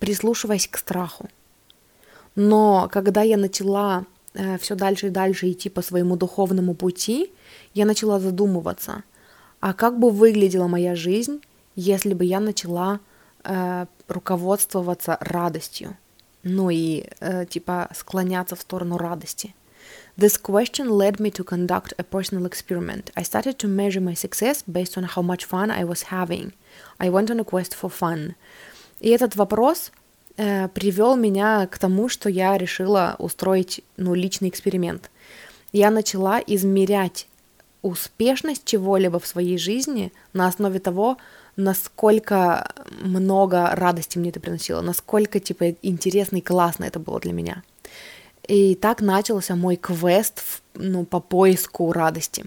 прислушиваясь 0.00 0.66
к 0.66 0.78
страху. 0.78 1.28
Но 2.34 2.88
когда 2.90 3.22
я 3.22 3.36
начала 3.36 4.04
э, 4.34 4.58
все 4.58 4.74
дальше 4.74 5.06
и 5.06 5.10
дальше 5.10 5.50
идти 5.52 5.68
по 5.68 5.82
своему 5.82 6.16
духовному 6.16 6.74
пути, 6.74 7.30
я 7.74 7.86
начала 7.86 8.18
задумываться, 8.18 9.04
а 9.60 9.72
как 9.72 10.00
бы 10.00 10.10
выглядела 10.10 10.66
моя 10.66 10.96
жизнь, 10.96 11.40
если 11.76 12.12
бы 12.12 12.24
я 12.24 12.40
начала 12.40 12.98
э, 13.48 13.86
руководствоваться 14.08 15.16
радостью, 15.20 15.96
ну 16.42 16.70
и 16.70 17.04
э, 17.20 17.46
типа 17.46 17.88
склоняться 17.94 18.54
в 18.54 18.60
сторону 18.60 18.98
радости. 18.98 19.54
This 20.16 20.36
question 20.36 20.90
led 20.90 21.20
me 21.20 21.30
to 21.30 21.44
conduct 21.44 21.94
a 21.96 22.02
personal 22.02 22.44
experiment. 22.44 23.10
I 23.14 23.22
started 23.22 23.56
to 23.58 23.68
measure 23.68 24.00
my 24.00 24.14
success 24.14 24.64
based 24.66 24.98
on 24.98 25.04
how 25.04 25.22
much 25.22 25.44
fun 25.44 25.70
I 25.70 25.84
was 25.84 26.10
having. 26.10 26.52
I 26.98 27.08
went 27.08 27.30
on 27.30 27.40
a 27.40 27.44
quest 27.44 27.74
for 27.74 27.88
fun. 27.88 28.34
И 29.00 29.10
этот 29.10 29.36
вопрос 29.36 29.92
э, 30.36 30.68
привел 30.68 31.16
меня 31.16 31.66
к 31.68 31.78
тому, 31.78 32.08
что 32.08 32.28
я 32.28 32.58
решила 32.58 33.14
устроить 33.18 33.82
ну, 33.96 34.14
личный 34.14 34.48
эксперимент. 34.48 35.10
Я 35.72 35.90
начала 35.90 36.40
измерять 36.40 37.28
успешность 37.82 38.64
чего-либо 38.64 39.20
в 39.20 39.26
своей 39.26 39.58
жизни 39.58 40.12
на 40.32 40.48
основе 40.48 40.80
того, 40.80 41.16
насколько 41.58 42.72
много 43.00 43.70
радости 43.72 44.16
мне 44.16 44.30
это 44.30 44.38
приносило, 44.40 44.80
насколько, 44.80 45.40
типа, 45.40 45.74
интересно 45.82 46.36
и 46.36 46.40
классно 46.40 46.84
это 46.84 47.00
было 47.00 47.18
для 47.18 47.32
меня. 47.32 47.62
И 48.46 48.76
так 48.76 49.02
начался 49.02 49.56
мой 49.56 49.76
квест 49.76 50.62
ну, 50.74 51.04
по 51.04 51.20
поиску 51.20 51.92
радости. 51.92 52.46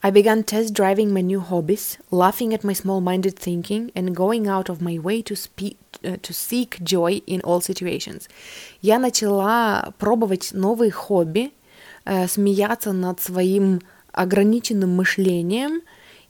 I 0.00 0.12
began 0.12 0.44
test 0.44 0.72
driving 0.72 1.12
my 1.12 1.20
new 1.20 1.40
hobbies, 1.40 1.98
laughing 2.12 2.54
at 2.54 2.62
my 2.62 2.72
small 2.72 3.00
minded 3.00 3.36
thinking, 3.36 3.90
and 3.96 4.14
going 4.14 4.46
out 4.46 4.68
of 4.68 4.80
my 4.80 4.96
way 4.96 5.22
to, 5.22 5.34
speak, 5.34 5.76
uh, 6.04 6.16
to 6.22 6.32
seek 6.32 6.78
joy 6.84 7.20
in 7.26 7.40
all 7.42 7.60
situations. 7.60 8.28
Я 8.80 9.00
начала 9.00 9.92
пробовать 9.98 10.50
новые 10.52 10.92
хобби, 10.92 11.50
э, 12.04 12.28
смеяться 12.28 12.92
над 12.92 13.20
своим 13.20 13.80
ограниченным 14.12 14.94
мышлением 14.94 15.82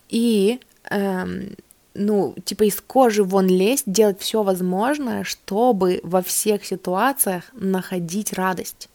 и 0.08 0.60
эм, 0.90 1.56
ну, 1.94 2.34
типа 2.44 2.64
из 2.64 2.80
кожи 2.80 3.24
вон 3.24 3.48
лезть, 3.48 3.84
делать 3.86 4.20
все 4.20 4.42
возможное, 4.42 5.24
чтобы 5.24 6.00
во 6.02 6.22
всех 6.22 6.64
ситуациях 6.64 7.44
находить 7.52 8.32
радость. 8.32 8.88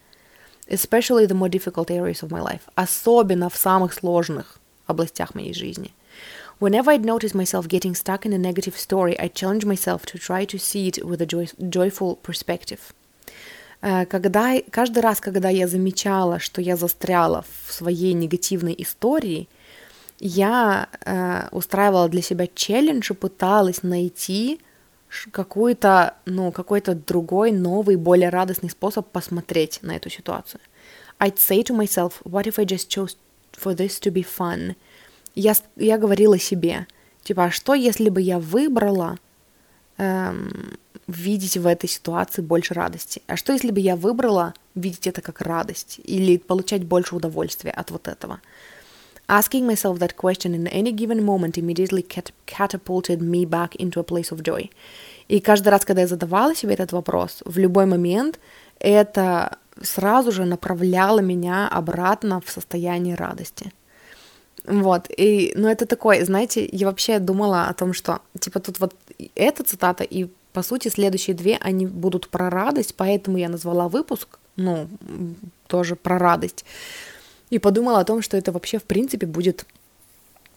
Especially 0.67 1.27
the 1.27 1.37
more 1.37 1.49
difficult 1.49 1.89
areas 1.89 2.23
of 2.23 2.29
my 2.29 2.41
life. 2.41 2.61
Особенно 2.75 3.49
в 3.49 3.57
самых 3.57 3.93
сложных 3.93 4.59
областях 4.87 5.35
моей 5.35 5.53
жизни. 5.53 5.93
Whenever 6.59 6.91
I'd 6.91 7.03
notice 7.03 7.33
myself 7.33 7.67
getting 7.67 7.93
stuck 7.93 8.25
in 8.25 8.31
a 8.31 8.37
negative 8.37 8.77
story, 8.77 9.19
I 9.19 9.27
challenge 9.27 9.65
myself 9.65 10.05
to 10.05 10.17
try 10.17 10.45
to 10.45 10.57
see 10.57 10.87
it 10.87 11.03
with 11.03 11.21
a 11.21 11.25
joy, 11.25 11.49
joyful 11.59 12.17
perspective. 12.21 12.79
Э, 13.81 14.05
когда, 14.05 14.61
каждый 14.71 14.99
раз, 14.99 15.19
когда 15.19 15.49
я 15.49 15.67
замечала, 15.67 16.39
что 16.39 16.61
я 16.61 16.77
застряла 16.77 17.43
в 17.65 17.73
своей 17.73 18.13
негативной 18.13 18.75
истории– 18.77 19.49
я 20.19 20.87
э, 21.05 21.47
устраивала 21.51 22.09
для 22.09 22.21
себя 22.21 22.47
челлендж 22.47 23.11
и 23.11 23.15
пыталась 23.15 23.83
найти 23.83 24.59
какой-то, 25.31 26.15
ну, 26.25 26.51
какой-то 26.51 26.95
другой, 26.95 27.51
новый, 27.51 27.95
более 27.95 28.29
радостный 28.29 28.69
способ 28.69 29.07
посмотреть 29.07 29.79
на 29.81 29.95
эту 29.95 30.09
ситуацию. 30.09 30.61
I'd 31.19 31.37
say 31.37 31.63
to 31.63 31.75
myself, 31.75 32.13
what 32.23 32.45
if 32.45 32.59
I 32.59 32.65
just 32.65 32.89
chose 32.89 33.15
for 33.53 33.75
this 33.75 33.99
to 34.01 34.11
be 34.11 34.25
fun? 34.25 34.75
Я, 35.35 35.53
я 35.75 35.97
говорила 35.97 36.37
себе, 36.37 36.87
типа, 37.23 37.45
а 37.45 37.51
что 37.51 37.73
если 37.73 38.09
бы 38.09 38.21
я 38.21 38.39
выбрала 38.39 39.17
эм, 39.97 40.77
видеть 41.07 41.57
в 41.57 41.67
этой 41.67 41.89
ситуации 41.89 42.41
больше 42.41 42.73
радости? 42.73 43.21
А 43.27 43.35
что 43.35 43.53
если 43.53 43.71
бы 43.71 43.79
я 43.79 43.95
выбрала 43.95 44.53
видеть 44.75 45.07
это 45.07 45.21
как 45.21 45.41
радость 45.41 45.99
или 46.03 46.37
получать 46.37 46.83
больше 46.83 47.15
удовольствия 47.15 47.71
от 47.71 47.91
вот 47.91 48.07
этого? 48.07 48.41
Asking 49.27 49.65
myself 49.65 49.99
that 49.99 50.15
question 50.17 50.53
in 50.53 50.67
any 50.67 50.91
given 50.91 51.23
moment 51.23 51.57
immediately 51.57 52.03
cat- 52.03 52.33
catapulted 52.45 53.21
me 53.21 53.45
back 53.45 53.75
into 53.75 53.99
a 53.99 54.03
place 54.03 54.31
of 54.31 54.43
joy. 54.43 54.69
И 55.29 55.39
каждый 55.39 55.69
раз, 55.69 55.85
когда 55.85 56.01
я 56.01 56.07
задавала 56.07 56.53
себе 56.55 56.73
этот 56.73 56.91
вопрос, 56.91 57.41
в 57.45 57.57
любой 57.57 57.85
момент 57.85 58.39
это 58.79 59.57
сразу 59.81 60.31
же 60.31 60.45
направляло 60.45 61.19
меня 61.19 61.67
обратно 61.67 62.41
в 62.41 62.49
состояние 62.49 63.15
радости. 63.15 63.71
Вот, 64.65 65.09
и, 65.17 65.53
ну, 65.55 65.67
это 65.67 65.85
такое, 65.85 66.23
знаете, 66.23 66.67
я 66.71 66.87
вообще 66.87 67.19
думала 67.19 67.67
о 67.67 67.73
том, 67.73 67.93
что, 67.93 68.19
типа, 68.39 68.59
тут 68.59 68.79
вот 68.79 68.95
эта 69.35 69.63
цитата 69.63 70.05
и, 70.05 70.27
по 70.53 70.63
сути, 70.63 70.87
следующие 70.87 71.35
две, 71.35 71.57
они 71.57 71.85
будут 71.85 72.29
про 72.29 72.49
радость, 72.49 72.95
поэтому 72.95 73.37
я 73.37 73.49
назвала 73.49 73.89
выпуск, 73.89 74.39
ну, 74.55 74.87
тоже 75.67 75.95
про 75.97 76.17
радость, 76.17 76.63
и 77.53 77.59
подумала 77.59 77.99
о 77.99 78.03
том, 78.03 78.23
что 78.23 78.35
это 78.35 78.51
вообще, 78.51 78.79
в 78.79 78.83
принципе, 78.83 79.27
будет 79.27 79.65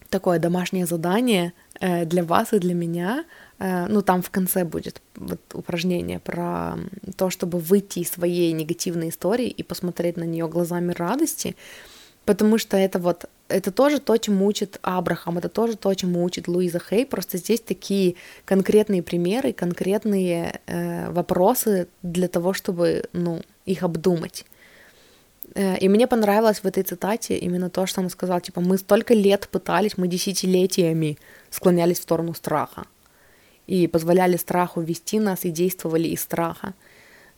такое 0.09 0.38
домашнее 0.38 0.86
задание 0.86 1.53
э, 1.78 2.07
для 2.07 2.24
вас 2.24 2.55
и 2.55 2.59
для 2.59 2.74
меня, 2.74 3.24
э, 3.59 3.86
ну, 3.86 4.01
там 4.01 4.22
в 4.22 4.30
конце 4.30 4.64
будет 4.64 5.03
вот 5.14 5.40
упражнение 5.53 6.18
про 6.18 6.78
то, 7.16 7.28
чтобы 7.28 7.59
выйти 7.59 7.99
из 7.99 8.11
своей 8.11 8.53
негативной 8.53 9.11
истории 9.11 9.49
и 9.49 9.62
посмотреть 9.62 10.16
на 10.16 10.24
нее 10.24 10.49
глазами 10.49 10.92
радости, 10.92 11.55
потому 12.24 12.57
что 12.57 12.78
это 12.78 12.99
вот 12.99 13.26
это 13.49 13.70
тоже 13.70 14.01
то, 14.01 14.16
чему 14.16 14.47
учит 14.47 14.78
Абрахам, 14.82 15.36
это 15.36 15.49
тоже 15.49 15.76
то, 15.76 15.92
чему 15.94 16.24
учит 16.24 16.49
Луиза 16.49 16.80
Хей, 16.80 17.05
просто 17.05 17.36
здесь 17.36 17.61
такие 17.61 18.14
конкретные 18.47 19.03
примеры, 19.03 19.53
конкретные 19.53 20.61
э, 20.66 21.11
вопросы 21.11 21.88
для 22.03 22.28
того, 22.28 22.55
чтобы, 22.55 23.05
ну, 23.12 23.42
их 23.66 23.82
обдумать. 23.82 24.47
Э, 25.57 25.79
и 25.79 25.89
мне 25.89 26.07
понравилось 26.07 26.59
в 26.63 26.67
этой 26.67 26.83
цитате 26.83 27.39
именно 27.39 27.71
то, 27.71 27.87
что 27.87 28.03
он 28.03 28.11
сказал, 28.11 28.41
типа, 28.41 28.61
мы 28.61 28.77
столько 28.79 29.15
лет 29.15 29.49
пытались, 29.49 29.97
мы 29.97 30.07
десятилетиями 30.07 31.17
склонялись 31.51 31.99
в 31.99 32.03
сторону 32.03 32.35
страха 32.35 32.85
и 33.67 33.87
позволяли 33.87 34.37
страху 34.37 34.83
вести 34.83 35.19
нас 35.19 35.45
и 35.45 35.51
действовали 35.51 36.09
из 36.09 36.21
страха. 36.21 36.75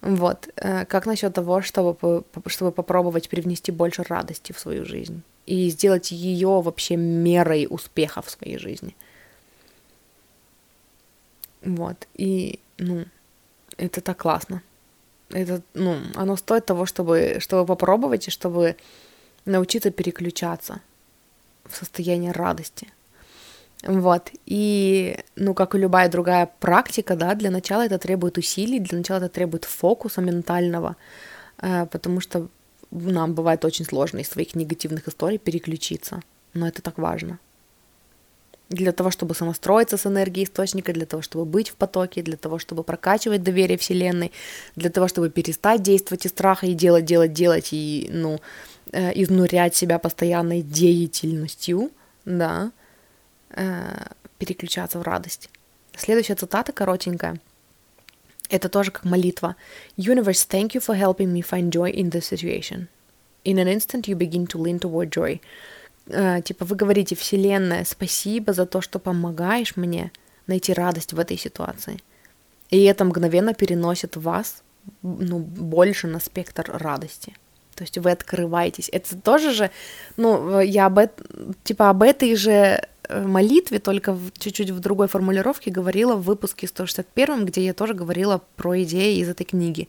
Вот. 0.01 0.49
Э, 0.57 0.85
как 0.85 1.07
насчет 1.07 1.33
того, 1.33 1.63
чтобы, 1.63 2.25
чтобы 2.47 2.73
попробовать 2.73 3.29
привнести 3.29 3.73
больше 3.73 4.03
радости 4.03 4.53
в 4.53 4.59
свою 4.59 4.85
жизнь 4.85 5.23
и 5.47 5.71
сделать 5.71 6.11
ее 6.11 6.61
вообще 6.61 6.97
мерой 6.97 7.69
успеха 7.71 8.21
в 8.21 8.31
своей 8.31 8.59
жизни? 8.59 8.97
Вот. 11.63 12.09
И, 12.15 12.59
ну, 12.79 13.05
это 13.77 14.01
так 14.01 14.17
классно. 14.19 14.63
Это, 15.31 15.63
ну, 15.75 15.97
оно 16.15 16.37
стоит 16.37 16.67
того, 16.67 16.87
чтобы, 16.87 17.37
чтобы 17.41 17.67
попробовать 17.67 18.29
и 18.29 18.31
чтобы 18.31 18.77
научиться 19.45 19.91
переключаться 19.91 20.81
в 21.65 21.77
состояние 21.77 22.33
радости. 22.33 22.89
Вот. 23.83 24.31
И, 24.47 25.19
ну, 25.37 25.55
как 25.55 25.75
и 25.75 25.79
любая 25.79 26.09
другая 26.09 26.51
практика, 26.61 27.15
да, 27.15 27.35
для 27.35 27.51
начала 27.51 27.85
это 27.87 27.99
требует 27.99 28.39
усилий, 28.39 28.81
для 28.81 28.99
начала 28.99 29.19
это 29.19 29.29
требует 29.29 29.65
фокуса 29.65 30.21
ментального, 30.21 30.97
э, 31.59 31.87
потому 31.87 32.21
что 32.21 32.49
нам 32.91 33.35
бывает 33.35 33.65
очень 33.65 33.85
сложно 33.85 34.19
из 34.19 34.29
своих 34.29 34.55
негативных 34.55 35.09
историй 35.09 35.39
переключиться. 35.39 36.23
Но 36.55 36.67
это 36.67 36.83
так 36.83 36.99
важно. 36.99 37.39
Для 38.71 38.93
того, 38.93 39.11
чтобы 39.11 39.35
сонастроиться 39.35 39.97
с 39.97 40.07
энергией 40.07 40.45
источника, 40.45 40.93
для 40.93 41.07
того, 41.07 41.23
чтобы 41.23 41.47
быть 41.47 41.71
в 41.71 41.75
потоке, 41.75 42.23
для 42.23 42.37
того, 42.37 42.59
чтобы 42.59 42.83
прокачивать 42.83 43.43
доверие 43.43 43.79
Вселенной, 43.79 44.31
для 44.77 44.91
того, 44.91 45.09
чтобы 45.09 45.31
перестать 45.31 45.83
действовать 45.83 46.27
из 46.27 46.31
страха 46.33 46.67
и 46.67 46.75
делать, 46.75 47.07
делать, 47.07 47.33
делать, 47.33 47.69
и, 47.73 48.09
ну, 48.13 48.41
э, 48.93 49.13
изнурять 49.15 49.75
себя 49.75 49.99
постоянной 49.99 50.61
деятельностью, 50.61 51.91
да, 52.27 52.71
э, 53.51 54.07
переключаться 54.39 54.99
в 54.99 55.03
радость. 55.03 55.49
Следующая 55.97 56.35
цитата 56.35 56.73
коротенькая. 56.73 57.41
Это 58.51 58.69
тоже 58.69 58.91
как 58.91 59.05
молитва. 59.05 59.57
Universe, 59.97 60.47
thank 60.49 60.75
you 60.75 60.81
for 60.81 60.95
helping 60.95 61.33
me 61.33 61.43
find 61.43 61.71
joy 61.71 61.91
in 61.91 62.11
this 62.11 62.27
situation. 62.27 62.89
In 63.45 63.59
an 63.59 63.69
instant 63.69 64.07
you 64.07 64.17
begin 64.17 64.47
to 64.47 64.59
lean 64.59 64.79
toward 64.79 65.11
joy. 65.11 65.41
Uh, 66.09 66.43
типа 66.43 66.65
вы 66.65 66.75
говорите, 66.75 67.15
Вселенная, 67.15 67.85
спасибо 67.85 68.53
за 68.53 68.65
то, 68.65 68.81
что 68.81 68.99
помогаешь 68.99 69.77
мне 69.77 70.11
найти 70.47 70.73
радость 70.73 71.13
в 71.13 71.19
этой 71.19 71.37
ситуации. 71.37 71.99
И 72.71 72.83
это 72.85 73.05
мгновенно 73.05 73.53
переносит 73.55 74.17
вас 74.17 74.63
ну, 75.03 75.39
больше 75.39 76.07
на 76.07 76.19
спектр 76.19 76.71
радости. 76.73 77.37
То 77.75 77.85
есть 77.85 77.99
вы 77.99 78.11
открываетесь. 78.11 78.89
Это 78.91 79.17
тоже 79.17 79.53
же, 79.53 79.71
ну, 80.17 80.61
я 80.61 80.87
об, 80.87 80.99
этом, 80.99 81.55
типа, 81.65 81.91
об 81.91 82.03
этой 82.03 82.35
же 82.35 82.81
Э, 83.09 83.27
молитве, 83.27 83.79
только 83.79 84.17
чуть-чуть 84.39 84.71
в 84.71 84.81
другой 84.81 85.09
формулировке 85.09 85.71
говорила 85.71 86.15
в 86.15 86.23
выпуске 86.23 86.67
161, 86.67 87.47
где 87.47 87.65
я 87.65 87.73
тоже 87.73 87.95
говорила 87.95 88.43
про 88.57 88.83
идеи 88.83 89.19
из 89.19 89.29
этой 89.29 89.45
книги. 89.45 89.89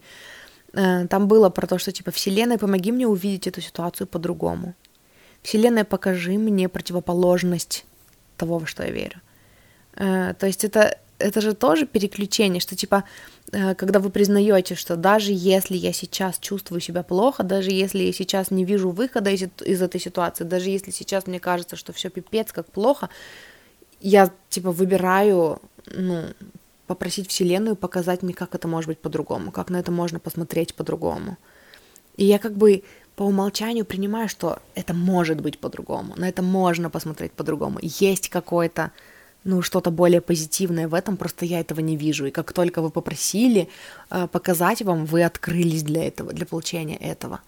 Э, 0.72 1.06
там 1.06 1.28
было 1.28 1.50
про 1.50 1.66
то, 1.66 1.78
что 1.78 1.92
типа 1.92 2.10
«Вселенная, 2.10 2.58
помоги 2.58 2.92
мне 2.92 3.06
увидеть 3.06 3.46
эту 3.46 3.60
ситуацию 3.60 4.06
по-другому». 4.06 4.74
«Вселенная, 5.42 5.84
покажи 5.84 6.32
мне 6.32 6.68
противоположность 6.68 7.84
того, 8.36 8.58
во 8.58 8.66
что 8.66 8.84
я 8.84 8.90
верю». 8.90 9.20
Э, 9.96 10.34
то 10.38 10.46
есть 10.46 10.64
это 10.64 10.98
это 11.20 11.40
же 11.40 11.54
тоже 11.54 11.86
переключение, 11.86 12.60
что 12.60 12.74
типа, 12.74 13.04
э, 13.52 13.74
когда 13.74 14.00
вы 14.00 14.10
признаете, 14.10 14.74
что 14.74 14.96
даже 14.96 15.32
если 15.32 15.76
я 15.76 15.92
сейчас 15.92 16.38
чувствую 16.38 16.80
себя 16.80 17.02
плохо, 17.02 17.42
даже 17.42 17.70
если 17.70 17.98
я 18.02 18.12
сейчас 18.12 18.50
не 18.50 18.64
вижу 18.64 18.90
выхода 18.90 19.30
из, 19.30 19.42
из 19.64 19.82
этой 19.82 20.00
ситуации, 20.00 20.44
даже 20.44 20.70
если 20.70 20.90
сейчас 20.90 21.26
мне 21.26 21.38
кажется, 21.38 21.76
что 21.76 21.92
все 21.92 22.10
пипец, 22.10 22.52
как 22.52 22.66
плохо, 22.72 23.10
я 24.00 24.30
типа 24.48 24.72
выбираю, 24.72 25.60
ну, 25.86 26.24
попросить 26.86 27.28
Вселенную 27.28 27.76
показать 27.76 28.22
мне, 28.22 28.34
как 28.34 28.54
это 28.54 28.66
может 28.66 28.88
быть 28.88 28.98
по-другому, 28.98 29.52
как 29.52 29.70
на 29.70 29.76
это 29.76 29.92
можно 29.92 30.18
посмотреть 30.18 30.74
по-другому. 30.74 31.36
И 32.16 32.24
я 32.24 32.38
как 32.38 32.56
бы 32.56 32.82
по 33.16 33.24
умолчанию 33.24 33.84
принимаю, 33.84 34.28
что 34.28 34.58
это 34.74 34.94
может 34.94 35.40
быть 35.40 35.58
по-другому, 35.58 36.14
на 36.16 36.28
это 36.28 36.42
можно 36.42 36.90
посмотреть 36.90 37.32
по-другому. 37.32 37.78
Есть 37.82 38.28
какой-то 38.28 38.92
ну, 39.44 39.62
что-то 39.62 39.90
более 39.90 40.20
позитивное 40.20 40.88
в 40.88 40.94
этом, 40.94 41.16
просто 41.16 41.44
я 41.44 41.60
этого 41.60 41.80
не 41.80 41.96
вижу. 41.96 42.26
И 42.26 42.30
как 42.30 42.52
только 42.52 42.82
вы 42.82 42.90
попросили 42.90 43.68
э, 44.10 44.26
показать 44.26 44.82
вам, 44.82 45.06
вы 45.06 45.24
открылись 45.24 45.82
для 45.82 46.06
этого, 46.06 46.32
для 46.32 46.46
получения 46.46 46.96
этого. 46.96 47.40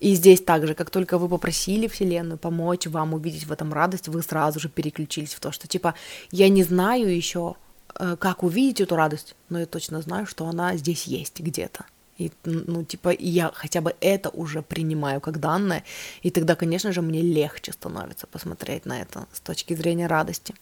И 0.00 0.14
здесь 0.14 0.40
также, 0.40 0.74
как 0.74 0.90
только 0.90 1.18
вы 1.18 1.28
попросили 1.28 1.88
Вселенную 1.88 2.38
помочь 2.38 2.86
вам 2.86 3.14
увидеть 3.14 3.46
в 3.46 3.52
этом 3.52 3.72
радость, 3.72 4.08
вы 4.08 4.22
сразу 4.22 4.60
же 4.60 4.68
переключились 4.68 5.34
в 5.34 5.40
то, 5.40 5.52
что 5.52 5.66
типа 5.66 5.94
я 6.30 6.48
не 6.48 6.62
знаю 6.62 7.14
еще, 7.14 7.56
э, 7.98 8.16
как 8.18 8.42
увидеть 8.42 8.80
эту 8.80 8.96
радость, 8.96 9.34
но 9.48 9.60
я 9.60 9.66
точно 9.66 10.00
знаю, 10.00 10.26
что 10.26 10.46
она 10.46 10.76
здесь 10.76 11.04
есть 11.04 11.40
где-то. 11.40 11.84
И, 12.18 12.32
ну, 12.44 12.84
типа, 12.84 13.14
я 13.16 13.52
хотя 13.54 13.80
бы 13.80 13.94
это 14.00 14.28
уже 14.30 14.60
принимаю 14.62 15.20
как 15.20 15.38
данное, 15.38 15.84
и 16.22 16.30
тогда, 16.30 16.56
конечно 16.56 16.92
же, 16.92 17.00
мне 17.00 17.22
легче 17.22 17.72
становится 17.72 18.26
посмотреть 18.26 18.86
на 18.86 19.00
это 19.00 19.26
с 19.32 19.40
точки 19.40 19.74
зрения 19.74 20.08
радости. 20.08 20.54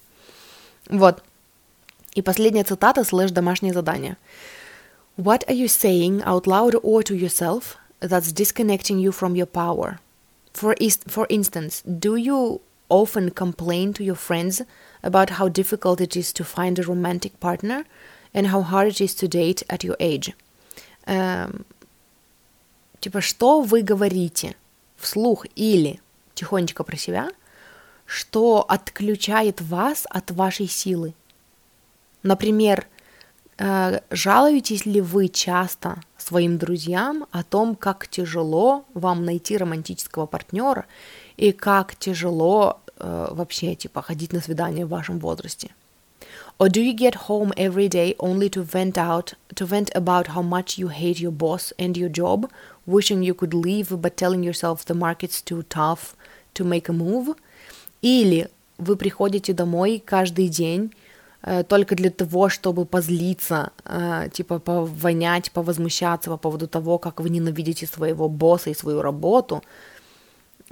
Вот. 0.89 1.23
И 2.15 2.23
последняя 2.23 2.65
цитата 2.65 3.05
слэш 3.05 3.31
домашнее 3.31 3.73
задание. 3.73 4.17
What 5.17 5.47
are 5.49 5.55
you 5.55 5.67
saying 5.67 6.23
out 6.25 6.47
loud 6.47 6.75
or 6.83 7.03
to 7.03 7.15
yourself 7.15 7.79
that's 8.01 8.33
disconnecting 8.33 8.99
you 8.99 9.11
from 9.11 9.35
your 9.35 9.47
power? 9.47 9.99
For, 10.53 10.75
is- 10.75 11.01
for 11.07 11.27
instance, 11.31 11.83
do 11.87 12.17
you 12.17 12.61
often 12.91 13.31
complain 13.31 13.95
to 13.95 14.05
your 14.05 14.15
friends 14.15 14.63
about 15.03 15.31
how 15.39 15.49
difficult 15.49 16.01
it 16.03 16.17
is 16.17 16.33
to 16.35 16.45
find 16.45 16.79
a 16.79 16.83
romantic 16.83 17.41
partner 17.41 17.85
and 18.35 18.49
how 18.49 18.61
hard 18.61 18.89
it 18.89 19.01
is 19.01 19.15
to 19.15 19.27
date 19.27 19.63
at 19.71 19.83
your 19.83 19.97
age? 20.01 20.35
Um, 21.07 21.65
типа, 23.01 23.21
что 23.21 23.61
вы 23.61 23.83
говорите 23.83 24.57
вслух 24.97 25.47
или 25.55 26.01
тихонечко 26.35 26.83
про 26.85 26.97
себя– 26.97 27.31
что 28.07 28.65
отключает 28.67 29.61
вас 29.61 30.07
от 30.09 30.31
вашей 30.31 30.69
силы. 30.69 31.13
Например, 32.23 32.87
э, 33.59 34.01
жалуетесь 34.11 34.87
ли 34.87 35.01
вы 35.01 35.29
часто 35.29 36.01
своим 36.17 36.57
друзьям 36.57 37.27
о 37.33 37.43
том, 37.43 37.75
как 37.75 38.09
тяжело 38.09 38.85
вам 38.95 39.25
найти 39.25 39.57
романтического 39.57 40.27
партнера 40.27 40.87
и 41.37 41.53
как 41.53 41.97
тяжело 41.97 42.81
э, 42.99 43.29
вообще 43.31 43.75
типа 43.75 44.03
ходить 44.03 44.33
на 44.33 44.41
свидание 44.41 44.87
в 44.87 44.91
вашем 44.91 45.19
возрасте? 45.19 45.71
Or 46.59 46.71
do 46.71 46.81
you 46.81 46.95
get 46.95 47.27
home 47.29 47.53
every 47.59 47.87
day 47.87 48.15
only 48.19 48.49
to 48.51 48.63
vent 48.63 48.97
out, 48.97 49.35
to 49.57 49.67
vent 49.67 49.91
about 49.95 50.29
how 50.29 50.41
much 50.41 50.79
you 50.79 50.89
hate 50.89 51.21
your 51.21 51.33
boss 51.33 51.73
and 51.79 51.97
your 51.97 52.09
job, 52.09 52.51
wishing 52.87 53.23
you 53.23 53.35
could 53.35 53.53
leave, 53.53 53.89
but 54.01 54.17
telling 54.17 54.43
yourself 54.43 54.85
the 54.87 54.95
market's 54.95 55.43
too 55.43 55.65
tough 55.65 56.17
to 56.55 56.65
make 56.65 56.89
a 56.89 56.95
move? 56.95 57.37
Или 58.01 58.49
вы 58.79 58.97
приходите 58.97 59.53
домой 59.53 60.03
каждый 60.03 60.49
день 60.49 60.95
э, 61.43 61.63
только 61.63 61.95
для 61.95 62.11
того, 62.11 62.49
чтобы 62.49 62.87
позлиться, 62.87 63.73
э, 63.85 64.29
типа 64.33 64.59
повонять, 64.59 65.51
повозмущаться 65.51 66.31
по 66.31 66.39
поводу 66.39 66.69
того, 66.69 66.99
как 66.99 67.21
вы 67.21 67.29
ненавидите 67.29 67.87
своего 67.87 68.31
босса 68.31 68.71
и 68.71 68.75
свою 68.75 69.03
работу, 69.03 69.63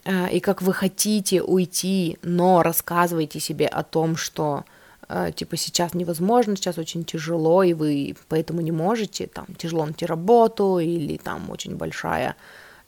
э, 0.04 0.30
и 0.30 0.40
как 0.40 0.62
вы 0.62 0.72
хотите 0.72 1.42
уйти, 1.42 2.16
но 2.22 2.62
рассказываете 2.62 3.38
себе 3.38 3.66
о 3.66 3.82
том, 3.82 4.16
что 4.16 4.64
типа 5.08 5.56
сейчас 5.56 5.94
невозможно, 5.94 6.56
сейчас 6.56 6.78
очень 6.78 7.04
тяжело, 7.04 7.62
и 7.62 7.72
вы 7.74 8.16
поэтому 8.28 8.60
не 8.60 8.72
можете, 8.72 9.26
там 9.26 9.46
тяжело 9.56 9.84
найти 9.84 10.06
работу, 10.06 10.78
или 10.78 11.16
там 11.16 11.50
очень 11.50 11.76
большая, 11.76 12.36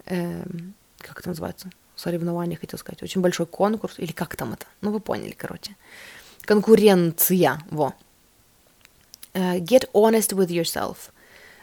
э, 0.06 0.42
как 0.98 1.20
это 1.20 1.28
называется, 1.28 1.70
соревнование, 1.94 2.58
хотел 2.58 2.78
сказать, 2.78 3.02
очень 3.02 3.20
большой 3.20 3.46
конкурс, 3.46 3.98
или 3.98 4.12
как 4.12 4.36
там 4.36 4.52
это, 4.52 4.66
ну 4.80 4.92
вы 4.92 5.00
поняли, 5.00 5.32
короче, 5.32 5.76
конкуренция, 6.42 7.62
во. 7.70 7.94
Uh, 9.34 9.60
get 9.60 9.86
honest 9.92 10.32
with 10.32 10.48
yourself. 10.48 11.10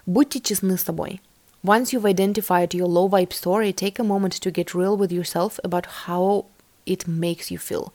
Будьте 0.06 0.40
честны 0.40 0.78
с 0.78 0.84
собой. 0.84 1.22
Once 1.64 1.92
you've 1.92 2.06
identified 2.06 2.72
your 2.74 2.88
low 2.88 3.08
vibe 3.08 3.34
story, 3.34 3.74
take 3.74 3.98
a 3.98 4.04
moment 4.04 4.40
to 4.42 4.52
get 4.52 4.76
real 4.76 4.96
with 4.96 5.12
yourself 5.12 5.60
about 5.64 5.86
how 6.06 6.46
it 6.86 7.08
makes 7.08 7.50
you 7.50 7.58
feel. 7.58 7.94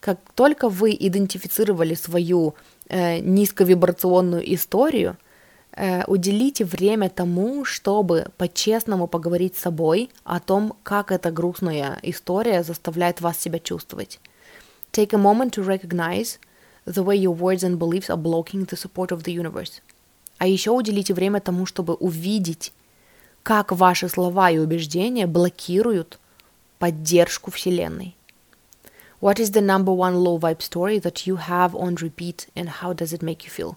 Как 0.00 0.18
только 0.34 0.68
вы 0.68 0.96
идентифицировали 0.98 1.94
свою 1.94 2.54
э, 2.88 3.18
низковибрационную 3.18 4.54
историю, 4.54 5.16
э, 5.72 6.04
уделите 6.06 6.64
время 6.64 7.08
тому, 7.08 7.64
чтобы 7.64 8.26
по-честному 8.36 9.08
поговорить 9.08 9.56
с 9.56 9.62
собой 9.62 10.10
о 10.24 10.38
том, 10.40 10.74
как 10.82 11.10
эта 11.10 11.30
грустная 11.30 11.98
история 12.02 12.62
заставляет 12.62 13.20
вас 13.20 13.38
себя 13.38 13.58
чувствовать. 13.58 14.20
Take 14.92 15.14
a 15.14 15.18
moment 15.18 15.50
to 15.50 15.66
recognize 15.66 16.38
the 16.86 17.04
way 17.04 17.16
your 17.16 17.36
words 17.36 17.62
and 17.62 17.78
beliefs 17.78 18.08
are 18.08 18.16
blocking 18.16 18.66
the 18.66 18.76
support 18.76 19.10
of 19.10 19.24
the 19.24 19.34
universe. 19.34 19.82
А 20.38 20.46
еще 20.46 20.70
уделите 20.70 21.12
время 21.12 21.40
тому, 21.40 21.66
чтобы 21.66 21.94
увидеть 21.94 22.72
как 23.42 23.72
ваши 23.72 24.08
слова 24.08 24.50
и 24.50 24.58
убеждения 24.58 25.26
блокируют 25.26 26.18
поддержку 26.78 27.50
Вселенной. 27.50 28.14
What 29.20 29.40
is 29.40 29.50
the 29.50 29.60
number 29.60 29.92
one 29.92 30.22
low 30.22 30.38
vibe 30.38 30.62
story 30.62 31.00
that 31.00 31.26
you 31.26 31.36
have 31.36 31.74
on 31.74 31.96
repeat 31.96 32.46
and 32.54 32.68
how 32.68 32.92
does 32.92 33.12
it 33.12 33.22
make 33.22 33.44
you 33.44 33.50
feel? 33.50 33.76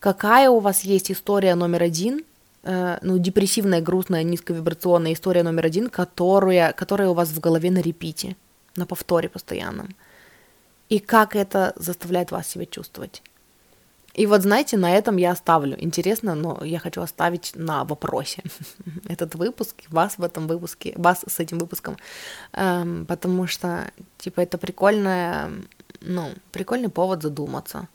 Какая 0.00 0.50
у 0.50 0.58
вас 0.58 0.82
есть 0.82 1.12
история 1.12 1.54
номер 1.54 1.84
один, 1.84 2.24
э, 2.64 2.98
ну, 3.02 3.18
депрессивная, 3.18 3.80
грустная, 3.80 4.24
низковибрационная 4.24 5.12
история 5.12 5.44
номер 5.44 5.66
один, 5.66 5.88
которая, 5.88 6.72
которая 6.72 7.10
у 7.10 7.14
вас 7.14 7.28
в 7.28 7.38
голове 7.38 7.70
на 7.70 7.78
репите, 7.78 8.34
на 8.74 8.84
повторе 8.84 9.28
постоянном? 9.28 9.94
И 10.88 10.98
как 10.98 11.36
это 11.36 11.72
заставляет 11.76 12.32
вас 12.32 12.48
себя 12.48 12.66
чувствовать? 12.66 13.22
И 14.14 14.26
вот, 14.26 14.42
знаете, 14.42 14.76
на 14.76 14.94
этом 14.94 15.16
я 15.16 15.30
оставлю. 15.30 15.76
Интересно, 15.82 16.34
но 16.34 16.62
я 16.64 16.78
хочу 16.78 17.00
оставить 17.00 17.52
на 17.54 17.84
вопросе 17.84 18.42
этот 19.08 19.34
выпуск, 19.34 19.74
вас 19.88 20.18
в 20.18 20.22
этом 20.22 20.46
выпуске, 20.46 20.92
вас 20.96 21.24
с 21.26 21.40
этим 21.40 21.58
выпуском, 21.58 21.96
эм, 22.52 23.06
потому 23.06 23.46
что, 23.46 23.90
типа, 24.18 24.40
это 24.40 24.58
прикольная, 24.58 25.50
ну, 26.00 26.30
прикольный 26.50 26.90
повод 26.90 27.22
задуматься. 27.22 27.88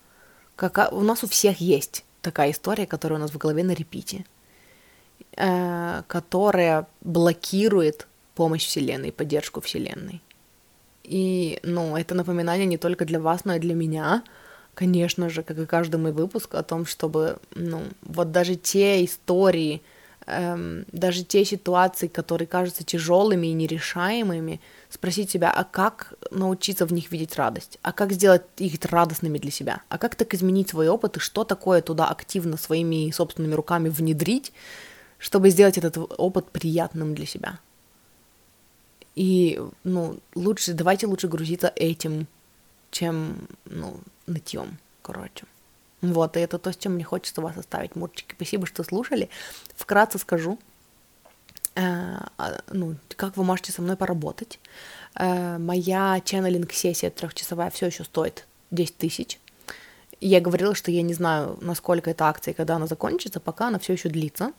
Как, 0.56 0.92
у 0.92 1.02
нас 1.02 1.22
у 1.22 1.28
всех 1.28 1.60
есть 1.60 2.04
такая 2.20 2.50
история, 2.50 2.86
которая 2.86 3.20
у 3.20 3.22
нас 3.22 3.30
в 3.30 3.38
голове 3.38 3.62
на 3.62 3.72
репите, 3.72 4.24
э, 5.36 6.02
которая 6.08 6.86
блокирует 7.00 8.08
помощь 8.34 8.66
Вселенной, 8.66 9.12
поддержку 9.12 9.60
Вселенной. 9.60 10.20
И, 11.04 11.60
ну, 11.62 11.96
это 11.96 12.16
напоминание 12.16 12.66
не 12.66 12.76
только 12.76 13.04
для 13.04 13.20
вас, 13.20 13.44
но 13.44 13.54
и 13.54 13.60
для 13.60 13.74
меня— 13.74 14.24
конечно 14.78 15.28
же, 15.28 15.42
как 15.42 15.58
и 15.58 15.66
каждый 15.66 15.96
мой 15.96 16.12
выпуск, 16.12 16.54
о 16.54 16.62
том, 16.62 16.86
чтобы, 16.86 17.38
ну, 17.56 17.82
вот 18.02 18.30
даже 18.30 18.54
те 18.54 19.04
истории, 19.04 19.82
эм, 20.26 20.84
даже 20.92 21.24
те 21.24 21.44
ситуации, 21.44 22.06
которые 22.06 22.46
кажутся 22.46 22.84
тяжелыми 22.84 23.48
и 23.48 23.54
нерешаемыми, 23.54 24.60
спросить 24.88 25.30
себя, 25.30 25.50
а 25.50 25.64
как 25.64 26.14
научиться 26.30 26.86
в 26.86 26.92
них 26.92 27.10
видеть 27.10 27.34
радость, 27.36 27.78
а 27.82 27.92
как 27.92 28.12
сделать 28.12 28.42
их 28.58 28.74
радостными 28.84 29.38
для 29.38 29.50
себя, 29.50 29.82
а 29.88 29.98
как 29.98 30.14
так 30.14 30.32
изменить 30.34 30.68
свой 30.68 30.88
опыт 30.88 31.16
и 31.16 31.20
что 31.20 31.42
такое 31.42 31.82
туда 31.82 32.06
активно 32.06 32.56
своими 32.56 33.10
собственными 33.10 33.54
руками 33.54 33.88
внедрить, 33.88 34.52
чтобы 35.18 35.50
сделать 35.50 35.76
этот 35.76 35.96
опыт 36.18 36.52
приятным 36.52 37.16
для 37.16 37.26
себя. 37.26 37.58
И, 39.16 39.60
ну, 39.82 40.20
лучше, 40.36 40.72
давайте 40.72 41.08
лучше 41.08 41.26
грузиться 41.26 41.72
этим, 41.74 42.28
чем, 42.92 43.48
ну, 43.64 44.00
нытьем, 44.28 44.78
короче. 45.02 45.44
Вот, 46.00 46.36
и 46.36 46.40
это 46.40 46.58
то, 46.58 46.72
с 46.72 46.76
чем 46.76 46.94
мне 46.94 47.04
хочется 47.04 47.40
вас 47.40 47.56
оставить. 47.56 47.96
Мурчики, 47.96 48.34
спасибо, 48.36 48.66
что 48.66 48.84
слушали. 48.84 49.28
Вкратце 49.74 50.18
скажу, 50.18 50.58
э, 51.74 51.80
а, 51.82 52.60
ну, 52.70 52.94
как 53.16 53.36
вы 53.36 53.44
можете 53.44 53.72
со 53.72 53.82
мной 53.82 53.96
поработать. 53.96 54.60
Э, 55.16 55.58
моя 55.58 56.20
ченнелинг-сессия 56.24 57.10
трехчасовая 57.10 57.70
все 57.70 57.86
еще 57.86 58.04
стоит 58.04 58.46
10 58.70 58.96
тысяч. 58.96 59.40
Я 60.20 60.40
говорила, 60.40 60.74
что 60.74 60.90
я 60.90 61.02
не 61.02 61.14
знаю, 61.14 61.56
насколько 61.60 62.10
эта 62.10 62.24
акция 62.24 62.52
когда 62.52 62.76
она 62.76 62.86
закончится, 62.86 63.38
пока 63.38 63.68
она 63.68 63.78
все 63.78 63.92
еще 63.92 64.08
длится. 64.08 64.52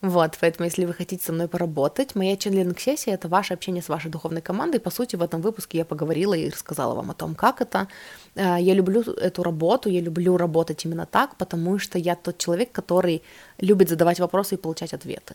Вот, 0.00 0.38
поэтому, 0.40 0.64
если 0.64 0.86
вы 0.86 0.94
хотите 0.94 1.24
со 1.24 1.32
мной 1.32 1.48
поработать, 1.48 2.14
моя 2.14 2.36
ченнелинг-сессия— 2.36 3.12
это 3.14 3.28
ваше 3.28 3.54
общение 3.54 3.82
с 3.82 3.88
вашей 3.88 4.10
духовной 4.10 4.40
командой. 4.40 4.80
По 4.80 4.90
сути, 4.90 5.16
в 5.16 5.22
этом 5.22 5.42
выпуске 5.42 5.78
я 5.78 5.84
поговорила 5.84 6.34
и 6.34 6.48
рассказала 6.48 6.94
вам 6.94 7.10
о 7.10 7.14
том, 7.14 7.34
как 7.34 7.60
это. 7.60 7.88
Э, 8.34 8.56
я 8.58 8.74
люблю 8.74 9.02
эту 9.02 9.42
работу, 9.42 9.90
я 9.90 10.00
люблю 10.00 10.36
работать 10.38 10.84
именно 10.86 11.06
так, 11.06 11.36
потому 11.36 11.78
что 11.78 11.98
я 11.98 12.16
тот 12.16 12.38
человек, 12.38 12.72
который 12.72 13.22
любит 13.58 13.90
задавать 13.90 14.18
вопросы 14.18 14.54
и 14.54 14.58
получать 14.58 14.94
ответы. 14.94 15.34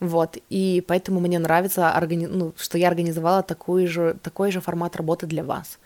Вот, 0.00 0.36
и 0.50 0.84
поэтому 0.86 1.20
мне 1.20 1.38
нравится, 1.38 1.90
органи... 1.96 2.26
ну, 2.26 2.52
что 2.56 2.78
я 2.78 2.88
организовала 2.88 3.42
такой 3.42 3.86
же, 3.86 4.16
такой 4.22 4.52
же 4.52 4.60
формат 4.60 4.96
работы 4.96 5.26
для 5.26 5.42
вас. 5.42 5.78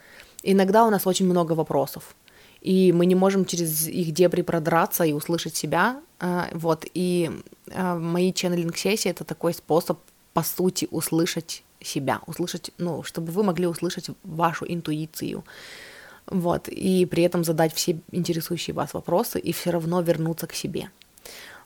Иногда 0.43 0.85
у 0.85 0.91
нас 0.91 1.07
очень 1.07 1.27
много 1.27 1.53
вопросов, 1.55 2.15
и 2.61 2.93
мы 2.93 3.07
не 3.07 3.15
можем 3.15 3.45
через 3.45 3.87
их 3.87 4.13
дебри 4.13 4.43
продраться 4.43 5.05
и 5.05 5.13
услышать 5.13 5.57
себя, 5.57 6.01
а, 6.21 6.49
вот, 6.53 6.85
и 6.95 7.31
а, 7.73 7.97
мои 7.97 8.33
ченнелинг-сессии— 8.33 9.11
это 9.11 9.25
такой 9.25 9.55
способ, 9.55 9.99
по 10.33 10.43
сути, 10.43 10.89
услышать 10.91 11.63
себя, 11.81 12.21
услышать, 12.27 12.73
ну, 12.79 13.03
чтобы 13.03 13.33
вы 13.33 13.45
могли 13.45 13.67
услышать 13.67 14.11
вашу 14.25 14.65
интуицию, 14.67 15.45
вот, 16.27 16.69
и 16.69 17.07
при 17.07 17.23
этом 17.23 17.45
задать 17.45 17.73
все 17.73 18.01
интересующие 18.11 18.75
вас 18.75 18.93
вопросы 18.93 19.39
и 19.39 19.53
все 19.53 19.71
равно 19.71 20.01
вернуться 20.03 20.47
к 20.47 20.55
себе. 20.55 20.91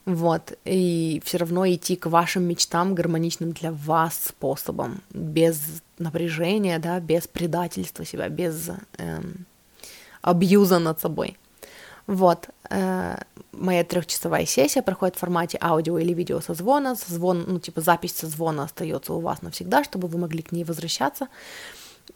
Вот, 0.05 0.59
и 0.65 1.23
все 1.25 1.39
равно 1.39 1.65
идти 1.67 1.95
к 1.95 2.07
вашим 2.07 2.43
мечтам 2.43 2.95
гармоничным 2.95 3.53
для 3.53 3.71
вас 3.71 4.21
способом, 4.29 5.01
без 5.15 5.61
напряжения, 5.99 6.81
да, 6.81 6.99
без 6.99 7.29
предательства 7.29 8.05
себя, 8.05 8.29
без 8.29 8.69
эм, 8.99 9.47
абьюза 10.23 10.79
над 10.79 11.01
собой. 11.01 11.37
Вот, 12.07 12.49
э, 12.71 13.17
моя 13.53 13.85
трехчасовая 13.85 14.47
сессия 14.47 14.83
проходит 14.83 15.17
в 15.17 15.21
формате 15.21 15.59
аудио 15.61 15.99
или 15.99 16.13
видео 16.13 16.41
созвона. 16.41 16.97
Созвон, 16.97 17.45
ну, 17.47 17.61
типа 17.61 17.81
запись 17.81 18.15
созвона 18.15 18.65
остается 18.65 19.13
у 19.13 19.21
вас 19.21 19.43
навсегда, 19.43 19.85
чтобы 19.85 20.09
вы 20.09 20.19
могли 20.19 20.43
к 20.43 20.53
ней 20.53 20.65
возвращаться. 20.65 21.29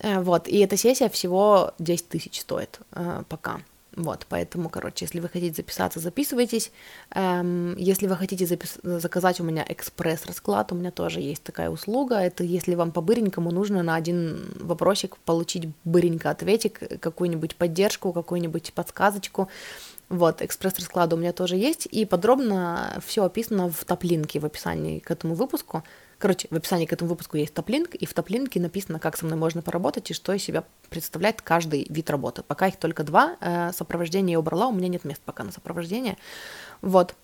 Э, 0.01 0.21
вот, 0.21 0.49
и 0.49 0.59
эта 0.59 0.77
сессия 0.77 1.09
всего 1.09 1.73
10 1.79 2.09
тысяч 2.09 2.41
стоит 2.41 2.81
э, 2.93 3.23
пока. 3.29 3.61
Вот, 3.97 4.27
поэтому, 4.29 4.69
короче, 4.69 5.07
если 5.07 5.21
вы 5.21 5.31
хотите 5.31 5.57
записаться, 5.57 6.01
записывайтесь. 6.01 6.71
Эм, 7.15 7.75
если 7.79 8.07
вы 8.07 8.17
хотите 8.17 8.45
запис- 8.45 8.79
заказать 8.83 9.41
у 9.41 9.45
меня 9.45 9.65
экспресс-расклад, 9.67 10.71
у 10.71 10.75
меня 10.75 10.91
тоже 10.91 11.21
есть 11.21 11.43
такая 11.43 11.71
услуга. 11.71 12.17
Это 12.17 12.45
если 12.45 12.75
вам 12.75 12.93
по-быренькому 12.93 13.51
нужно 13.51 13.83
на 13.83 13.95
один 13.95 14.53
вопросик 14.61 15.17
получить 15.17 15.69
быренько 15.85 16.29
ответик, 16.29 17.01
какую-нибудь 17.01 17.57
поддержку, 17.57 18.13
какую-нибудь 18.13 18.75
подсказочку. 18.75 19.49
Вот, 20.11 20.43
экспресс-расклад 20.43 21.13
у 21.15 21.17
меня 21.17 21.33
тоже 21.33 21.57
есть, 21.57 21.89
и 21.91 22.05
подробно 22.05 23.01
все 23.05 23.25
описано 23.25 23.71
в 23.71 23.85
топ-линке 23.87 24.41
в 24.41 24.45
описании 24.45 24.99
к 24.99 25.11
этому 25.11 25.35
выпуску. 25.35 25.83
Короче, 26.19 26.49
в 26.51 26.55
описании 26.55 26.87
к 26.87 26.93
этому 26.93 27.11
выпуску 27.11 27.37
есть 27.37 27.53
топ-линк, 27.53 27.95
и 27.95 28.07
в 28.07 28.15
топ-линке 28.15 28.59
написано, 28.59 28.99
как 28.99 29.19
со 29.19 29.27
мной 29.27 29.39
можно 29.39 29.61
поработать 29.61 30.11
и 30.11 30.15
что 30.15 30.33
из 30.33 30.43
себя 30.43 30.65
представляет 30.89 31.43
каждый 31.43 31.87
вид 31.91 32.09
работы. 32.09 32.43
Пока 32.43 32.69
их 32.69 32.77
только 32.77 33.05
два. 33.05 33.37
Э, 33.41 33.73
сопровождение 33.73 34.33
я 34.33 34.39
убрала, 34.39 34.69
у 34.69 34.73
меня 34.73 34.89
нет 34.89 35.05
мест 35.05 35.21
пока 35.25 35.45
на 35.45 35.53
сопровождение. 35.53 36.17
Вот. 36.81 37.15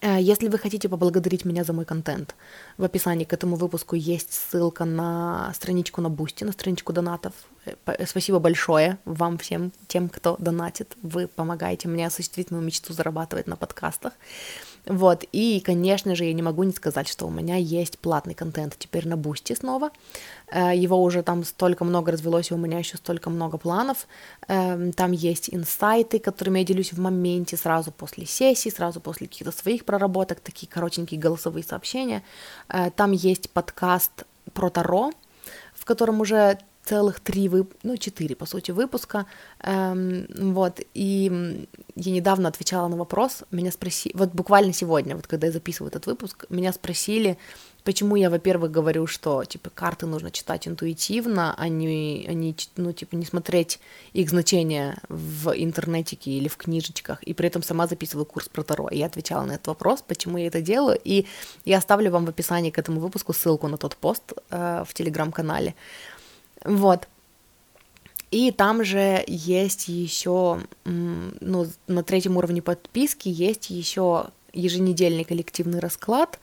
Э, 0.00 0.20
если 0.20 0.48
вы 0.48 0.58
хотите 0.58 0.88
поблагодарить 0.88 1.44
меня 1.44 1.64
за 1.64 1.72
мой 1.72 1.84
контент, 1.84 2.36
в 2.76 2.84
описании 2.84 3.24
к 3.24 3.32
этому 3.32 3.56
выпуску 3.56 3.96
есть 3.96 4.32
ссылка 4.32 4.84
на 4.84 5.52
страничку 5.54 6.00
на 6.00 6.08
Бусти, 6.08 6.44
на 6.44 6.52
страничку 6.52 6.92
донатов. 6.92 7.32
Э, 7.64 8.06
спасибо 8.06 8.38
большое 8.38 8.98
вам 9.04 9.38
всем, 9.38 9.72
тем, 9.86 10.08
кто 10.08 10.36
донатит. 10.38 10.96
Вы 11.02 11.26
помогаете 11.26 11.88
мне 11.88 12.06
осуществить 12.06 12.50
мою 12.50 12.62
мечту 12.62 12.92
зарабатывать 12.92 13.46
на 13.46 13.56
подкастах. 13.56 14.12
Вот, 14.86 15.24
и, 15.30 15.60
конечно 15.60 16.16
же, 16.16 16.24
я 16.24 16.32
не 16.32 16.42
могу 16.42 16.64
не 16.64 16.72
сказать, 16.72 17.06
что 17.06 17.26
у 17.26 17.30
меня 17.30 17.56
есть 17.56 18.00
платный 18.00 18.34
контент 18.34 18.74
теперь 18.76 19.06
на 19.06 19.16
Бусти 19.16 19.54
снова. 19.54 19.90
Э, 20.50 20.74
его 20.74 21.00
уже 21.00 21.22
там 21.22 21.44
столько 21.44 21.84
много 21.84 22.10
развелось, 22.10 22.50
и 22.50 22.54
у 22.54 22.56
меня 22.56 22.78
еще 22.78 22.96
столько 22.96 23.30
много 23.30 23.58
планов. 23.58 24.08
Эм, 24.48 24.92
там 24.92 25.12
есть 25.12 25.50
инсайты, 25.54 26.18
которыми 26.18 26.58
я 26.58 26.64
делюсь 26.64 26.92
в 26.92 26.98
моменте, 26.98 27.56
сразу 27.56 27.92
после 27.92 28.26
сессии, 28.26 28.70
сразу 28.70 29.00
после 29.00 29.28
каких-то 29.28 29.52
своих 29.52 29.84
проработок, 29.84 30.40
такие 30.40 30.68
коротенькие 30.68 31.20
голосовые 31.20 31.62
сообщения. 31.62 32.24
Э, 32.68 32.90
там 32.90 33.12
есть 33.12 33.50
подкаст 33.50 34.24
про 34.52 34.68
Таро, 34.68 35.12
в 35.74 35.84
котором 35.84 36.20
уже 36.20 36.58
целых 36.84 37.20
три, 37.20 37.48
вып... 37.48 37.74
ну, 37.82 37.96
четыре, 37.96 38.34
по 38.34 38.46
сути, 38.46 38.72
выпуска, 38.72 39.26
эм, 39.60 40.26
вот, 40.52 40.80
и 40.94 41.66
я 41.94 42.12
недавно 42.12 42.48
отвечала 42.48 42.88
на 42.88 42.96
вопрос, 42.96 43.44
меня 43.50 43.70
спросили, 43.70 44.16
вот 44.16 44.30
буквально 44.30 44.72
сегодня, 44.72 45.14
вот 45.14 45.26
когда 45.26 45.46
я 45.46 45.52
записываю 45.52 45.90
этот 45.90 46.06
выпуск, 46.06 46.46
меня 46.48 46.72
спросили, 46.72 47.38
почему 47.84 48.16
я, 48.16 48.30
во-первых, 48.30 48.70
говорю, 48.70 49.06
что, 49.06 49.44
типа, 49.44 49.70
карты 49.70 50.06
нужно 50.06 50.30
читать 50.30 50.66
интуитивно, 50.66 51.54
а 51.56 51.68
не, 51.68 52.26
а 52.28 52.80
ну, 52.80 52.92
типа, 52.92 53.14
не 53.16 53.24
смотреть 53.24 53.78
их 54.12 54.30
значения 54.30 54.98
в 55.08 55.52
интернетике 55.54 56.32
или 56.32 56.48
в 56.48 56.56
книжечках, 56.56 57.22
и 57.22 57.34
при 57.34 57.46
этом 57.46 57.62
сама 57.62 57.86
записываю 57.86 58.26
курс 58.26 58.48
про 58.48 58.62
Таро. 58.62 58.88
И 58.88 58.98
я 58.98 59.06
отвечала 59.06 59.44
на 59.44 59.52
этот 59.52 59.68
вопрос, 59.68 60.02
почему 60.06 60.38
я 60.38 60.48
это 60.48 60.60
делаю, 60.60 60.98
и 61.04 61.26
я 61.64 61.78
оставлю 61.78 62.10
вам 62.10 62.26
в 62.26 62.28
описании 62.28 62.70
к 62.70 62.78
этому 62.78 63.00
выпуску 63.00 63.32
ссылку 63.32 63.68
на 63.68 63.76
тот 63.76 63.96
пост 63.96 64.32
э, 64.50 64.84
в 64.86 64.94
телеграм-канале, 64.94 65.74
вот. 66.64 67.08
И 68.30 68.50
там 68.50 68.82
же 68.82 69.22
есть 69.26 69.88
еще, 69.88 70.60
ну, 70.84 71.66
на 71.86 72.02
третьем 72.02 72.36
уровне 72.38 72.62
подписки 72.62 73.28
есть 73.28 73.68
еще 73.68 74.26
еженедельный 74.54 75.24
коллективный 75.24 75.80
расклад 75.80 76.38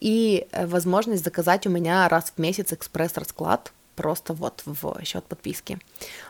и 0.00 0.46
э, 0.52 0.66
возможность 0.66 1.24
заказать 1.24 1.66
у 1.66 1.70
меня 1.70 2.08
раз 2.08 2.32
в 2.36 2.38
месяц 2.40 2.72
экспресс-расклад 2.72 3.72
просто 3.94 4.32
вот 4.34 4.62
в 4.64 5.04
счет 5.04 5.24
подписки. 5.24 5.78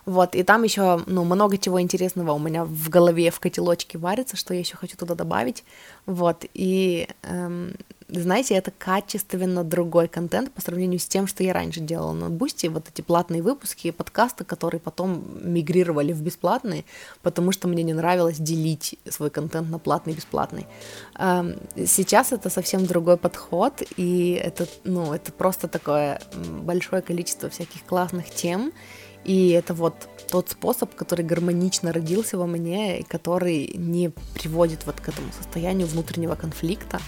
Вот, 0.05 0.35
и 0.35 0.43
там 0.43 0.63
еще, 0.63 1.03
ну, 1.07 1.25
много 1.25 1.59
чего 1.59 1.81
интересного 1.81 2.33
у 2.33 2.39
меня 2.39 2.65
в 2.65 2.89
голове, 2.89 3.31
в 3.31 3.41
котелочке 3.41 3.99
варится, 3.99 4.37
что 4.37 4.53
я 4.53 4.61
еще 4.61 4.77
хочу 4.77 4.97
туда 4.97 5.15
добавить. 5.15 5.65
Вот, 6.07 6.45
и 6.55 7.09
эм, 7.23 7.75
знаете, 8.21 8.55
это 8.55 8.71
качественно 8.71 9.65
другой 9.65 10.09
контент 10.09 10.53
по 10.53 10.61
сравнению 10.61 11.01
с 11.01 11.07
тем, 11.07 11.27
что 11.27 11.43
я 11.43 11.53
раньше 11.53 11.81
делала 11.81 12.13
на 12.13 12.29
Бусти, 12.29 12.67
вот 12.67 12.89
эти 12.89 13.03
платные 13.03 13.43
выпуски, 13.43 13.91
подкасты, 13.91 14.45
которые 14.45 14.81
потом 14.81 15.25
мигрировали 15.43 16.13
в 16.13 16.21
бесплатные, 16.23 16.85
потому 17.23 17.53
что 17.53 17.69
мне 17.69 17.83
не 17.83 17.95
нравилось 17.95 18.39
делить 18.39 18.99
свой 19.09 19.31
контент 19.31 19.71
на 19.71 19.79
платный 19.79 20.13
и 20.13 20.17
бесплатный. 20.17 20.67
Сейчас 21.87 22.33
это 22.33 22.51
совсем 22.51 22.87
другой 22.87 23.17
подход, 23.17 23.83
и 23.97 24.33
это, 24.33 24.67
ну, 24.85 25.13
это 25.13 25.33
просто 25.33 25.69
такое 25.69 26.21
большое 26.63 27.03
количество 27.03 27.49
всяких 27.49 27.85
классных 27.85 28.31
тем, 28.31 28.73
и 29.25 29.51
это 29.51 29.73
вот 29.73 29.95
тот 30.31 30.51
способ, 30.51 30.95
который 30.95 31.25
гармонично 31.25 31.93
родился 31.93 32.37
во 32.37 32.47
мне, 32.47 33.01
и 33.01 33.03
который 33.05 33.73
не 33.75 34.11
приводит 34.35 34.85
вот 34.87 35.01
к 35.01 35.09
этому 35.09 35.33
состоянию 35.33 35.87
внутреннего 35.87 36.35
конфликта, 36.35 37.01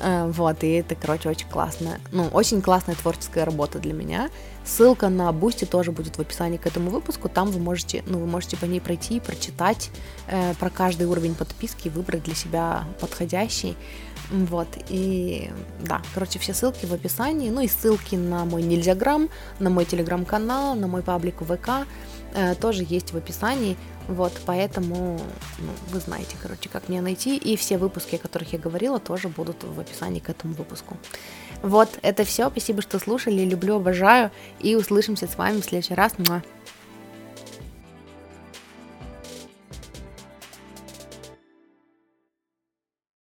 вот, 0.00 0.64
и 0.64 0.70
это, 0.72 0.94
короче, 0.94 1.28
очень 1.28 1.48
классная, 1.48 2.00
ну, 2.12 2.28
очень 2.28 2.62
классная 2.62 2.94
творческая 2.94 3.44
работа 3.44 3.78
для 3.78 3.92
меня. 3.92 4.30
Ссылка 4.64 5.08
на 5.08 5.32
Бусти 5.32 5.64
тоже 5.64 5.90
будет 5.90 6.16
в 6.16 6.20
описании 6.20 6.58
к 6.58 6.66
этому 6.66 6.90
выпуску. 6.90 7.28
Там 7.28 7.50
вы 7.50 7.58
можете, 7.58 8.04
ну, 8.06 8.18
вы 8.18 8.26
можете 8.26 8.56
по 8.56 8.66
ней 8.66 8.80
пройти, 8.80 9.18
прочитать 9.18 9.90
э, 10.26 10.54
про 10.54 10.70
каждый 10.70 11.06
уровень 11.06 11.34
подписки 11.34 11.88
и 11.88 11.90
выбрать 11.90 12.24
для 12.24 12.34
себя 12.34 12.84
подходящий. 13.00 13.76
Вот, 14.30 14.68
и 14.88 15.50
да, 15.80 16.02
короче, 16.14 16.38
все 16.38 16.54
ссылки 16.54 16.86
в 16.86 16.92
описании, 16.92 17.50
ну 17.50 17.62
и 17.62 17.68
ссылки 17.68 18.14
на 18.14 18.44
мой 18.44 18.62
Нельзяграм, 18.62 19.28
на 19.58 19.70
мой 19.70 19.84
телеграм-канал, 19.84 20.76
на 20.76 20.86
мой 20.86 21.02
паблик 21.02 21.40
ВК 21.40 21.86
э, 22.34 22.54
тоже 22.54 22.86
есть 22.88 23.12
в 23.12 23.16
описании. 23.16 23.76
Вот, 24.10 24.32
поэтому 24.44 25.20
ну, 25.60 25.72
вы 25.92 26.00
знаете, 26.00 26.36
короче, 26.42 26.68
как 26.68 26.88
меня 26.88 27.00
найти. 27.00 27.36
И 27.36 27.56
все 27.56 27.78
выпуски, 27.78 28.16
о 28.16 28.18
которых 28.18 28.52
я 28.52 28.58
говорила, 28.58 28.98
тоже 28.98 29.28
будут 29.28 29.62
в 29.62 29.78
описании 29.78 30.18
к 30.18 30.28
этому 30.28 30.52
выпуску. 30.54 30.96
Вот, 31.62 31.88
это 32.02 32.24
все. 32.24 32.50
Спасибо, 32.50 32.82
что 32.82 32.98
слушали. 32.98 33.44
Люблю, 33.44 33.76
обожаю. 33.76 34.32
И 34.58 34.74
услышимся 34.74 35.28
с 35.28 35.36
вами 35.38 35.60
в 35.60 35.64
следующий 35.64 35.94
раз. 35.94 36.14
Муа. 36.18 36.42